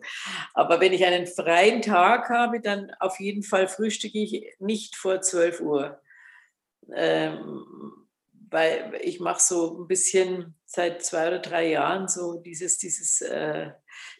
Aber 0.55 0.81
wenn 0.81 0.93
ich 0.93 1.05
einen 1.05 1.27
freien 1.27 1.83
Tag 1.83 2.31
habe, 2.31 2.61
dann 2.61 2.91
auf 2.99 3.21
jeden 3.21 3.43
Fall 3.43 3.69
frühstücke 3.69 4.19
ich 4.19 4.55
nicht 4.59 4.97
vor 4.97 5.21
12 5.21 5.61
Uhr 5.61 6.01
ähm, 6.95 8.07
weil 8.51 8.99
ich 9.03 9.21
mache 9.21 9.41
so 9.41 9.83
ein 9.83 9.89
bisschen 9.89 10.55
seit 10.67 11.05
zwei 11.05 11.29
oder 11.29 11.39
drei 11.41 11.69
Jahren 11.69 12.09
so 12.09 12.41
dieses, 12.41 12.79
dieses 12.79 13.21
äh, 13.21 13.71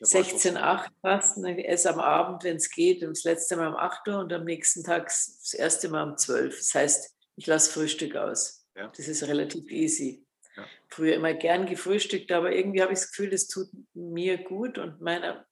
16-8-Fasten. 0.01 1.45
Ich 1.47 1.69
esse 1.69 1.91
am 1.91 2.01
Abend, 2.01 2.45
wenn 2.45 2.57
es 2.57 2.71
geht, 2.71 3.03
das 3.03 3.25
letzte 3.25 3.57
Mal 3.57 3.69
um 3.69 3.77
8 3.77 4.09
Uhr 4.09 4.19
und 4.19 4.33
am 4.33 4.45
nächsten 4.45 4.83
Tag 4.85 5.05
das 5.05 5.55
erste 5.55 5.89
Mal 5.89 6.11
um 6.11 6.17
12. 6.17 6.57
Das 6.57 6.75
heißt, 6.75 7.15
ich 7.37 7.47
lasse 7.47 7.73
Frühstück 7.73 8.17
aus. 8.17 8.67
Ja. 8.75 8.89
Das 8.97 9.09
ist 9.09 9.23
relativ 9.25 9.71
easy. 9.71 10.25
Ja. 10.57 10.67
Früher 10.89 11.15
immer 11.15 11.35
gern 11.35 11.67
gefrühstückt, 11.67 12.33
aber 12.33 12.53
irgendwie 12.53 12.83
habe 12.83 12.93
ich 12.93 13.01
das 13.01 13.11
Gefühl, 13.11 13.31
das 13.31 13.49
tut 13.49 13.69
mir 13.95 14.39
gut 14.39 14.79
und 14.79 15.01
meiner, 15.01 15.47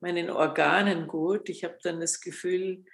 meinen 0.00 0.30
Organen 0.30 1.06
gut. 1.06 1.48
Ich 1.48 1.64
habe 1.64 1.78
dann 1.82 2.00
das 2.00 2.20
Gefühl, 2.20 2.84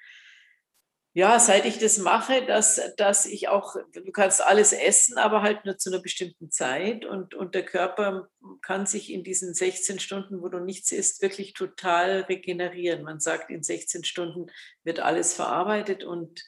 ja, 1.16 1.40
seit 1.40 1.64
ich 1.64 1.78
das 1.78 1.96
mache, 1.96 2.44
dass, 2.44 2.78
dass 2.98 3.24
ich 3.24 3.48
auch, 3.48 3.74
du 3.94 4.12
kannst 4.12 4.42
alles 4.44 4.74
essen, 4.74 5.16
aber 5.16 5.40
halt 5.40 5.64
nur 5.64 5.78
zu 5.78 5.88
einer 5.88 6.02
bestimmten 6.02 6.50
Zeit 6.50 7.06
und, 7.06 7.32
und 7.34 7.54
der 7.54 7.64
Körper 7.64 8.28
kann 8.60 8.84
sich 8.84 9.10
in 9.10 9.24
diesen 9.24 9.54
16 9.54 9.98
Stunden, 9.98 10.42
wo 10.42 10.48
du 10.50 10.58
nichts 10.58 10.92
isst, 10.92 11.22
wirklich 11.22 11.54
total 11.54 12.26
regenerieren. 12.28 13.02
Man 13.02 13.18
sagt, 13.18 13.50
in 13.50 13.62
16 13.62 14.04
Stunden 14.04 14.50
wird 14.84 15.00
alles 15.00 15.32
verarbeitet 15.32 16.04
und, 16.04 16.44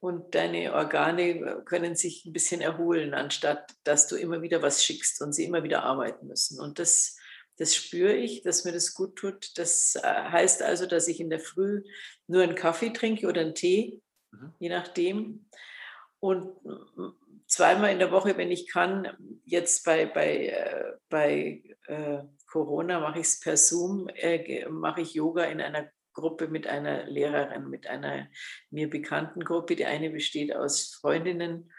und 0.00 0.34
deine 0.34 0.74
Organe 0.74 1.62
können 1.64 1.94
sich 1.94 2.24
ein 2.24 2.32
bisschen 2.32 2.62
erholen, 2.62 3.14
anstatt 3.14 3.76
dass 3.84 4.08
du 4.08 4.16
immer 4.16 4.42
wieder 4.42 4.60
was 4.60 4.84
schickst 4.84 5.22
und 5.22 5.32
sie 5.34 5.44
immer 5.44 5.62
wieder 5.62 5.84
arbeiten 5.84 6.26
müssen. 6.26 6.60
Und 6.60 6.80
das 6.80 7.16
das 7.56 7.74
spüre 7.74 8.14
ich, 8.14 8.42
dass 8.42 8.64
mir 8.64 8.72
das 8.72 8.94
gut 8.94 9.16
tut. 9.16 9.56
Das 9.58 9.96
äh, 9.96 10.00
heißt 10.02 10.62
also, 10.62 10.86
dass 10.86 11.08
ich 11.08 11.20
in 11.20 11.30
der 11.30 11.40
Früh 11.40 11.82
nur 12.26 12.42
einen 12.42 12.54
Kaffee 12.54 12.90
trinke 12.90 13.26
oder 13.26 13.40
einen 13.40 13.54
Tee, 13.54 14.00
mhm. 14.32 14.54
je 14.58 14.68
nachdem. 14.68 15.46
Und 16.20 16.56
zweimal 17.46 17.92
in 17.92 17.98
der 17.98 18.10
Woche, 18.10 18.36
wenn 18.36 18.50
ich 18.50 18.68
kann, 18.70 19.08
jetzt 19.44 19.84
bei, 19.84 20.06
bei, 20.06 20.46
äh, 20.48 20.92
bei 21.08 21.62
äh, 21.86 22.22
Corona 22.46 23.00
mache 23.00 23.20
ich 23.20 23.26
es 23.26 23.40
per 23.40 23.56
Zoom, 23.56 24.08
äh, 24.14 24.66
mache 24.68 25.02
ich 25.02 25.14
Yoga 25.14 25.44
in 25.44 25.60
einer 25.60 25.90
Gruppe 26.12 26.48
mit 26.48 26.66
einer 26.66 27.04
Lehrerin, 27.06 27.68
mit 27.68 27.86
einer 27.88 28.28
mir 28.70 28.88
bekannten 28.88 29.44
Gruppe. 29.44 29.76
Die 29.76 29.84
eine 29.84 30.10
besteht 30.10 30.54
aus 30.54 30.94
Freundinnen 30.94 31.70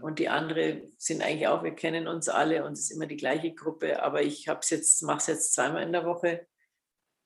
und 0.00 0.18
die 0.18 0.28
andere 0.28 0.82
sind 0.96 1.22
eigentlich 1.22 1.48
auch, 1.48 1.62
wir 1.62 1.74
kennen 1.74 2.08
uns 2.08 2.28
alle 2.28 2.64
und 2.64 2.72
es 2.72 2.80
ist 2.80 2.90
immer 2.92 3.06
die 3.06 3.16
gleiche 3.16 3.54
Gruppe, 3.54 4.02
aber 4.02 4.22
ich 4.22 4.48
habe 4.48 4.60
es 4.60 4.70
jetzt, 4.70 5.02
mache 5.02 5.18
es 5.18 5.26
jetzt 5.26 5.54
zweimal 5.54 5.82
in 5.82 5.92
der 5.92 6.04
Woche. 6.04 6.46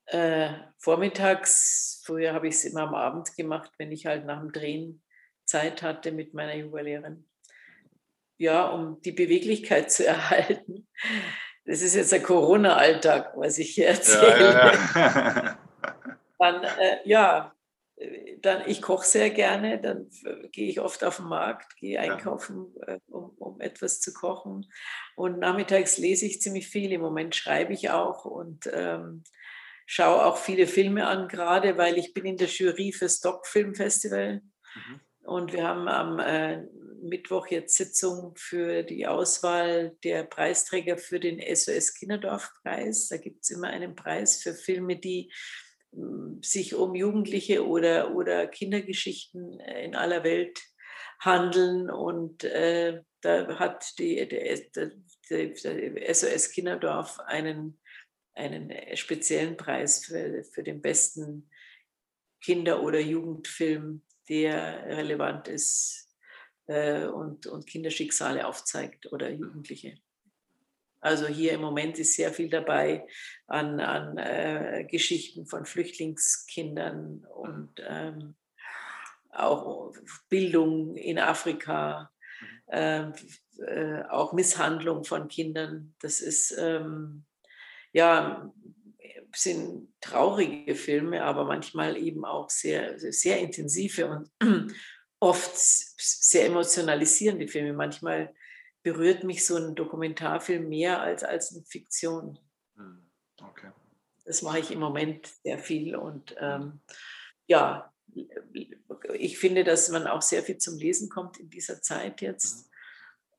Äh, 0.07 0.51
vormittags, 0.79 2.03
früher 2.05 2.33
habe 2.33 2.49
ich 2.49 2.55
es 2.55 2.65
immer 2.65 2.83
am 2.83 2.95
Abend 2.95 3.35
gemacht, 3.37 3.73
wenn 3.79 3.93
ich 3.93 4.07
halt 4.07 4.25
nach 4.25 4.41
dem 4.41 4.53
Drehen 4.53 5.03
Zeit 5.45 5.83
hatte 5.83 6.13
mit 6.13 6.35
meiner 6.35 6.55
Yogalehrerin. 6.55 7.29
Ja, 8.39 8.69
um 8.69 9.01
die 9.03 9.13
Beweglichkeit 9.13 9.91
zu 9.91 10.07
erhalten. 10.07 10.89
Das 11.65 11.83
ist 11.83 11.95
jetzt 11.95 12.13
der 12.13 12.23
Corona-Alltag, 12.23 13.33
was 13.37 13.59
ich 13.59 13.71
hier 13.71 13.89
erzähle. 13.89 14.53
Ja, 14.53 14.73
ja, 14.73 14.79
ja. 14.95 15.59
Dann, 16.39 16.63
äh, 16.63 16.99
ja, 17.05 17.56
dann, 18.43 18.63
ich 18.67 18.83
koche 18.83 19.07
sehr 19.07 19.31
gerne, 19.31 19.81
dann 19.81 20.09
gehe 20.53 20.69
ich 20.69 20.81
oft 20.81 21.05
auf 21.05 21.17
den 21.17 21.27
Markt, 21.27 21.77
gehe 21.77 22.01
einkaufen, 22.01 22.75
ja. 22.87 22.99
um, 23.09 23.31
um, 23.39 23.61
etwas 23.61 24.01
zu 24.01 24.13
kochen. 24.13 24.71
Und 25.15 25.39
nachmittags 25.39 25.99
lese 25.99 26.27
ich 26.27 26.41
ziemlich 26.41 26.69
viel. 26.69 26.93
Im 26.93 27.01
Moment 27.01 27.35
schreibe 27.35 27.73
ich 27.73 27.91
auch 27.91 28.25
und 28.25 28.69
ähm, 28.73 29.25
schaue 29.87 30.25
auch 30.25 30.37
viele 30.37 30.67
Filme 30.67 31.07
an, 31.07 31.29
gerade 31.29 31.79
weil 31.79 31.99
ich 31.99 32.15
bin 32.15 32.25
in 32.25 32.37
der 32.37 32.49
Jury 32.49 32.93
für 32.93 33.09
Stock 33.09 33.47
Film 33.47 33.75
Festival. 33.75 34.43
Mhm. 34.75 35.01
Und 35.23 35.53
wir 35.53 35.67
haben 35.67 35.89
am 35.89 36.19
äh, 36.21 36.63
Mittwoch 37.03 37.49
jetzt 37.49 37.77
Sitzung 37.77 38.35
für 38.37 38.83
die 38.83 39.07
Auswahl 39.07 39.97
der 40.05 40.25
Preisträger 40.25 40.99
für 40.99 41.21
den 41.21 41.41
SOS 41.41 41.95
Kinderdorfpreis. 41.95 43.09
Da 43.09 43.17
gibt 43.17 43.43
es 43.43 43.51
immer 43.51 43.69
einen 43.69 43.95
Preis 43.97 44.43
für 44.43 44.55
Filme, 44.55 44.97
die 44.97 45.33
sich 46.43 46.75
um 46.75 46.95
Jugendliche 46.95 47.67
oder, 47.67 48.15
oder 48.15 48.47
Kindergeschichten 48.47 49.61
äh, 49.61 49.85
in 49.85 49.95
aller 49.95 50.25
Welt 50.25 50.61
handeln. 51.21 51.91
Und 51.91 52.45
äh, 52.45 53.03
da 53.21 53.59
hat 53.59 53.99
die, 53.99 54.27
der, 54.29 54.59
der, 55.31 56.15
SOS 56.15 56.51
Kinderdorf 56.51 57.19
einen, 57.21 57.81
einen 58.35 58.73
speziellen 58.97 59.57
Preis 59.57 60.05
für, 60.05 60.45
für 60.45 60.63
den 60.63 60.81
besten 60.81 61.51
Kinder- 62.43 62.83
oder 62.83 63.01
Jugendfilm, 63.01 64.03
der 64.29 64.85
relevant 64.87 65.49
ist 65.49 66.07
äh, 66.67 67.07
und, 67.07 67.47
und 67.47 67.67
Kinderschicksale 67.67 68.47
aufzeigt 68.47 69.11
oder 69.13 69.31
Jugendliche. 69.31 69.99
Also 71.01 71.27
hier 71.27 71.53
im 71.53 71.61
Moment 71.61 71.99
ist 71.99 72.15
sehr 72.15 72.33
viel 72.33 72.49
dabei 72.49 73.07
an, 73.47 73.81
an 73.81 74.19
äh, 74.19 74.87
Geschichten 74.91 75.47
von 75.47 75.67
Flüchtlingskindern 75.67 77.27
und 77.35 77.71
ähm, 77.87 78.35
auch 79.31 79.93
Bildung 80.29 80.97
in 80.97 81.19
Afrika. 81.19 82.11
äh, 82.67 83.11
äh, 83.59 84.03
auch 84.11 84.33
Misshandlung 84.33 85.05
von 85.05 85.29
Kindern. 85.29 85.95
Das 86.01 86.21
ist 86.21 86.55
ähm, 86.59 87.25
ja 87.93 88.53
sind 89.35 89.89
traurige 90.01 90.75
Filme, 90.75 91.23
aber 91.23 91.45
manchmal 91.45 91.97
eben 91.97 92.25
auch 92.25 92.51
sehr, 92.51 92.99
sehr 92.99 93.39
intensive 93.41 94.09
und 94.09 94.31
oft 95.21 95.53
sehr 95.55 96.47
emotionalisierende 96.47 97.49
Filme. 97.49 97.73
Manchmal 97.73 98.35
berührt 98.87 99.25
mich 99.25 99.45
so 99.45 99.57
ein 99.57 99.75
Dokumentarfilm 99.75 100.69
mehr 100.69 101.01
als, 101.01 101.25
als 101.25 101.53
eine 101.53 101.65
Fiktion. 101.65 102.39
Hm, 102.77 103.05
okay. 103.43 103.73
Das 104.25 104.43
mache 104.43 104.61
ich 104.61 104.71
im 104.71 104.79
Moment 104.79 105.27
sehr 105.43 105.59
viel 105.59 105.97
und 105.97 106.37
ähm, 106.39 106.79
ja, 107.49 107.93
ich 109.15 109.41
finde, 109.41 109.65
dass 109.65 109.89
man 109.89 110.07
auch 110.07 110.23
sehr 110.23 110.45
viel 110.45 110.59
zum 110.59 110.79
Lesen 110.79 111.11
kommt 111.11 111.37
in 111.39 111.51
dieser 111.51 111.83
Zeit 111.83 112.21
jetzt, 112.21 112.71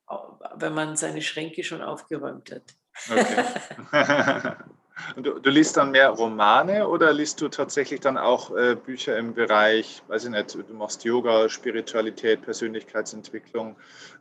mhm. 0.09 0.15
wenn 0.57 0.73
man 0.73 0.97
seine 0.97 1.21
Schränke 1.21 1.63
schon 1.63 1.81
aufgeräumt 1.81 2.51
hat. 2.51 2.75
Okay. 3.09 4.55
Und 5.15 5.25
du, 5.25 5.39
du, 5.39 5.49
liest 5.49 5.77
dann 5.77 5.91
mehr 5.91 6.09
Romane 6.09 6.87
oder 6.87 7.13
liest 7.13 7.39
du 7.41 7.49
tatsächlich 7.49 7.99
dann 7.99 8.17
auch 8.17 8.55
äh, 8.55 8.75
Bücher 8.75 9.17
im 9.17 9.33
Bereich, 9.33 10.01
weiß 10.07 10.25
ich 10.25 10.31
nicht, 10.31 10.55
du 10.55 10.73
machst 10.73 11.03
Yoga, 11.03 11.49
Spiritualität, 11.49 12.41
Persönlichkeitsentwicklung, 12.41 13.75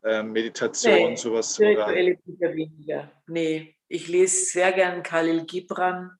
äh, 0.05 0.23
Meditation, 0.23 1.11
nee, 1.11 1.17
sowas? 1.17 1.55
Spirituelle 1.55 2.17
Bücher 2.17 2.55
weniger. 2.55 3.11
Nee, 3.27 3.77
ich 3.89 4.09
lese 4.09 4.45
sehr 4.47 4.73
gern 4.73 5.03
Khalil 5.03 5.47
Gibran. 5.47 6.11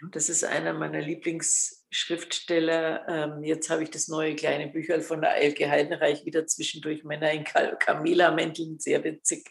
Hm? 0.00 0.10
Das 0.12 0.28
ist 0.28 0.44
einer 0.44 0.74
meiner 0.74 1.00
Lieblingsschriftsteller. 1.00 3.08
Ähm, 3.08 3.42
jetzt 3.42 3.70
habe 3.70 3.82
ich 3.82 3.90
das 3.90 4.06
neue 4.08 4.36
kleine 4.36 4.68
Bücher 4.68 5.00
von 5.00 5.20
der 5.20 5.36
Elke 5.36 5.68
Heidenreich 5.70 6.24
wieder 6.24 6.46
zwischendurch 6.46 7.02
Männer 7.04 7.32
in 7.32 7.44
Camilla-Mänteln, 7.44 8.78
sehr 8.78 9.02
witzig 9.02 9.50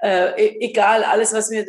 äh, 0.00 0.30
e-, 0.36 0.58
egal, 0.60 1.04
alles, 1.04 1.32
was 1.32 1.50
mir 1.50 1.66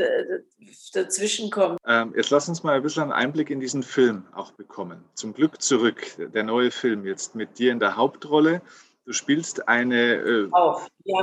dazwischen 0.93 1.51
kommt. 1.51 1.79
Ähm, 1.85 2.13
jetzt 2.15 2.29
lass 2.29 2.49
uns 2.49 2.63
mal 2.63 2.75
ein 2.75 2.83
bisschen 2.83 3.03
einen 3.03 3.11
Einblick 3.11 3.49
in 3.49 3.59
diesen 3.59 3.83
Film 3.83 4.25
auch 4.33 4.51
bekommen. 4.51 5.03
Zum 5.13 5.33
Glück 5.33 5.61
zurück, 5.61 6.15
der 6.17 6.43
neue 6.43 6.71
Film 6.71 7.05
jetzt 7.05 7.35
mit 7.35 7.59
dir 7.59 7.71
in 7.71 7.79
der 7.79 7.95
Hauptrolle. 7.95 8.61
Du 9.05 9.13
spielst 9.13 9.67
eine. 9.67 10.15
Äh, 10.15 10.47
auch, 10.51 10.87
ja, 11.03 11.17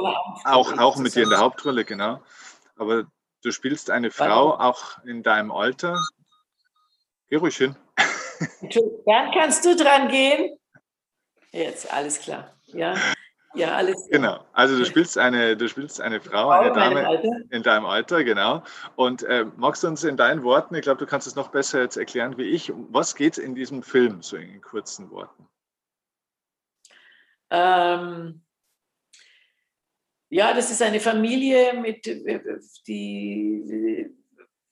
auch, 0.45 0.79
auch 0.79 0.97
mit 0.97 1.15
dir 1.15 1.25
in 1.25 1.31
der 1.31 1.41
Hauptrolle, 1.41 1.85
genau. 1.85 2.21
Aber 2.77 3.05
du 3.43 3.51
spielst 3.51 3.91
eine 3.91 4.11
Frau 4.11 4.55
auch 4.55 5.03
in 5.05 5.23
deinem 5.23 5.51
Alter. 5.51 6.01
Geh 7.29 7.37
ruhig 7.37 7.57
hin. 7.57 7.77
Dann 9.07 9.31
kannst 9.33 9.65
du 9.65 9.75
dran 9.75 10.09
gehen. 10.09 10.59
Jetzt, 11.51 11.93
alles 11.93 12.21
klar. 12.21 12.55
Ja. 12.67 12.95
Ja, 13.55 13.77
alles. 13.77 14.09
Genau. 14.09 14.45
Also 14.53 14.79
du 14.79 14.85
spielst 14.85 15.19
eine, 15.19 15.57
du 15.57 15.69
spielst 15.69 16.01
eine 16.01 16.21
Frau, 16.21 16.49
eine 16.49 16.73
Dame 16.73 17.47
in 17.51 17.63
deinem 17.63 17.85
Alter, 17.85 18.25
genau. 18.25 18.63
Und 18.97 19.23
äh, 19.25 19.45
magst 19.57 19.83
du 19.83 19.89
uns 19.89 20.05
in 20.05 20.17
deinen 20.17 20.43
Worten, 20.43 20.75
ich 20.75 20.83
glaube, 20.83 20.99
du 20.99 21.07
kannst 21.07 21.27
es 21.27 21.35
noch 21.35 21.49
besser 21.49 21.83
jetzt 21.83 21.97
erklären 21.97 22.39
wie 22.39 22.45
ich, 22.45 22.73
was 22.91 23.15
geht 23.15 23.39
in 23.39 23.55
diesem 23.55 23.83
Film, 23.83 24.23
so 24.23 24.37
in 24.37 24.61
kurzen 24.63 25.11
Worten? 25.11 25.47
Ähm, 27.51 28.43
ja, 30.31 30.55
das 30.55 30.71
ist 30.71 30.81
eine 30.81 31.01
Familie, 31.01 31.75
mit, 31.75 32.07
die 32.87 34.11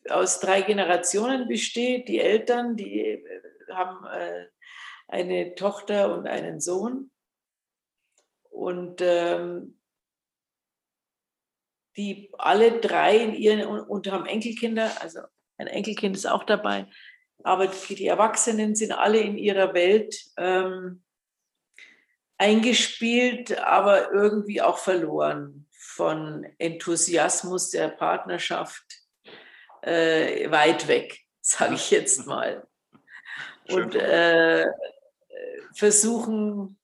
aus 0.08 0.40
drei 0.40 0.62
Generationen 0.62 1.46
besteht. 1.48 2.08
Die 2.08 2.18
Eltern, 2.18 2.76
die 2.76 3.22
haben 3.70 4.06
äh, 4.06 4.46
eine 5.08 5.54
Tochter 5.54 6.14
und 6.14 6.26
einen 6.26 6.60
Sohn 6.60 7.10
und 8.50 9.00
ähm, 9.00 9.78
die 11.96 12.30
alle 12.38 12.80
drei 12.80 13.16
in 13.16 13.34
ihren 13.34 13.66
und 13.66 14.10
haben 14.10 14.26
Enkelkinder, 14.26 14.90
also 15.00 15.20
ein 15.58 15.66
Enkelkind 15.66 16.16
ist 16.16 16.26
auch 16.26 16.44
dabei, 16.44 16.86
aber 17.42 17.66
die 17.66 18.06
Erwachsenen 18.06 18.74
sind 18.74 18.92
alle 18.92 19.20
in 19.20 19.38
ihrer 19.38 19.74
Welt 19.74 20.16
ähm, 20.36 21.02
eingespielt, 22.38 23.58
aber 23.58 24.12
irgendwie 24.12 24.62
auch 24.62 24.78
verloren 24.78 25.66
von 25.72 26.46
Enthusiasmus 26.58 27.70
der 27.70 27.88
Partnerschaft 27.88 28.84
äh, 29.82 30.50
weit 30.50 30.88
weg, 30.88 31.20
sage 31.40 31.74
ich 31.74 31.90
jetzt 31.90 32.26
mal. 32.26 32.66
Und 33.68 33.94
äh, 33.94 34.66
versuchen 35.74 36.79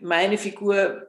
meine 0.00 0.38
Figur, 0.38 1.08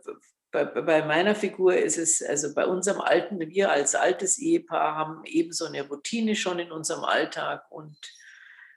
bei, 0.51 0.65
bei, 0.65 1.05
meiner 1.05 1.35
Figur 1.35 1.75
ist 1.75 1.97
es, 1.97 2.21
also 2.21 2.53
bei 2.53 2.65
unserem 2.65 3.01
alten, 3.01 3.39
wir 3.39 3.71
als 3.71 3.95
altes 3.95 4.37
Ehepaar 4.37 4.95
haben 4.95 5.25
eben 5.25 5.51
so 5.51 5.65
eine 5.65 5.87
Routine 5.87 6.35
schon 6.35 6.59
in 6.59 6.71
unserem 6.71 7.03
Alltag 7.03 7.69
und, 7.69 7.97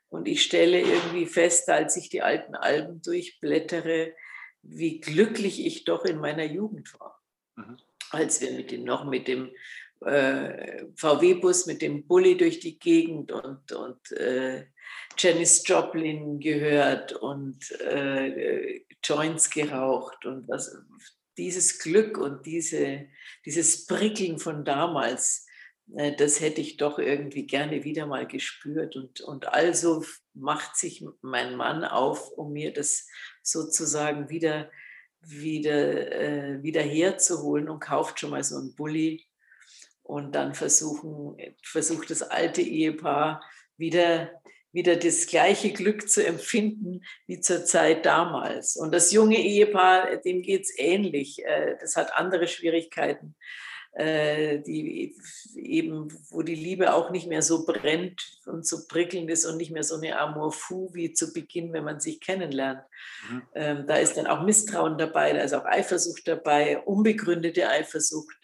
und 0.09 0.27
ich 0.27 0.43
stelle 0.43 0.81
irgendwie 0.81 1.27
fest, 1.27 1.69
als 1.69 1.97
ich 1.97 2.09
die 2.09 2.23
alten 2.23 2.55
Alben 2.55 3.01
durchblättere, 3.03 4.15
wie 4.63 5.01
glücklich 5.01 5.65
ich 5.65 5.85
doch 5.85 6.05
in 6.05 6.19
meiner 6.19 6.45
Jugend 6.45 6.99
war. 6.99 7.23
Mhm. 7.57 7.79
Als 8.11 8.41
wir 8.41 8.51
mit 8.53 8.73
dem, 8.73 8.85
noch 8.85 9.05
mit 9.05 9.29
dem 9.29 9.51
äh, 10.01 10.85
VW-Bus, 10.97 11.67
mit 11.67 11.83
dem 11.83 12.07
Bulli 12.07 12.37
durch 12.37 12.59
die 12.59 12.79
Gegend 12.79 13.33
und, 13.33 13.73
und 13.73 14.13
äh, 14.13 14.67
Janis 15.19 15.67
Joplin 15.67 16.41
gehört 16.41 17.13
und 17.13 17.71
äh, 17.81 18.83
Joints 19.03 19.51
geraucht 19.51 20.25
und 20.25 20.49
was, 20.49 20.77
dieses 21.37 21.79
Glück 21.79 22.19
und 22.19 22.45
diese, 22.47 23.07
dieses 23.45 23.87
Prickeln 23.87 24.39
von 24.39 24.65
damals, 24.65 25.47
äh, 25.97 26.15
das 26.15 26.41
hätte 26.41 26.61
ich 26.61 26.77
doch 26.77 26.99
irgendwie 26.99 27.47
gerne 27.47 27.85
wieder 27.85 28.07
mal 28.07 28.27
gespürt. 28.27 28.97
Und, 28.97 29.21
und 29.21 29.49
also 29.49 30.05
macht 30.35 30.77
sich 30.77 31.05
mein 31.23 31.57
Mann 31.57 31.85
auf, 31.85 32.31
um 32.33 32.53
mir 32.53 32.73
das 32.73 33.09
sozusagen 33.43 34.29
wieder, 34.29 34.71
wieder, 35.21 36.13
äh, 36.13 36.63
wieder 36.63 36.83
herzuholen 36.83 37.69
und 37.69 37.81
kauft 37.81 38.21
schon 38.21 38.31
mal 38.31 38.45
so 38.45 38.57
einen 38.57 38.75
Bulli. 38.75 39.27
Und 40.03 40.35
dann 40.35 40.55
versuchen, 40.55 41.37
versucht 41.63 42.11
das 42.11 42.23
alte 42.23 42.63
Ehepaar 42.63 43.43
wieder 43.77 44.31
wieder 44.73 44.97
das 44.97 45.27
gleiche 45.27 45.73
Glück 45.73 46.09
zu 46.09 46.25
empfinden 46.25 47.03
wie 47.27 47.41
zur 47.41 47.65
Zeit 47.65 48.07
damals. 48.07 48.77
Und 48.77 48.93
das 48.93 49.13
junge 49.13 49.39
Ehepaar, 49.39 50.17
dem 50.17 50.43
geht 50.43 50.63
es 50.63 50.79
ähnlich. 50.79 51.45
Äh, 51.45 51.77
das 51.81 51.97
hat 51.97 52.15
andere 52.15 52.47
Schwierigkeiten, 52.47 53.35
äh, 53.93 54.61
die 54.61 55.17
eben, 55.57 56.09
wo 56.31 56.43
die 56.43 56.55
Liebe 56.55 56.95
auch 56.95 57.11
nicht 57.11 57.27
mehr 57.27 57.43
so 57.43 57.67
brennt 57.67 58.41
und 58.47 58.65
so 58.67 58.87
prickelnd 58.87 59.29
ist 59.31 59.45
und 59.45 59.57
nicht 59.57 59.73
mehr 59.73 59.83
so 59.83 59.97
eine 59.97 60.19
Amour 60.19 60.53
fou 60.53 60.91
wie 60.95 61.13
zu 61.13 61.33
Beginn, 61.33 61.73
wenn 61.73 61.85
man 61.85 61.99
sich 61.99 62.21
kennenlernt. 62.21 62.83
Mhm. 63.29 63.43
Ähm, 63.55 63.87
da 63.89 63.97
ist 63.97 64.17
dann 64.17 64.29
auch 64.29 64.43
Misstrauen 64.43 64.99
dabei, 64.99 65.33
da 65.33 65.41
ist 65.41 65.55
auch 65.55 65.65
Eifersucht 65.65 66.29
dabei, 66.29 66.79
unbegründete 66.79 67.69
Eifersucht. 67.69 68.37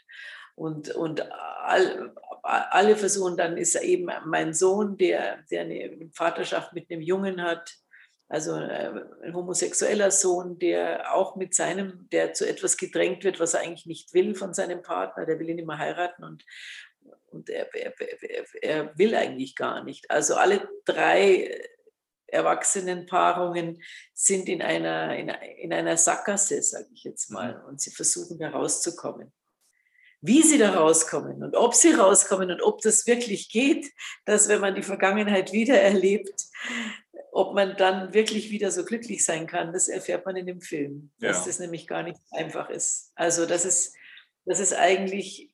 Und, 0.57 0.89
und 0.95 1.31
all, 1.31 2.15
alle 2.47 2.97
versuchen, 2.97 3.37
dann 3.37 3.57
ist 3.57 3.75
eben 3.77 4.09
mein 4.25 4.55
Sohn, 4.55 4.97
der, 4.97 5.43
der 5.51 5.63
eine 5.63 6.11
Vaterschaft 6.13 6.73
mit 6.73 6.91
einem 6.91 7.03
Jungen 7.03 7.43
hat, 7.43 7.77
also 8.29 8.57
äh, 8.57 8.93
ein 9.23 9.35
homosexueller 9.35 10.11
Sohn, 10.11 10.59
der 10.59 11.15
auch 11.15 11.37
mit 11.37 11.55
seinem, 11.55 12.09
der 12.11 12.33
zu 12.33 12.49
etwas 12.49 12.77
gedrängt 12.77 13.25
wird, 13.25 13.39
was 13.39 13.55
er 13.55 13.61
eigentlich 13.61 13.87
nicht 13.87 14.15
will 14.15 14.35
von 14.35 14.53
seinem 14.53 14.83
Partner, 14.83 15.27
der 15.27 15.39
will 15.39 15.49
ihn 15.49 15.59
immer 15.59 15.79
heiraten 15.79 16.25
und, 16.25 16.45
und 17.27 17.51
er, 17.51 17.73
er, 17.75 17.95
er 18.63 18.99
will 18.99 19.15
eigentlich 19.15 19.55
gar 19.55 19.85
nicht. 19.85 20.11
Also 20.11 20.35
alle 20.35 20.69
drei 20.85 21.61
Erwachsenenpaarungen 22.27 23.81
sind 24.13 24.49
in 24.49 24.61
einer, 24.61 25.17
in, 25.17 25.29
in 25.29 25.73
einer 25.73 25.97
Sackgasse, 25.97 26.61
sage 26.63 26.89
ich 26.93 27.05
jetzt 27.05 27.31
mal, 27.31 27.59
mhm. 27.59 27.65
und 27.67 27.81
sie 27.81 27.91
versuchen 27.91 28.39
da 28.39 28.51
rauszukommen 28.51 29.33
wie 30.21 30.43
sie 30.43 30.59
da 30.59 30.75
rauskommen 30.75 31.43
und 31.43 31.57
ob 31.57 31.75
sie 31.75 31.93
rauskommen 31.93 32.51
und 32.51 32.63
ob 32.63 32.81
das 32.81 33.07
wirklich 33.07 33.49
geht, 33.51 33.87
dass 34.25 34.49
wenn 34.49 34.61
man 34.61 34.75
die 34.75 34.83
Vergangenheit 34.83 35.53
wieder 35.53 35.81
erlebt, 35.81 36.47
ob 37.33 37.55
man 37.55 37.77
dann 37.77 38.15
wirklich 38.15 38.51
wieder 38.51 38.71
so 38.71 38.85
glücklich 38.85 39.25
sein 39.25 39.47
kann, 39.47 39.73
das 39.73 39.89
erfährt 39.89 40.25
man 40.25 40.37
in 40.37 40.47
dem 40.47 40.61
Film, 40.61 41.11
ja. 41.19 41.29
dass 41.29 41.45
das 41.45 41.59
nämlich 41.59 41.87
gar 41.87 42.03
nicht 42.03 42.19
einfach 42.31 42.71
ist. 42.71 43.13
Also 43.15 43.47
das 43.47 43.65
ist, 43.65 43.95
das 44.47 44.59
ist 44.59 44.73
eigentlich 44.73 45.53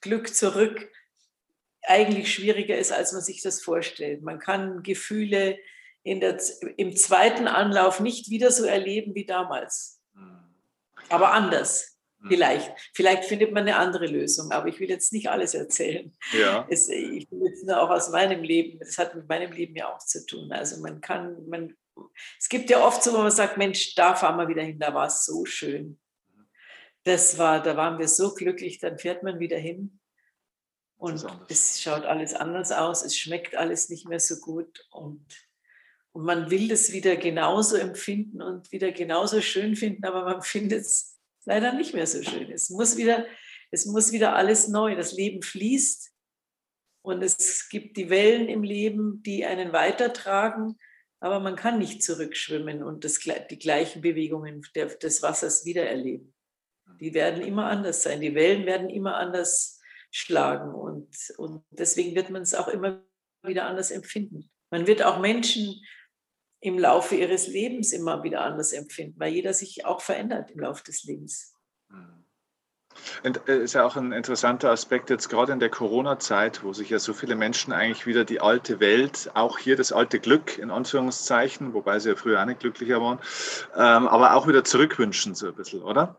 Glück 0.00 0.34
zurück 0.34 0.90
eigentlich 1.82 2.32
schwieriger 2.32 2.78
ist, 2.78 2.92
als 2.92 3.12
man 3.12 3.22
sich 3.22 3.42
das 3.42 3.62
vorstellt. 3.62 4.22
Man 4.22 4.38
kann 4.38 4.82
Gefühle 4.82 5.58
der, 6.04 6.40
im 6.76 6.96
zweiten 6.96 7.48
Anlauf 7.48 8.00
nicht 8.00 8.30
wieder 8.30 8.50
so 8.50 8.64
erleben 8.64 9.14
wie 9.14 9.24
damals, 9.24 10.00
hm. 10.14 10.54
aber 11.08 11.32
anders. 11.32 11.91
Hm. 12.22 12.28
Vielleicht. 12.28 12.72
Vielleicht 12.94 13.24
findet 13.24 13.52
man 13.52 13.62
eine 13.62 13.76
andere 13.76 14.06
Lösung, 14.06 14.50
aber 14.52 14.68
ich 14.68 14.80
will 14.80 14.88
jetzt 14.88 15.12
nicht 15.12 15.28
alles 15.28 15.54
erzählen. 15.54 16.12
Ja. 16.32 16.66
Es, 16.70 16.88
ich 16.88 17.30
will 17.30 17.48
jetzt 17.48 17.66
nur 17.66 17.80
auch 17.80 17.90
aus 17.90 18.10
meinem 18.10 18.42
Leben, 18.42 18.78
das 18.78 18.98
hat 18.98 19.14
mit 19.14 19.28
meinem 19.28 19.52
Leben 19.52 19.76
ja 19.76 19.92
auch 19.92 19.98
zu 19.98 20.24
tun. 20.24 20.52
Also 20.52 20.80
man 20.80 21.00
kann, 21.00 21.48
man, 21.48 21.76
es 22.38 22.48
gibt 22.48 22.70
ja 22.70 22.84
oft 22.84 23.02
so, 23.02 23.12
wo 23.12 23.18
man 23.18 23.30
sagt, 23.30 23.58
Mensch, 23.58 23.94
da 23.94 24.14
fahren 24.14 24.36
wir 24.36 24.48
wieder 24.48 24.62
hin, 24.62 24.78
da 24.78 24.94
war 24.94 25.06
es 25.06 25.24
so 25.24 25.44
schön. 25.44 25.98
das 27.04 27.36
war, 27.38 27.62
da 27.62 27.76
waren 27.76 27.98
wir 27.98 28.08
so 28.08 28.32
glücklich, 28.34 28.78
dann 28.78 28.98
fährt 28.98 29.24
man 29.24 29.40
wieder 29.40 29.58
hin 29.58 29.98
und 31.02 31.26
es 31.48 31.82
schaut 31.82 32.04
alles 32.04 32.32
anders 32.32 32.70
aus, 32.70 33.04
es 33.04 33.18
schmeckt 33.18 33.56
alles 33.56 33.88
nicht 33.88 34.06
mehr 34.08 34.20
so 34.20 34.36
gut 34.36 34.86
und, 34.92 35.26
und 36.12 36.24
man 36.24 36.48
will 36.48 36.68
das 36.68 36.92
wieder 36.92 37.16
genauso 37.16 37.76
empfinden 37.76 38.40
und 38.40 38.70
wieder 38.70 38.92
genauso 38.92 39.40
schön 39.40 39.74
finden, 39.74 40.04
aber 40.04 40.22
man 40.24 40.42
findet 40.42 40.82
es 40.82 41.11
leider 41.44 41.72
nicht 41.72 41.94
mehr 41.94 42.06
so 42.06 42.22
schön. 42.22 42.50
Es 42.50 42.70
muss 42.70 42.96
wieder, 42.96 43.26
es 43.70 43.86
muss 43.86 44.12
wieder 44.12 44.34
alles 44.36 44.68
neu. 44.68 44.94
Das 44.94 45.12
Leben 45.12 45.42
fließt 45.42 46.12
und 47.02 47.22
es 47.22 47.68
gibt 47.68 47.96
die 47.96 48.10
Wellen 48.10 48.48
im 48.48 48.62
Leben, 48.62 49.22
die 49.22 49.44
einen 49.44 49.72
weitertragen, 49.72 50.78
aber 51.20 51.40
man 51.40 51.56
kann 51.56 51.78
nicht 51.78 52.02
zurückschwimmen 52.02 52.82
und 52.82 53.04
das, 53.04 53.20
die 53.50 53.58
gleichen 53.58 54.02
Bewegungen 54.02 54.62
des 54.74 55.22
Wassers 55.22 55.64
wiedererleben. 55.64 56.34
Die 57.00 57.14
werden 57.14 57.42
immer 57.42 57.66
anders 57.66 58.02
sein, 58.02 58.20
die 58.20 58.34
Wellen 58.34 58.66
werden 58.66 58.90
immer 58.90 59.16
anders 59.16 59.80
schlagen 60.10 60.74
und, 60.74 61.16
und 61.38 61.64
deswegen 61.70 62.14
wird 62.14 62.30
man 62.30 62.42
es 62.42 62.54
auch 62.54 62.68
immer 62.68 63.02
wieder 63.44 63.66
anders 63.66 63.90
empfinden. 63.90 64.50
Man 64.70 64.86
wird 64.86 65.02
auch 65.02 65.20
Menschen 65.20 65.82
im 66.62 66.78
Laufe 66.78 67.16
ihres 67.16 67.48
Lebens 67.48 67.92
immer 67.92 68.22
wieder 68.22 68.42
anders 68.42 68.72
empfinden, 68.72 69.18
weil 69.18 69.32
jeder 69.32 69.52
sich 69.52 69.84
auch 69.84 70.00
verändert 70.00 70.52
im 70.52 70.60
Laufe 70.60 70.84
des 70.84 71.02
Lebens. 71.02 71.54
Und 73.24 73.48
äh, 73.48 73.58
ist 73.58 73.72
ja 73.72 73.84
auch 73.84 73.96
ein 73.96 74.12
interessanter 74.12 74.70
Aspekt 74.70 75.10
jetzt 75.10 75.28
gerade 75.28 75.52
in 75.52 75.58
der 75.58 75.70
Corona-Zeit, 75.70 76.62
wo 76.62 76.72
sich 76.72 76.90
ja 76.90 77.00
so 77.00 77.14
viele 77.14 77.34
Menschen 77.34 77.72
eigentlich 77.72 78.06
wieder 78.06 78.24
die 78.24 78.40
alte 78.40 78.78
Welt, 78.78 79.30
auch 79.34 79.58
hier 79.58 79.76
das 79.76 79.92
alte 79.92 80.20
Glück 80.20 80.58
in 80.58 80.70
Anführungszeichen, 80.70 81.74
wobei 81.74 81.98
sie 81.98 82.10
ja 82.10 82.16
früher 82.16 82.40
auch 82.40 82.46
nicht 82.46 82.60
glücklicher 82.60 83.00
waren, 83.00 83.18
ähm, 83.74 84.06
aber 84.06 84.34
auch 84.34 84.46
wieder 84.46 84.62
zurückwünschen 84.62 85.34
so 85.34 85.48
ein 85.48 85.54
bisschen, 85.54 85.82
oder? 85.82 86.16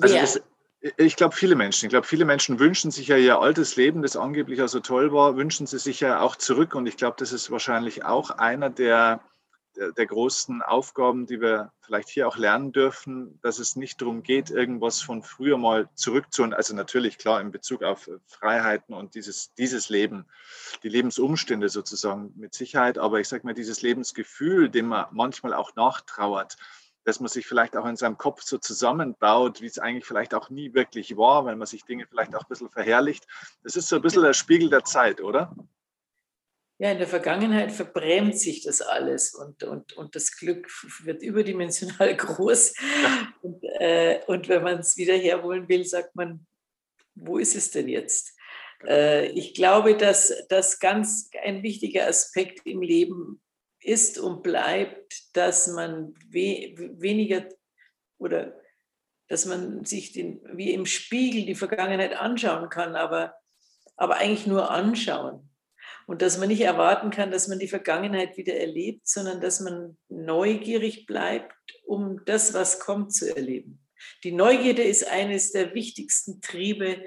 Also 0.00 0.14
das, 0.16 0.40
ich 0.80 1.16
glaube, 1.16 1.34
viele 1.34 1.56
Menschen. 1.56 1.86
Ich 1.86 1.90
glaube, 1.90 2.06
viele 2.06 2.24
Menschen 2.24 2.60
wünschen 2.60 2.90
sich 2.90 3.08
ja 3.08 3.16
ihr 3.16 3.40
altes 3.40 3.76
Leben, 3.76 4.02
das 4.02 4.16
angeblich 4.16 4.60
ja 4.60 4.68
so 4.68 4.80
toll 4.80 5.12
war, 5.12 5.36
wünschen 5.36 5.66
sie 5.66 5.78
sich 5.78 6.00
ja 6.00 6.20
auch 6.20 6.36
zurück. 6.36 6.74
Und 6.74 6.86
ich 6.86 6.96
glaube, 6.96 7.16
das 7.18 7.32
ist 7.32 7.50
wahrscheinlich 7.50 8.04
auch 8.04 8.30
einer 8.30 8.70
der, 8.70 9.20
der, 9.74 9.90
der, 9.90 10.06
großen 10.06 10.62
Aufgaben, 10.62 11.26
die 11.26 11.40
wir 11.40 11.72
vielleicht 11.80 12.08
hier 12.08 12.28
auch 12.28 12.36
lernen 12.36 12.70
dürfen, 12.70 13.40
dass 13.42 13.58
es 13.58 13.74
nicht 13.74 14.00
darum 14.00 14.22
geht, 14.22 14.50
irgendwas 14.50 15.02
von 15.02 15.24
früher 15.24 15.58
mal 15.58 15.88
zurückzuholen. 15.94 16.54
Also 16.54 16.76
natürlich 16.76 17.18
klar 17.18 17.40
in 17.40 17.50
Bezug 17.50 17.82
auf 17.82 18.08
Freiheiten 18.26 18.94
und 18.94 19.16
dieses, 19.16 19.52
dieses 19.54 19.88
Leben, 19.88 20.26
die 20.84 20.88
Lebensumstände 20.88 21.70
sozusagen 21.70 22.32
mit 22.36 22.54
Sicherheit. 22.54 22.98
Aber 22.98 23.18
ich 23.18 23.26
sage 23.26 23.44
mal, 23.44 23.54
dieses 23.54 23.82
Lebensgefühl, 23.82 24.68
dem 24.68 24.86
man 24.86 25.06
manchmal 25.10 25.54
auch 25.54 25.74
nachtrauert, 25.74 26.56
dass 27.04 27.20
man 27.20 27.28
sich 27.28 27.46
vielleicht 27.46 27.76
auch 27.76 27.86
in 27.86 27.96
seinem 27.96 28.18
Kopf 28.18 28.42
so 28.42 28.58
zusammenbaut, 28.58 29.60
wie 29.60 29.66
es 29.66 29.78
eigentlich 29.78 30.04
vielleicht 30.04 30.34
auch 30.34 30.50
nie 30.50 30.74
wirklich 30.74 31.16
war, 31.16 31.44
weil 31.44 31.56
man 31.56 31.66
sich 31.66 31.84
Dinge 31.84 32.06
vielleicht 32.06 32.34
auch 32.34 32.42
ein 32.42 32.48
bisschen 32.48 32.70
verherrlicht. 32.70 33.26
Das 33.62 33.76
ist 33.76 33.88
so 33.88 33.96
ein 33.96 34.02
bisschen 34.02 34.22
der 34.22 34.34
Spiegel 34.34 34.68
der 34.70 34.84
Zeit, 34.84 35.20
oder? 35.20 35.54
Ja, 36.80 36.92
in 36.92 36.98
der 36.98 37.08
Vergangenheit 37.08 37.72
verbrämt 37.72 38.38
sich 38.38 38.62
das 38.62 38.80
alles 38.80 39.34
und, 39.34 39.64
und, 39.64 39.94
und 39.94 40.14
das 40.14 40.36
Glück 40.36 40.68
wird 41.02 41.22
überdimensional 41.22 42.16
groß. 42.16 42.74
Ja. 43.02 43.32
Und, 43.42 43.64
äh, 43.80 44.20
und 44.28 44.48
wenn 44.48 44.62
man 44.62 44.78
es 44.78 44.96
wieder 44.96 45.14
herholen 45.14 45.68
will, 45.68 45.84
sagt 45.84 46.14
man, 46.14 46.46
wo 47.16 47.38
ist 47.38 47.56
es 47.56 47.72
denn 47.72 47.88
jetzt? 47.88 48.36
Genau. 48.78 48.92
Äh, 48.92 49.26
ich 49.30 49.54
glaube, 49.54 49.96
dass 49.96 50.32
das 50.48 50.78
ganz 50.78 51.30
ein 51.42 51.64
wichtiger 51.64 52.06
Aspekt 52.06 52.64
im 52.64 52.80
Leben 52.80 53.40
ist 53.88 54.18
und 54.18 54.42
bleibt, 54.42 55.36
dass 55.36 55.66
man 55.68 56.14
we 56.30 56.74
weniger 57.00 57.48
oder 58.18 58.54
dass 59.28 59.46
man 59.46 59.84
sich 59.84 60.12
den, 60.12 60.40
wie 60.54 60.72
im 60.72 60.86
Spiegel 60.86 61.44
die 61.44 61.54
Vergangenheit 61.54 62.14
anschauen 62.14 62.70
kann, 62.70 62.96
aber, 62.96 63.34
aber 63.96 64.16
eigentlich 64.16 64.46
nur 64.46 64.70
anschauen. 64.70 65.50
Und 66.06 66.22
dass 66.22 66.38
man 66.38 66.48
nicht 66.48 66.62
erwarten 66.62 67.10
kann, 67.10 67.30
dass 67.30 67.48
man 67.48 67.58
die 67.58 67.68
Vergangenheit 67.68 68.38
wieder 68.38 68.54
erlebt, 68.54 69.06
sondern 69.06 69.40
dass 69.42 69.60
man 69.60 69.98
neugierig 70.08 71.04
bleibt, 71.06 71.54
um 71.84 72.24
das, 72.24 72.54
was 72.54 72.80
kommt, 72.80 73.12
zu 73.12 73.34
erleben. 73.34 73.86
Die 74.24 74.32
Neugierde 74.32 74.82
ist 74.82 75.06
eines 75.06 75.52
der 75.52 75.74
wichtigsten 75.74 76.40
Triebe, 76.40 77.04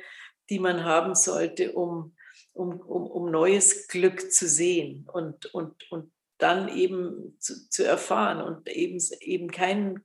die 0.49 0.59
man 0.59 0.83
haben 0.83 1.15
sollte, 1.15 1.71
um, 1.71 2.15
um, 2.53 2.79
um, 2.79 3.07
um 3.07 3.31
neues 3.31 3.87
Glück 3.87 4.31
zu 4.31 4.47
sehen 4.47 5.07
und, 5.11 5.47
und, 5.47 5.89
und 5.91 6.11
dann 6.41 6.69
eben 6.69 7.35
zu, 7.39 7.69
zu, 7.69 7.83
erfahren. 7.83 8.41
Und 8.41 8.67
eben, 8.67 8.99
eben 9.21 9.51
kein 9.51 10.03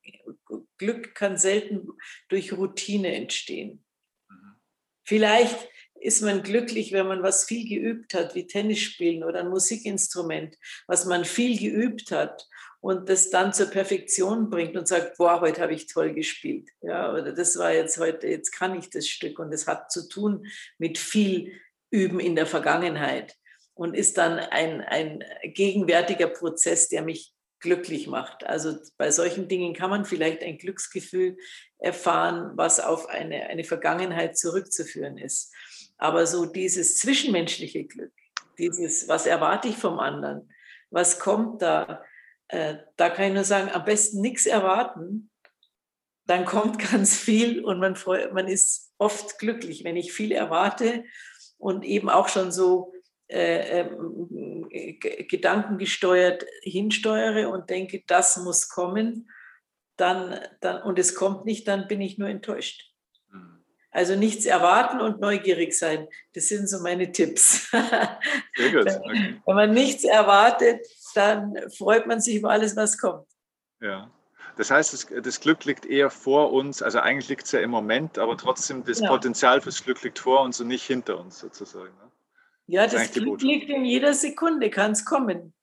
Glück 0.78 1.14
kann 1.14 1.38
selten 1.38 1.88
durch 2.28 2.52
Routine 2.52 3.14
entstehen. 3.14 3.84
Mhm. 4.28 4.56
Vielleicht 5.04 5.68
ist 6.00 6.22
man 6.22 6.42
glücklich, 6.42 6.92
wenn 6.92 7.06
man 7.06 7.22
was 7.22 7.44
viel 7.44 7.68
geübt 7.68 8.14
hat, 8.14 8.34
wie 8.34 8.46
Tennis 8.46 8.80
spielen 8.80 9.24
oder 9.24 9.40
ein 9.40 9.48
Musikinstrument, 9.48 10.56
was 10.86 11.06
man 11.06 11.24
viel 11.24 11.58
geübt 11.58 12.10
hat 12.10 12.46
und 12.80 13.08
das 13.08 13.30
dann 13.30 13.52
zur 13.52 13.66
Perfektion 13.66 14.50
bringt 14.50 14.76
und 14.76 14.86
sagt, 14.86 15.16
boah, 15.16 15.40
heute 15.40 15.62
habe 15.62 15.74
ich 15.74 15.86
toll 15.86 16.12
gespielt. 16.12 16.68
Ja, 16.82 17.12
oder 17.12 17.32
das 17.32 17.58
war 17.58 17.72
jetzt 17.72 17.98
heute, 17.98 18.28
jetzt 18.28 18.52
kann 18.52 18.78
ich 18.78 18.90
das 18.90 19.08
Stück 19.08 19.38
und 19.38 19.50
das 19.50 19.66
hat 19.66 19.90
zu 19.90 20.08
tun 20.08 20.46
mit 20.78 20.98
viel 20.98 21.52
Üben 21.90 22.20
in 22.20 22.36
der 22.36 22.46
Vergangenheit 22.46 23.36
und 23.76 23.94
ist 23.94 24.16
dann 24.16 24.38
ein, 24.38 24.80
ein 24.80 25.22
gegenwärtiger 25.44 26.28
Prozess, 26.28 26.88
der 26.88 27.02
mich 27.02 27.34
glücklich 27.60 28.06
macht. 28.06 28.44
Also 28.44 28.74
bei 28.96 29.10
solchen 29.10 29.48
Dingen 29.48 29.74
kann 29.74 29.90
man 29.90 30.06
vielleicht 30.06 30.42
ein 30.42 30.56
Glücksgefühl 30.56 31.36
erfahren, 31.78 32.52
was 32.54 32.80
auf 32.80 33.06
eine, 33.08 33.48
eine 33.48 33.64
Vergangenheit 33.64 34.38
zurückzuführen 34.38 35.18
ist. 35.18 35.54
Aber 35.98 36.26
so 36.26 36.46
dieses 36.46 36.96
zwischenmenschliche 36.96 37.84
Glück, 37.84 38.12
dieses, 38.58 39.08
was 39.08 39.26
erwarte 39.26 39.68
ich 39.68 39.76
vom 39.76 39.98
anderen, 39.98 40.50
was 40.90 41.18
kommt 41.18 41.60
da, 41.60 42.02
äh, 42.48 42.76
da 42.96 43.10
kann 43.10 43.26
ich 43.26 43.34
nur 43.34 43.44
sagen, 43.44 43.70
am 43.70 43.84
besten 43.84 44.22
nichts 44.22 44.46
erwarten, 44.46 45.30
dann 46.24 46.46
kommt 46.46 46.78
ganz 46.90 47.14
viel 47.14 47.62
und 47.62 47.78
man, 47.78 47.94
freut, 47.94 48.32
man 48.32 48.48
ist 48.48 48.94
oft 48.96 49.38
glücklich, 49.38 49.84
wenn 49.84 49.96
ich 49.96 50.12
viel 50.12 50.32
erwarte 50.32 51.04
und 51.58 51.84
eben 51.84 52.08
auch 52.08 52.28
schon 52.28 52.52
so 52.52 52.94
äh, 53.28 53.80
ähm, 53.80 54.68
gedankengesteuert 55.28 56.44
hinsteuere 56.62 57.48
und 57.48 57.70
denke, 57.70 58.02
das 58.06 58.36
muss 58.36 58.68
kommen, 58.68 59.30
dann, 59.96 60.38
dann, 60.60 60.82
und 60.82 60.98
es 60.98 61.14
kommt 61.14 61.44
nicht, 61.44 61.66
dann 61.66 61.88
bin 61.88 62.00
ich 62.00 62.18
nur 62.18 62.28
enttäuscht. 62.28 62.92
Mhm. 63.32 63.64
Also 63.90 64.14
nichts 64.14 64.44
erwarten 64.44 65.00
und 65.00 65.20
neugierig 65.20 65.76
sein. 65.76 66.06
Das 66.34 66.48
sind 66.48 66.68
so 66.68 66.80
meine 66.80 67.10
Tipps. 67.12 67.70
Sehr 67.70 68.72
gut. 68.72 68.88
Okay. 68.88 69.40
Wenn 69.44 69.56
man 69.56 69.72
nichts 69.72 70.04
erwartet, 70.04 70.86
dann 71.14 71.54
freut 71.76 72.06
man 72.06 72.20
sich 72.20 72.36
über 72.36 72.50
alles, 72.50 72.76
was 72.76 72.98
kommt. 72.98 73.26
Ja. 73.80 74.10
Das 74.56 74.70
heißt, 74.70 74.92
das, 74.92 75.06
das 75.22 75.40
Glück 75.40 75.64
liegt 75.64 75.84
eher 75.84 76.10
vor 76.10 76.52
uns. 76.52 76.82
Also 76.82 77.00
eigentlich 77.00 77.28
liegt 77.28 77.44
es 77.44 77.52
ja 77.52 77.60
im 77.60 77.70
Moment, 77.70 78.18
aber 78.18 78.36
trotzdem 78.36 78.84
das 78.84 79.00
ja. 79.00 79.08
Potenzial 79.08 79.60
fürs 79.60 79.82
Glück 79.82 80.02
liegt 80.02 80.18
vor 80.18 80.40
uns 80.42 80.60
und 80.60 80.68
nicht 80.68 80.84
hinter 80.84 81.18
uns 81.18 81.38
sozusagen. 81.38 81.92
Ja, 82.66 82.86
das 82.86 83.12
Glück 83.12 83.42
liegt 83.42 83.70
in 83.70 83.84
jeder 83.84 84.12
Sekunde, 84.12 84.70
kann 84.70 84.92
es 84.92 85.04
kommen, 85.04 85.54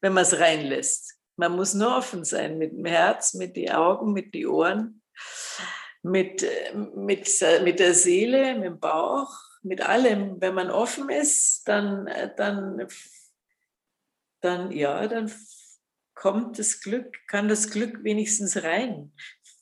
wenn 0.00 0.12
man 0.12 0.22
es 0.22 0.38
reinlässt. 0.38 1.14
Man 1.36 1.52
muss 1.52 1.74
nur 1.74 1.96
offen 1.96 2.24
sein 2.24 2.58
mit 2.58 2.72
dem 2.72 2.84
Herz, 2.84 3.34
mit 3.34 3.56
den 3.56 3.70
Augen, 3.70 4.12
mit 4.12 4.34
den 4.34 4.46
Ohren, 4.46 5.02
mit, 6.02 6.44
mit, 6.96 7.28
mit 7.62 7.78
der 7.78 7.94
Seele, 7.94 8.54
mit 8.54 8.64
dem 8.64 8.80
Bauch, 8.80 9.32
mit 9.62 9.82
allem. 9.82 10.40
Wenn 10.40 10.54
man 10.54 10.70
offen 10.70 11.10
ist, 11.10 11.62
dann, 11.68 12.10
dann, 12.36 12.88
dann, 14.40 14.72
ja, 14.72 15.06
dann 15.06 15.32
kommt 16.14 16.58
das 16.58 16.80
Glück, 16.80 17.16
kann 17.28 17.48
das 17.48 17.70
Glück 17.70 18.02
wenigstens 18.02 18.64
rein 18.64 19.12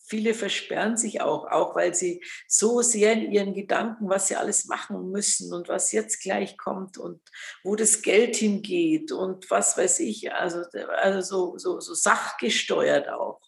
viele 0.07 0.35
versperren 0.35 0.97
sich 0.97 1.21
auch, 1.21 1.47
auch 1.51 1.75
weil 1.75 1.95
sie 1.95 2.23
so 2.47 2.81
sehr 2.83 3.13
in 3.13 3.33
ihren 3.33 3.55
Gedanken, 3.55 4.09
was 4.09 4.29
sie 4.29 4.37
alles 4.37 4.67
machen 4.67 5.11
müssen 5.11 5.53
und 5.53 5.69
was 5.69 5.93
jetzt 5.93 6.23
gleich 6.23 6.57
kommt 6.57 6.99
und 6.99 7.21
wo 7.63 7.77
das 7.77 8.03
Geld 8.03 8.37
hingeht 8.37 9.13
und 9.13 9.51
was 9.51 9.77
weiß 9.77 10.01
ich, 10.01 10.33
also, 10.33 10.63
also 10.97 11.21
so, 11.21 11.59
so, 11.59 11.81
so 11.81 11.95
sachgesteuert 11.95 13.09
auch 13.09 13.41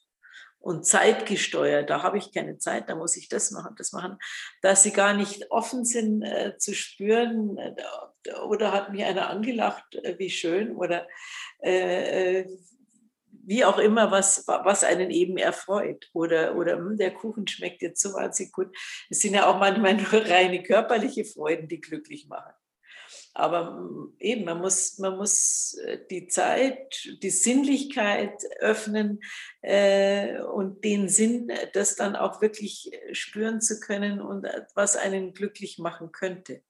und 0.60 0.84
zeitgesteuert. 0.84 1.88
Da 1.88 2.02
habe 2.02 2.18
ich 2.18 2.32
keine 2.32 2.58
Zeit, 2.58 2.88
da 2.88 2.96
muss 2.96 3.16
ich 3.16 3.28
das 3.28 3.50
machen, 3.52 3.74
das 3.76 3.92
machen, 3.92 4.18
dass 4.60 4.82
sie 4.82 4.92
gar 4.92 5.14
nicht 5.14 5.50
offen 5.50 5.84
sind 5.84 6.22
äh, 6.22 6.58
zu 6.58 6.74
spüren. 6.74 7.56
Äh, 7.56 7.74
oder 8.44 8.72
hat 8.72 8.92
mir 8.92 9.06
einer 9.06 9.30
angelacht, 9.30 9.94
äh, 9.94 10.18
wie 10.18 10.30
schön, 10.30 10.76
oder 10.76 11.06
äh, 11.62 12.40
äh 12.40 12.58
wie 13.48 13.64
auch 13.64 13.78
immer, 13.78 14.10
was, 14.10 14.46
was 14.46 14.84
einen 14.84 15.10
eben 15.10 15.38
erfreut. 15.38 16.10
Oder, 16.12 16.54
oder 16.56 16.76
hm, 16.76 16.98
der 16.98 17.12
Kuchen 17.12 17.46
schmeckt 17.46 17.80
jetzt 17.80 18.02
so 18.02 18.12
wahnsinnig 18.12 18.52
gut. 18.52 18.76
Es 19.08 19.20
sind 19.20 19.34
ja 19.34 19.46
auch 19.46 19.58
manchmal 19.58 19.94
nur 19.96 20.26
reine 20.26 20.62
körperliche 20.62 21.24
Freuden, 21.24 21.66
die 21.66 21.80
glücklich 21.80 22.28
machen. 22.28 22.52
Aber 23.32 23.70
mm, 23.70 24.16
eben, 24.18 24.44
man 24.44 24.60
muss, 24.60 24.98
man 24.98 25.16
muss 25.16 25.78
äh, 25.84 25.98
die 26.10 26.26
Zeit, 26.28 27.08
die 27.22 27.30
Sinnlichkeit 27.30 28.42
öffnen 28.58 29.20
äh, 29.62 30.40
und 30.40 30.84
den 30.84 31.08
Sinn, 31.08 31.50
das 31.72 31.96
dann 31.96 32.16
auch 32.16 32.42
wirklich 32.42 32.90
spüren 33.12 33.62
zu 33.62 33.80
können 33.80 34.20
und 34.20 34.46
was 34.74 34.96
einen 34.96 35.32
glücklich 35.32 35.78
machen 35.78 36.12
könnte. 36.12 36.62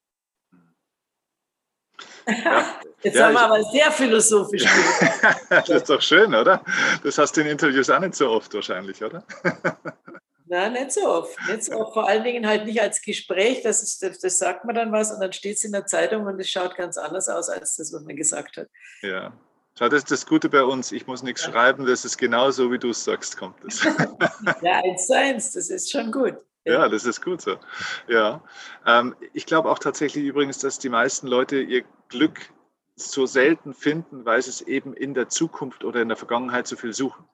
Ja. 2.27 2.81
Jetzt 3.03 3.15
ja, 3.15 3.27
haben 3.27 3.35
wir 3.35 3.41
aber 3.43 3.63
sehr 3.63 3.93
philosophisch. 3.93 4.65
das 5.51 5.69
ist 5.69 5.89
doch 5.89 6.03
schön, 6.03 6.35
oder? 6.35 6.65
Das 7.05 7.17
hast 7.17 7.37
du 7.37 7.43
in 7.43 7.47
Interviews 7.47 7.89
auch 7.91 8.01
nicht 8.01 8.17
so 8.17 8.29
oft 8.29 8.53
wahrscheinlich, 8.55 9.03
oder? 9.03 9.23
Na, 10.47 10.69
nicht 10.69 10.93
so 10.93 11.07
oft. 11.07 11.37
Nicht 11.47 11.65
so 11.65 11.75
oft. 11.75 11.93
Vor 11.93 12.09
allen 12.09 12.25
Dingen 12.25 12.47
halt 12.47 12.65
nicht 12.65 12.81
als 12.81 13.01
Gespräch, 13.01 13.63
das, 13.63 13.83
ist, 13.83 14.03
das, 14.03 14.39
sagt 14.39 14.65
man 14.65 14.75
dann 14.75 14.91
was 14.91 15.13
und 15.13 15.21
dann 15.21 15.33
steht 15.33 15.59
es 15.59 15.65
in 15.65 15.73
der 15.73 15.87
Zeitung 15.87 16.27
und 16.27 16.41
es 16.41 16.51
schaut 16.51 16.75
ganz 16.75 16.99
anders 16.99 17.29
aus, 17.29 17.49
als 17.49 17.77
das, 17.77 17.93
was 17.93 18.03
man 18.03 18.17
gesagt 18.17 18.57
hat. 18.57 18.67
Ja. 19.03 19.33
Schau, 19.79 19.89
das 19.89 19.99
ist 19.99 20.11
das 20.11 20.27
Gute 20.27 20.49
bei 20.49 20.65
uns. 20.65 20.91
Ich 20.91 21.07
muss 21.07 21.23
nichts 21.23 21.45
ja. 21.45 21.53
schreiben, 21.53 21.87
das 21.87 22.05
ist 22.05 22.19
genauso, 22.19 22.73
wie 22.73 22.81
du 22.81 22.91
es 22.91 23.05
sagst, 23.05 23.37
kommt 23.37 23.63
es. 23.65 23.85
ja, 24.63 24.83
eins 24.83 25.07
zu 25.07 25.17
eins, 25.17 25.53
das 25.53 25.71
ist 25.71 25.93
schon 25.93 26.11
gut. 26.11 26.35
Ja, 26.69 26.89
das 26.89 27.05
ist 27.05 27.23
gut 27.23 27.41
so. 27.41 27.59
Ja. 28.09 28.43
Ähm, 28.87 29.15
ich 29.33 29.47
glaube 29.47 29.71
auch 29.71 29.79
tatsächlich 29.79 30.25
übrigens, 30.25 30.59
dass 30.59 30.79
die 30.79 30.89
meisten 30.89 31.27
Leute 31.27 31.61
ihr 31.61 31.85
Glück 32.09 32.41
so 32.97 33.27
selten 33.27 33.75
finden, 33.75 34.25
weil 34.25 34.43
sie 34.43 34.51
es 34.51 34.61
eben 34.61 34.95
in 34.95 35.15
der 35.15 35.29
Zukunft 35.29 35.85
oder 35.85 36.03
in 36.03 36.09
der 36.09 36.17
Vergangenheit 36.17 36.67
so 36.67 36.77
viel 36.77 36.93
suchen. 36.93 37.25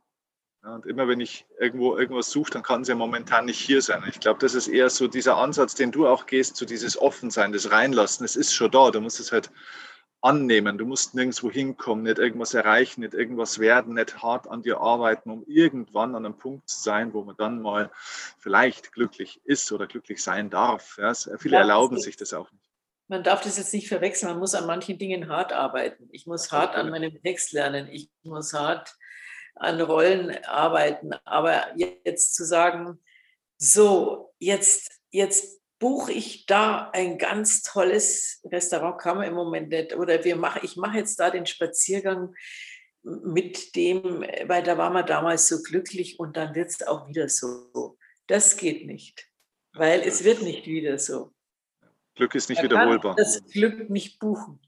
Ja, 0.63 0.75
und 0.77 0.87
immer 0.87 1.09
wenn 1.09 1.21
ich 1.21 1.45
irgendwo 1.59 1.97
irgendwas 1.97 2.31
suche, 2.31 2.51
dann 2.53 2.63
kann 2.63 2.83
es 2.83 2.89
ja 2.89 2.95
momentan 2.95 3.45
nicht 3.45 3.59
hier 3.59 3.83
sein. 3.83 4.03
Ich 4.09 4.21
glaube, 4.21 4.41
das 4.41 4.55
ist 4.55 4.69
eher 4.69 4.89
so 4.89 5.09
dieser 5.09 5.37
Ansatz, 5.37 5.75
den 5.75 5.93
du 5.93 6.07
auch 6.07 6.27
gehst, 6.27 6.57
zu 6.57 6.65
so 6.65 6.69
dieses 6.69 6.97
Offensein, 6.97 7.53
das 7.53 7.71
Reinlassen. 7.71 8.25
Es 8.25 8.35
ist 8.35 8.55
schon 8.55 8.71
da, 8.71 8.91
du 8.91 9.01
musst 9.01 9.21
es 9.21 9.31
halt 9.31 9.51
annehmen. 10.25 10.79
Du 10.79 10.87
musst 10.87 11.15
nirgendwo 11.15 11.51
hinkommen, 11.51 12.05
nicht 12.05 12.19
irgendwas 12.19 12.55
erreichen, 12.55 13.03
nicht 13.03 13.13
irgendwas 13.13 13.59
werden, 13.59 13.95
nicht 13.95 14.23
hart 14.23 14.49
an 14.49 14.63
dir 14.63 14.81
arbeiten, 14.81 15.31
um 15.31 15.45
irgendwann 15.47 16.15
an 16.15 16.25
einem 16.25 16.39
Punkt 16.39 16.69
zu 16.69 16.81
sein, 16.81 17.13
wo 17.13 17.23
man 17.23 17.37
dann 17.37 17.61
mal 17.61 17.91
vielleicht 18.39 18.93
glücklich 18.93 19.41
ist 19.45 19.71
oder 19.71 19.87
glücklich 19.87 20.23
sein 20.23 20.49
darf. 20.49 20.97
Ja, 20.99 21.13
viele 21.15 21.57
ja, 21.57 21.61
erlauben 21.61 22.01
sich 22.01 22.17
das 22.17 22.33
auch 22.33 22.51
nicht. 22.51 22.65
Man 23.07 23.23
darf 23.23 23.43
das 23.43 23.59
jetzt 23.59 23.75
nicht 23.75 23.89
verwechseln. 23.89 24.31
Man 24.31 24.41
muss 24.41 24.55
an 24.55 24.67
manchen 24.67 24.99
Dingen 24.99 25.29
hart 25.29 25.53
arbeiten. 25.53 26.09
Ich 26.11 26.27
muss 26.27 26.51
hart 26.51 26.75
an 26.75 26.89
meinem 26.89 27.21
Text 27.23 27.53
lernen. 27.53 27.89
Ich 27.91 28.09
muss 28.23 28.55
hart 28.55 28.97
an 29.57 29.79
Rollen 29.79 30.43
arbeiten. 30.47 31.13
Aber 31.25 31.67
jetzt 31.77 32.35
zu 32.35 32.47
sagen, 32.47 32.99
so, 33.59 34.33
jetzt, 34.39 34.91
jetzt 35.11 35.61
buche 35.79 36.13
ich 36.13 36.47
da 36.47 36.91
ein 36.93 37.19
ganz 37.19 37.63
tolles 37.63 38.41
Restaurant, 38.45 38.99
kann 38.99 39.19
man 39.19 39.29
im 39.29 39.35
Moment 39.35 39.69
nicht. 39.69 39.95
Oder 39.95 40.25
wir 40.25 40.37
mach, 40.37 40.63
ich 40.63 40.77
mache 40.77 40.99
jetzt 40.99 41.21
da 41.21 41.31
den 41.31 41.47
Spaziergang 41.47 42.35
mit 43.03 43.77
dem, 43.77 44.25
weil 44.47 44.63
da 44.63 44.79
war 44.79 44.91
man 44.91 45.07
damals 45.07 45.47
so 45.49 45.63
glücklich 45.63 46.19
und 46.19 46.37
dann 46.37 46.55
wird 46.55 46.71
es 46.71 46.83
auch 46.87 47.09
wieder 47.09 47.29
so. 47.29 47.99
Das 48.27 48.57
geht 48.57 48.87
nicht, 48.87 49.29
weil 49.75 50.01
es 50.01 50.25
wird 50.25 50.43
nicht 50.43 50.67
wieder 50.67 50.99
so. 50.99 51.33
Glück 52.15 52.35
ist 52.35 52.49
nicht 52.49 52.63
man 52.63 52.71
wiederholbar. 52.71 53.17
das 53.17 53.45
Glück 53.47 53.91
nicht 53.91 54.19
buchen. 54.19 54.61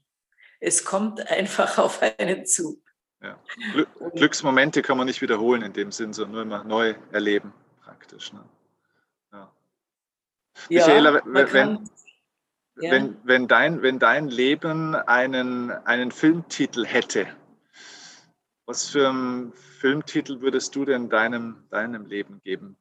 Es 0.59 0.85
kommt 0.85 1.25
einfach 1.27 1.77
auf 1.77 2.01
einen 2.01 2.45
zu. 2.45 2.83
Ja. 3.21 3.41
Glücksmomente 4.15 4.83
kann 4.83 4.97
man 4.97 5.07
nicht 5.07 5.21
wiederholen 5.21 5.63
in 5.63 5.73
dem 5.73 5.91
Sinn, 5.91 6.13
sondern 6.13 6.33
nur 6.33 6.41
immer 6.43 6.63
neu 6.63 6.93
erleben, 7.11 7.51
praktisch. 7.81 8.31
Ne? 8.31 8.43
Ja. 10.69 10.79
ja 10.79 10.87
Michaela, 10.87 11.21
wenn, 11.25 11.47
kann, 11.47 11.89
ja. 12.79 12.91
wenn, 12.91 13.17
wenn, 13.23 13.47
dein, 13.47 13.81
wenn 13.81 13.99
dein 13.99 14.27
Leben 14.27 14.95
einen, 14.95 15.71
einen 15.71 16.11
Filmtitel 16.11 16.85
hätte, 16.85 17.27
was 18.65 18.89
für 18.89 19.09
einen 19.09 19.53
Filmtitel 19.53 20.41
würdest 20.41 20.75
du 20.75 20.85
denn 20.85 21.09
deinem, 21.09 21.67
deinem 21.69 22.05
Leben 22.05 22.41
geben? 22.43 22.77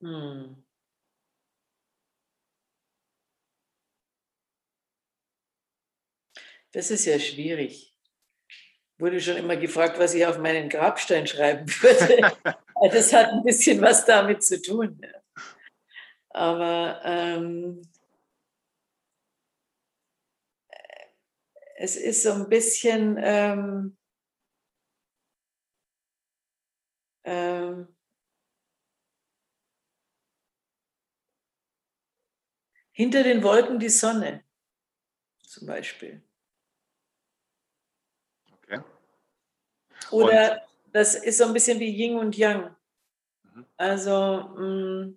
Hm. 0.00 0.64
Das 6.72 6.90
ist 6.90 7.04
ja 7.04 7.18
schwierig 7.18 7.94
wurde 8.98 9.20
schon 9.20 9.36
immer 9.36 9.56
gefragt, 9.56 9.98
was 9.98 10.14
ich 10.14 10.26
auf 10.26 10.38
meinen 10.38 10.68
Grabstein 10.68 11.26
schreiben 11.26 11.66
würde. 11.66 12.32
das 12.92 13.12
hat 13.12 13.30
ein 13.30 13.42
bisschen 13.42 13.80
was 13.80 14.04
damit 14.04 14.42
zu 14.42 14.60
tun. 14.60 15.00
Aber 16.34 17.00
ähm, 17.04 17.80
es 21.76 21.94
ist 21.96 22.24
so 22.24 22.32
ein 22.32 22.48
bisschen 22.48 23.16
ähm, 23.22 23.96
ähm, 27.22 27.94
hinter 32.90 33.22
den 33.22 33.44
Wolken 33.44 33.78
die 33.78 33.88
Sonne 33.88 34.42
zum 35.42 35.68
Beispiel. 35.68 36.20
Oder 40.10 40.52
und, 40.52 40.92
das 40.92 41.14
ist 41.14 41.38
so 41.38 41.44
ein 41.44 41.52
bisschen 41.52 41.78
wie 41.78 41.90
Yin 41.90 42.18
und 42.18 42.36
Yang. 42.36 42.74
Mhm. 43.54 43.66
Also 43.76 44.48
mh, 44.56 45.14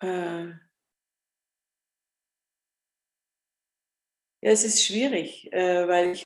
äh, 0.00 0.48
ja, 4.42 4.50
es 4.50 4.64
ist 4.64 4.84
schwierig, 4.84 5.52
äh, 5.52 5.86
weil 5.88 6.12
ich, 6.12 6.24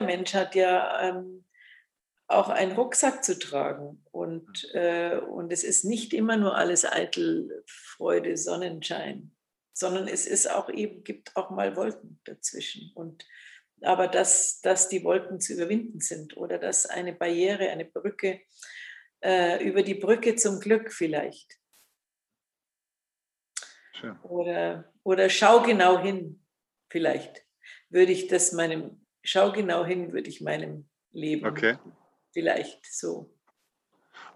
der 0.00 0.06
Mensch 0.08 0.34
hat 0.34 0.54
ja 0.54 1.08
ähm, 1.08 1.44
auch 2.28 2.48
einen 2.48 2.72
Rucksack 2.72 3.24
zu 3.24 3.38
tragen 3.38 4.04
und, 4.10 4.68
mhm. 4.72 4.78
äh, 4.78 5.16
und 5.18 5.52
es 5.52 5.64
ist 5.64 5.84
nicht 5.84 6.12
immer 6.12 6.36
nur 6.36 6.56
alles 6.56 6.84
eitel 6.84 7.64
Freude, 7.66 8.36
Sonnenschein 8.36 9.36
sondern 9.76 10.08
es 10.08 10.26
ist 10.26 10.50
auch 10.50 10.70
eben, 10.70 11.04
gibt 11.04 11.36
auch 11.36 11.50
mal 11.50 11.76
Wolken 11.76 12.18
dazwischen. 12.24 12.92
Und 12.94 13.26
aber 13.82 14.08
dass, 14.08 14.62
dass 14.62 14.88
die 14.88 15.04
Wolken 15.04 15.38
zu 15.38 15.52
überwinden 15.52 16.00
sind 16.00 16.34
oder 16.38 16.58
dass 16.58 16.86
eine 16.86 17.12
Barriere, 17.12 17.68
eine 17.68 17.84
Brücke, 17.84 18.40
äh, 19.22 19.62
über 19.62 19.82
die 19.82 19.94
Brücke 19.94 20.34
zum 20.36 20.60
Glück 20.60 20.94
vielleicht. 20.94 21.58
Schön. 23.98 24.18
Oder, 24.22 24.92
oder 25.02 25.30
schau 25.30 25.62
genau 25.62 25.98
hin, 25.98 26.42
vielleicht 26.88 27.44
würde 27.88 28.12
ich 28.12 28.28
das 28.28 28.52
meinem, 28.52 29.00
schau 29.22 29.52
genau 29.52 29.84
hin, 29.84 30.12
würde 30.12 30.28
ich 30.28 30.40
meinem 30.40 30.88
Leben 31.12 31.46
okay. 31.46 31.78
vielleicht 32.32 32.84
so 32.84 33.36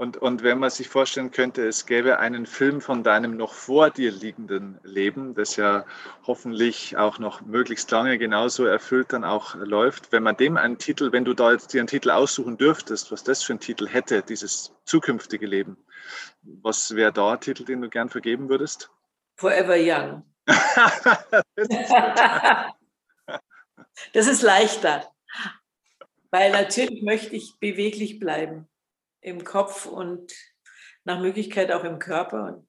und, 0.01 0.16
und 0.16 0.42
wenn 0.42 0.59
man 0.59 0.70
sich 0.70 0.88
vorstellen 0.88 1.31
könnte, 1.31 1.68
es 1.68 1.85
gäbe 1.85 2.18
einen 2.18 2.46
Film 2.46 2.81
von 2.81 3.03
deinem 3.03 3.37
noch 3.37 3.53
vor 3.53 3.90
dir 3.90 4.11
liegenden 4.11 4.81
Leben, 4.83 5.35
das 5.35 5.57
ja 5.57 5.85
hoffentlich 6.27 6.96
auch 6.96 7.18
noch 7.18 7.42
möglichst 7.42 7.90
lange 7.90 8.16
genauso 8.16 8.64
erfüllt 8.64 9.12
dann 9.12 9.25
auch 9.25 9.57
läuft, 9.57 10.11
wenn 10.11 10.23
man 10.23 10.38
dem 10.38 10.57
einen 10.57 10.79
Titel, 10.79 11.12
wenn 11.12 11.27
du 11.27 11.35
da 11.35 11.53
jetzt 11.53 11.75
dir 11.75 11.83
einen 11.83 11.87
Titel 11.87 12.11
aussuchen 12.11 12.57
dürftest, 12.57 13.12
was 13.12 13.25
das 13.25 13.42
für 13.42 13.53
ein 13.53 13.61
Titel 13.61 13.87
hätte, 13.87 14.23
dieses 14.23 14.73
zukünftige 14.87 15.46
Leben, 15.46 15.77
was 16.42 16.94
wäre 16.94 17.12
da 17.12 17.33
ein 17.33 17.40
Titel, 17.40 17.66
den 17.66 17.83
du 17.83 17.90
gern 17.90 18.09
vergeben 18.09 18.49
würdest? 18.49 18.90
Forever 19.40 19.76
Young. 19.79 20.22
das 24.12 24.26
ist 24.26 24.42
leichter, 24.42 25.11
weil 26.31 26.53
natürlich 26.53 27.03
möchte 27.03 27.37
ich 27.37 27.59
beweglich 27.59 28.18
bleiben 28.18 28.68
im 29.22 29.42
Kopf 29.42 29.87
und 29.87 30.31
nach 31.05 31.20
Möglichkeit 31.20 31.72
auch 31.72 31.85
im 31.85 31.98
Körper 31.98 32.62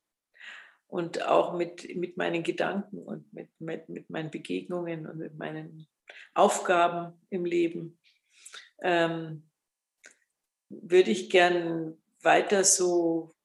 und, 0.88 1.24
auch 1.24 1.52
mit, 1.58 1.94
mit 1.98 2.16
meinen 2.16 2.42
Gedanken 2.42 3.00
und 3.00 3.34
mit, 3.34 3.50
mit, 3.60 3.90
mit 3.90 4.10
meinen 4.10 4.32
Begegnungen 4.32 5.08
und 5.08 5.18
mit 5.18 5.38
meinen 5.38 5.90
Aufgaben 6.34 7.22
im 7.30 7.44
Leben. 7.44 8.00
Ähm, 8.82 9.50
würde 10.70 11.12
ich 11.12 11.30
gern 11.30 12.02
weiter 12.22 12.64
so, 12.64 13.36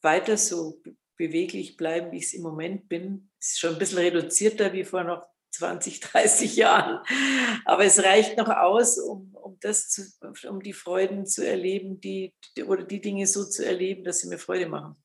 weiter 0.00 0.36
so 0.36 0.80
beweglich 1.16 1.76
bleiben, 1.76 2.12
wie 2.12 2.18
ich 2.18 2.24
es 2.24 2.34
im 2.34 2.42
Moment 2.42 2.88
bin. 2.88 3.30
Ist 3.40 3.58
schon 3.58 3.74
ein 3.74 3.78
bisschen 3.78 3.98
reduzierter 3.98 4.72
wie 4.72 4.84
vor 4.84 5.04
noch 5.04 5.26
20, 5.52 6.00
30 6.00 6.56
Jahren. 6.56 7.00
Aber 7.64 7.84
es 7.84 8.02
reicht 8.02 8.36
noch 8.36 8.48
aus, 8.48 8.98
um, 8.98 9.34
um, 9.34 9.56
das 9.60 9.88
zu, 9.88 10.02
um 10.48 10.60
die 10.60 10.72
Freuden 10.72 11.26
zu 11.26 11.46
erleben, 11.46 12.00
die, 12.00 12.34
oder 12.66 12.84
die 12.84 13.00
Dinge 13.00 13.26
so 13.26 13.44
zu 13.44 13.64
erleben, 13.64 14.04
dass 14.04 14.20
sie 14.20 14.28
mir 14.28 14.38
Freude 14.38 14.66
machen. 14.66 14.96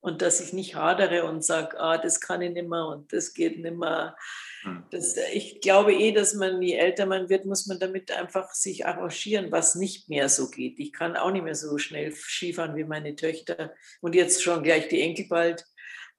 Und 0.00 0.22
dass 0.22 0.40
ich 0.40 0.52
nicht 0.52 0.76
hadere 0.76 1.24
und 1.24 1.44
sage, 1.44 1.78
ah, 1.80 1.98
das 1.98 2.20
kann 2.20 2.40
ich 2.40 2.52
nicht 2.52 2.68
mehr 2.68 2.86
und 2.86 3.12
das 3.12 3.34
geht 3.34 3.58
nicht 3.58 3.76
mehr. 3.76 4.16
Hm. 4.62 4.84
Das, 4.90 5.16
ich 5.32 5.60
glaube 5.60 5.92
eh, 5.92 6.12
dass 6.12 6.34
man, 6.34 6.62
je 6.62 6.74
älter 6.74 7.06
man 7.06 7.28
wird, 7.28 7.46
muss 7.46 7.66
man 7.66 7.80
damit 7.80 8.12
einfach 8.12 8.52
sich 8.54 8.86
arrangieren, 8.86 9.50
was 9.50 9.74
nicht 9.74 10.08
mehr 10.08 10.28
so 10.28 10.50
geht. 10.50 10.78
Ich 10.78 10.92
kann 10.92 11.16
auch 11.16 11.32
nicht 11.32 11.44
mehr 11.44 11.56
so 11.56 11.78
schnell 11.78 12.12
Skifahren 12.12 12.76
wie 12.76 12.84
meine 12.84 13.16
Töchter 13.16 13.74
und 14.00 14.14
jetzt 14.14 14.42
schon 14.42 14.62
gleich 14.62 14.88
die 14.88 15.00
Enkel 15.00 15.26
bald. 15.28 15.64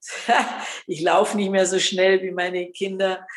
Ich 0.88 1.02
laufe 1.02 1.36
nicht 1.36 1.52
mehr 1.52 1.66
so 1.66 1.78
schnell 1.78 2.22
wie 2.22 2.32
meine 2.32 2.72
Kinder. 2.72 3.28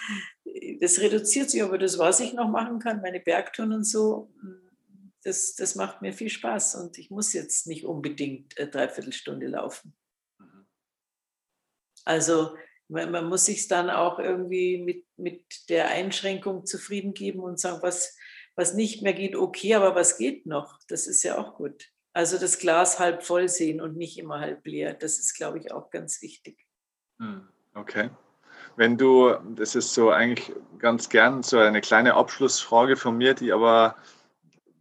Das 0.80 1.00
reduziert 1.00 1.50
sich, 1.50 1.62
aber 1.62 1.76
das, 1.76 1.98
was 1.98 2.20
ich 2.20 2.34
noch 2.34 2.48
machen 2.48 2.78
kann, 2.78 3.02
meine 3.02 3.20
Bergtouren 3.20 3.72
und 3.72 3.84
so, 3.84 4.30
das, 5.24 5.54
das 5.54 5.74
macht 5.74 6.02
mir 6.02 6.12
viel 6.12 6.30
Spaß 6.30 6.76
und 6.76 6.98
ich 6.98 7.10
muss 7.10 7.32
jetzt 7.32 7.66
nicht 7.66 7.84
unbedingt 7.84 8.58
eine 8.58 8.70
Dreiviertelstunde 8.70 9.46
laufen. 9.48 9.94
Also 12.04 12.56
man, 12.88 13.10
man 13.10 13.28
muss 13.28 13.46
sich 13.46 13.68
dann 13.68 13.90
auch 13.90 14.18
irgendwie 14.18 14.78
mit, 14.78 15.04
mit 15.16 15.68
der 15.68 15.88
Einschränkung 15.88 16.66
zufrieden 16.66 17.14
geben 17.14 17.40
und 17.40 17.58
sagen, 17.58 17.82
was, 17.82 18.16
was 18.54 18.74
nicht 18.74 19.02
mehr 19.02 19.14
geht, 19.14 19.36
okay, 19.36 19.74
aber 19.74 19.94
was 19.94 20.18
geht 20.18 20.46
noch? 20.46 20.78
Das 20.88 21.06
ist 21.06 21.22
ja 21.22 21.38
auch 21.38 21.54
gut. 21.54 21.88
Also 22.12 22.38
das 22.38 22.58
Glas 22.58 22.98
halb 22.98 23.22
voll 23.22 23.48
sehen 23.48 23.80
und 23.80 23.96
nicht 23.96 24.18
immer 24.18 24.40
halb 24.40 24.66
leer, 24.66 24.92
das 24.92 25.18
ist, 25.18 25.34
glaube 25.34 25.58
ich, 25.58 25.72
auch 25.72 25.90
ganz 25.90 26.20
wichtig. 26.20 26.58
Hm, 27.18 27.48
okay. 27.74 28.10
Wenn 28.76 28.98
du, 28.98 29.34
das 29.54 29.74
ist 29.74 29.94
so 29.94 30.10
eigentlich 30.10 30.52
ganz 30.78 31.08
gern 31.08 31.42
so 31.42 31.58
eine 31.58 31.80
kleine 31.80 32.14
Abschlussfrage 32.14 32.96
von 32.96 33.16
mir, 33.16 33.34
die 33.34 33.52
aber 33.52 33.96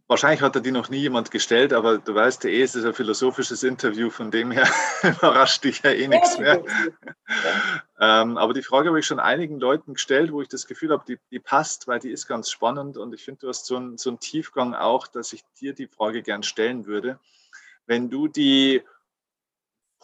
Wahrscheinlich 0.08 0.42
hat 0.42 0.54
er 0.54 0.60
die 0.60 0.72
noch 0.72 0.90
nie 0.90 0.98
jemand 0.98 1.30
gestellt, 1.30 1.72
aber 1.72 1.98
du 1.98 2.14
weißt 2.14 2.44
ja 2.44 2.50
eh, 2.50 2.62
es 2.62 2.74
ist 2.74 2.84
ein 2.84 2.92
philosophisches 2.92 3.62
Interview, 3.62 4.10
von 4.10 4.30
dem 4.30 4.50
her 4.50 4.68
überrascht 5.02 5.64
dich 5.64 5.82
ja 5.82 5.90
eh 5.90 6.08
nichts 6.08 6.38
mehr. 6.38 6.62
ähm, 7.98 8.36
aber 8.36 8.52
die 8.52 8.62
Frage 8.62 8.88
habe 8.88 9.00
ich 9.00 9.06
schon 9.06 9.20
einigen 9.20 9.58
Leuten 9.58 9.94
gestellt, 9.94 10.32
wo 10.32 10.42
ich 10.42 10.48
das 10.48 10.66
Gefühl 10.66 10.90
habe, 10.90 11.04
die, 11.06 11.18
die 11.30 11.38
passt, 11.38 11.88
weil 11.88 12.00
die 12.00 12.10
ist 12.10 12.26
ganz 12.26 12.50
spannend 12.50 12.98
und 12.98 13.14
ich 13.14 13.24
finde, 13.24 13.42
du 13.42 13.48
hast 13.48 13.64
so 13.64 13.76
einen, 13.76 13.96
so 13.96 14.10
einen 14.10 14.18
Tiefgang 14.18 14.74
auch, 14.74 15.06
dass 15.06 15.32
ich 15.32 15.44
dir 15.60 15.72
die 15.72 15.86
Frage 15.86 16.22
gern 16.22 16.42
stellen 16.42 16.86
würde. 16.86 17.18
Wenn 17.86 18.10
du 18.10 18.28
die 18.28 18.82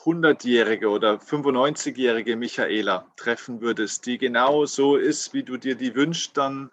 100-jährige 0.05 0.89
oder 0.89 1.15
95-jährige 1.15 2.37
Michaela 2.37 3.07
treffen 3.17 3.61
würdest, 3.61 4.07
die 4.07 4.17
genau 4.17 4.65
so 4.65 4.97
ist, 4.97 5.35
wie 5.35 5.43
du 5.43 5.57
dir 5.57 5.75
die 5.75 5.95
wünschst, 5.95 6.37
dann, 6.37 6.71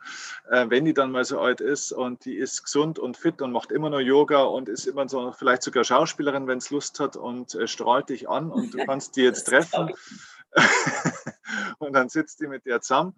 äh, 0.50 0.66
wenn 0.70 0.86
die 0.86 0.94
dann 0.94 1.12
mal 1.12 1.26
so 1.26 1.40
alt 1.40 1.60
ist 1.60 1.92
und 1.92 2.26
die 2.26 2.36
ist 2.36 2.64
gesund 2.64 3.00
und 3.00 3.18
fit 3.18 3.42
und 3.42 3.52
macht 3.52 3.72
immer 3.72 3.90
noch 3.90 4.00
Yoga 4.00 4.44
und 4.44 4.70
ist 4.70 4.86
immer 4.86 5.10
so 5.10 5.32
vielleicht 5.32 5.64
sogar 5.64 5.84
Schauspielerin, 5.84 6.48
wenn 6.48 6.60
es 6.60 6.70
Lust 6.70 7.00
hat 7.00 7.18
und 7.18 7.56
äh, 7.56 7.68
strahlt 7.68 8.10
dich 8.10 8.30
an 8.30 8.52
und 8.52 8.74
du 8.74 8.78
kannst 8.86 9.16
die 9.16 9.24
jetzt 9.24 9.46
treffen. 9.46 9.92
und 11.80 11.94
dann 11.94 12.10
sitzt 12.10 12.40
die 12.40 12.48
mit 12.48 12.66
dir 12.66 12.80
zusammen 12.80 13.16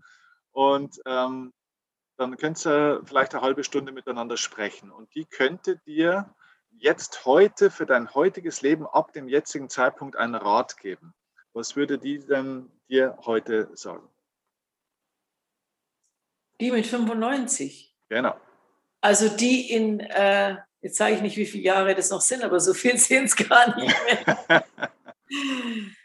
und 0.51 0.99
ähm, 1.05 1.53
dann 2.17 2.37
könnt 2.37 2.65
ihr 2.65 3.01
vielleicht 3.05 3.35
eine 3.35 3.43
halbe 3.43 3.63
Stunde 3.63 3.91
miteinander 3.91 4.37
sprechen 4.37 4.89
und 4.91 5.13
die 5.13 5.25
könnte 5.25 5.77
dir 5.85 6.33
jetzt 6.79 7.25
heute 7.25 7.71
für 7.71 7.85
dein 7.85 8.13
heutiges 8.13 8.61
Leben 8.61 8.85
ab 8.87 9.13
dem 9.13 9.27
jetzigen 9.27 9.69
Zeitpunkt 9.69 10.15
einen 10.15 10.35
Rat 10.35 10.77
geben, 10.77 11.13
was 11.53 11.75
würde 11.75 11.97
die 11.97 12.19
denn 12.19 12.71
dir 12.89 13.17
heute 13.25 13.69
sagen? 13.75 14.07
Die 16.59 16.71
mit 16.71 16.85
95. 16.87 17.95
Genau. 18.09 18.35
Also 19.01 19.29
die 19.29 19.71
in, 19.71 19.99
äh, 19.99 20.57
jetzt 20.81 20.97
sage 20.97 21.15
ich 21.15 21.21
nicht, 21.21 21.37
wie 21.37 21.45
viele 21.45 21.63
Jahre 21.63 21.95
das 21.95 22.09
noch 22.09 22.21
sind, 22.21 22.43
aber 22.43 22.59
so 22.59 22.73
viel 22.73 22.97
sind 22.97 23.25
es 23.25 23.35
gar 23.35 23.75
nicht 23.75 23.95
mehr. 24.05 24.65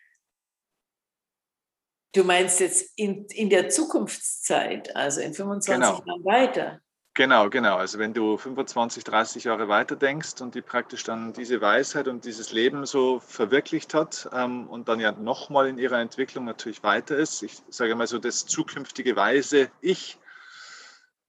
du 2.14 2.24
meinst 2.24 2.60
jetzt 2.60 2.92
in, 2.96 3.26
in 3.26 3.48
der 3.48 3.68
Zukunftszeit, 3.70 4.94
also 4.94 5.20
in 5.20 5.34
25 5.34 5.74
genau. 5.74 6.04
Jahren 6.04 6.24
weiter. 6.24 6.80
Genau, 7.14 7.50
genau. 7.50 7.76
Also 7.76 7.98
wenn 7.98 8.14
du 8.14 8.38
25, 8.38 9.04
30 9.04 9.44
Jahre 9.44 9.68
weiter 9.68 9.96
denkst 9.96 10.40
und 10.40 10.54
die 10.54 10.62
praktisch 10.62 11.04
dann 11.04 11.34
diese 11.34 11.60
Weisheit 11.60 12.08
und 12.08 12.24
dieses 12.24 12.52
Leben 12.52 12.86
so 12.86 13.20
verwirklicht 13.20 13.92
hat 13.92 14.30
ähm, 14.32 14.66
und 14.68 14.88
dann 14.88 14.98
ja 14.98 15.12
nochmal 15.12 15.68
in 15.68 15.76
ihrer 15.76 16.00
Entwicklung 16.00 16.46
natürlich 16.46 16.82
weiter 16.82 17.14
ist, 17.16 17.42
ich 17.42 17.60
sage 17.68 17.94
mal 17.96 18.06
so 18.06 18.18
das 18.18 18.46
zukünftige 18.46 19.14
weise 19.14 19.70
Ich, 19.82 20.18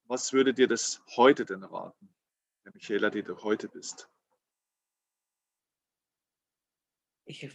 was 0.06 0.32
würde 0.32 0.54
dir 0.54 0.70
das 0.70 1.02
heute 1.18 1.44
denn 1.44 1.64
raten, 1.64 2.08
der 2.64 2.72
Michaela, 2.74 3.10
die 3.10 3.24
du 3.24 3.44
heute 3.44 3.68
bist? 3.68 4.10
Ich, 7.26 7.44
äh, 7.44 7.50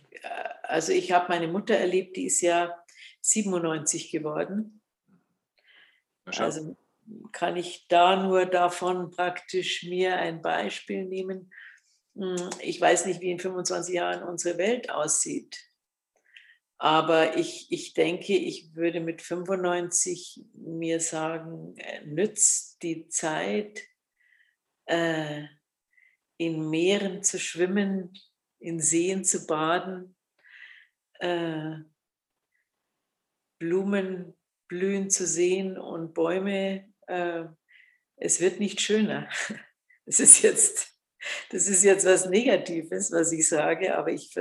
also 0.65 0.93
ich 0.93 1.13
habe 1.13 1.29
meine 1.31 1.49
Mutter 1.49 1.77
erlebt, 1.77 2.17
die 2.17 2.27
ist 2.27 2.43
ja 2.43 2.79
97 3.23 4.11
geworden. 4.11 4.83
Also 6.27 6.77
kann 7.33 7.57
ich 7.57 7.87
da 7.89 8.23
nur 8.23 8.47
davon 8.47 9.11
praktisch 9.11 9.85
mir 9.85 10.17
ein 10.17 10.43
Beispiel 10.43 11.05
nehmen. 11.05 11.53
Hm, 12.15 12.51
ich 12.61 12.81
weiß 12.81 13.07
nicht, 13.07 13.21
wie 13.21 13.31
in 13.31 13.39
25 13.39 13.95
Jahren 13.95 14.23
unsere 14.23 14.59
Welt 14.59 14.91
aussieht. 14.91 15.57
Aber 16.79 17.37
ich, 17.37 17.67
ich 17.71 17.95
denke, 17.95 18.35
ich 18.35 18.75
würde 18.75 19.01
mit 19.01 19.21
95 19.21 20.45
mir 20.55 21.01
sagen, 21.01 21.77
äh, 21.77 22.05
nützt 22.05 22.83
die 22.83 23.09
Zeit, 23.09 23.83
äh, 24.87 25.45
in 26.37 26.71
Meeren 26.71 27.25
zu 27.25 27.41
schwimmen, 27.41 28.13
in 28.61 28.81
Seen 28.81 29.25
zu 29.25 29.47
baden, 29.47 30.17
äh, 31.19 31.79
Blumen 33.59 34.37
blühen 34.69 35.11
zu 35.11 35.27
sehen 35.27 35.79
und 35.79 36.15
Bäume 36.15 36.93
äh, 37.09 37.45
es 38.17 38.41
wird 38.41 38.61
nicht 38.61 38.81
schöner. 38.81 39.29
Das 40.07 40.21
ist 40.21 40.41
jetzt, 40.41 40.95
das 41.51 41.69
ist 41.69 41.85
jetzt 41.85 42.07
was 42.07 42.31
Negatives, 42.31 43.13
was 43.13 43.31
ich 43.31 43.47
sage, 43.47 43.95
aber 43.95 44.11
ich, 44.11 44.35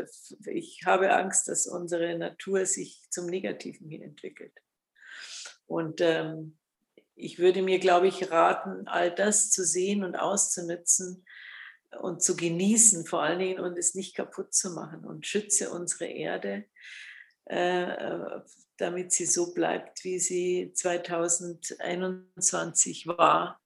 ich 0.45 0.83
habe 0.85 1.13
Angst, 1.13 1.49
dass 1.49 1.67
unsere 1.67 2.17
Natur 2.17 2.65
sich 2.65 3.01
zum 3.09 3.25
Negativen 3.25 3.89
hin 3.89 4.01
entwickelt. 4.01 4.53
Und 5.65 5.99
ähm, 5.99 6.57
ich 7.15 7.37
würde 7.37 7.61
mir, 7.63 7.79
glaube 7.79 8.07
ich, 8.07 8.31
raten, 8.31 8.87
all 8.87 9.13
das 9.13 9.51
zu 9.51 9.65
sehen 9.65 10.05
und 10.05 10.15
auszunutzen 10.15 11.25
und 11.99 12.23
zu 12.23 12.37
genießen, 12.37 13.05
vor 13.05 13.23
allen 13.23 13.39
Dingen, 13.39 13.59
und 13.59 13.77
es 13.77 13.93
nicht 13.93 14.15
kaputt 14.15 14.53
zu 14.53 14.71
machen. 14.71 15.03
Und 15.03 15.27
schütze 15.27 15.71
unsere 15.71 16.05
Erde 16.05 16.65
äh, 17.45 18.39
damit 18.77 19.11
sie 19.11 19.25
so 19.25 19.53
bleibt, 19.53 20.03
wie 20.03 20.19
sie 20.19 20.71
2021 20.73 23.07
war 23.07 23.59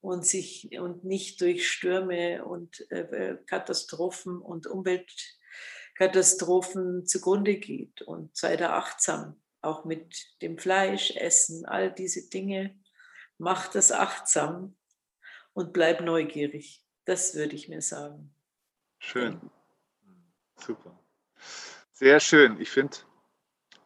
und 0.00 0.26
sich 0.26 0.76
und 0.78 1.04
nicht 1.04 1.40
durch 1.40 1.70
Stürme 1.70 2.44
und 2.44 2.90
äh, 2.90 3.36
Katastrophen 3.46 4.40
und 4.40 4.66
Umweltkatastrophen 4.66 7.06
zugrunde 7.06 7.54
geht. 7.56 8.02
Und 8.02 8.36
sei 8.36 8.56
da 8.56 8.76
achtsam, 8.76 9.40
auch 9.60 9.84
mit 9.84 10.40
dem 10.42 10.58
Fleisch, 10.58 11.12
Essen, 11.16 11.64
all 11.66 11.92
diese 11.92 12.28
Dinge. 12.28 12.76
Mach 13.38 13.68
das 13.68 13.92
achtsam 13.92 14.76
und 15.52 15.72
bleib 15.72 16.00
neugierig. 16.00 16.84
Das 17.04 17.34
würde 17.34 17.54
ich 17.54 17.68
mir 17.68 17.82
sagen. 17.82 18.34
Schön. 18.98 19.40
Super. 20.56 20.98
Sehr 21.92 22.18
schön. 22.20 22.60
Ich 22.60 22.70
finde 22.70 22.96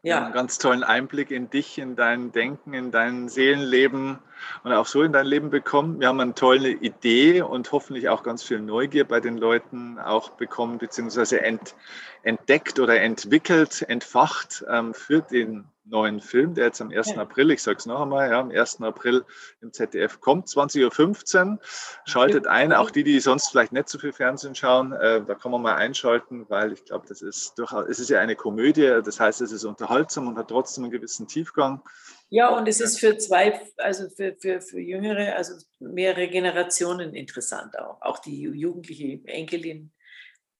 ja. 0.03 0.24
einen 0.24 0.32
ganz 0.32 0.59
tollen 0.59 0.82
Einblick 0.82 1.30
in 1.30 1.48
dich, 1.48 1.78
in 1.78 1.96
dein 1.96 2.32
Denken, 2.32 2.74
in 2.74 2.90
dein 2.90 3.28
Seelenleben 3.28 4.18
und 4.64 4.72
auch 4.72 4.86
so 4.86 5.03
in 5.03 5.12
dein 5.12 5.26
Leben 5.26 5.50
bekommen. 5.50 6.00
Wir 6.00 6.09
haben 6.09 6.20
eine 6.20 6.34
tolle 6.34 6.70
Idee 6.70 7.42
und 7.42 7.70
hoffentlich 7.72 8.09
auch 8.09 8.22
ganz 8.22 8.42
viel 8.42 8.61
Neugier 8.61 9.07
bei 9.07 9.20
den 9.20 9.38
Leuten 9.38 9.98
auch 9.98 10.30
bekommen, 10.30 10.78
beziehungsweise 10.78 11.40
ent, 11.42 11.74
entdeckt 12.22 12.80
oder 12.80 13.00
entwickelt, 13.00 13.82
entfacht 13.88 14.64
ähm, 14.68 14.92
für 14.92 15.22
den 15.22 15.64
neuen 15.85 16.20
Film, 16.20 16.55
der 16.55 16.66
jetzt 16.66 16.80
am 16.80 16.91
1. 16.91 17.11
Ja. 17.11 17.22
April, 17.22 17.51
ich 17.51 17.62
sage 17.62 17.78
es 17.78 17.87
noch 17.87 18.01
einmal, 18.01 18.30
ja, 18.30 18.41
am 18.41 18.51
1. 18.51 18.80
April 18.83 19.24
im 19.61 19.72
ZDF 19.72 20.20
kommt, 20.20 20.49
20.15 20.49 21.53
Uhr. 21.53 21.59
Schaltet 22.05 22.47
ein, 22.47 22.72
auch 22.72 22.91
die, 22.91 23.05
die 23.05 23.18
sonst 23.20 23.51
vielleicht 23.51 23.72
nicht 23.72 23.89
so 23.89 23.99
viel 23.99 24.12
Fernsehen 24.12 24.55
schauen, 24.55 24.93
äh, 24.93 25.24
da 25.24 25.35
kann 25.35 25.51
man 25.51 25.62
mal 25.62 25.74
einschalten, 25.74 26.49
weil 26.49 26.72
ich 26.72 26.85
glaube, 26.85 27.07
das 27.09 27.22
ist 27.22 27.59
durchaus, 27.59 27.89
es 27.89 27.99
ist 27.99 28.11
ja 28.11 28.20
eine 28.20 28.37
Komödie, 28.37 29.01
das 29.05 29.18
heißt, 29.18 29.41
es 29.41 29.53
ist 29.53 29.64
unterhaltsam 29.64 30.28
und 30.28 30.39
hat 30.39 30.49
trotzdem 30.49 30.85
einen 30.85 30.93
gewissen 30.93 31.26
Tiefgang. 31.26 31.83
Ja, 32.30 32.57
und 32.57 32.66
es 32.66 32.80
ist 32.80 32.99
für 32.99 33.18
zwei, 33.18 33.61
also 33.76 34.09
für, 34.09 34.37
für, 34.41 34.61
für 34.61 34.80
jüngere, 34.80 35.37
also 35.37 35.55
mehrere 35.80 36.28
Generationen 36.28 37.14
interessant 37.14 37.78
auch. 37.78 38.01
Auch 38.01 38.20
die 38.20 38.43
jugendliche 38.43 39.20
Enkelin, 39.26 39.93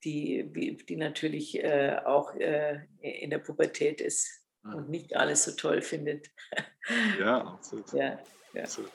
die, 0.05 0.77
die 0.89 0.97
natürlich 0.97 1.63
äh, 1.63 1.97
auch 2.05 2.35
äh, 2.35 2.81
in 3.01 3.31
der 3.31 3.39
Pubertät 3.39 4.01
ist 4.01 4.42
und 4.65 4.89
nicht 4.89 5.17
alles 5.17 5.45
so 5.45 5.53
toll 5.53 5.83
findet. 5.83 6.31
Ja, 7.21 7.43
absolut. 7.43 7.93
Ja, 7.93 8.19
ja. 8.55 8.63
absolut. 8.63 8.91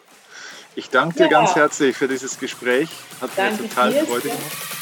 Ich 0.75 0.89
danke 0.89 1.17
dir 1.17 1.23
ja. 1.23 1.29
ganz 1.29 1.55
herzlich 1.55 1.95
für 1.95 2.07
dieses 2.07 2.37
Gespräch. 2.37 2.89
Hat 3.21 3.31
danke 3.37 3.63
mir 3.63 3.69
total 3.69 3.93
Freude 4.05 4.27
gemacht. 4.27 4.76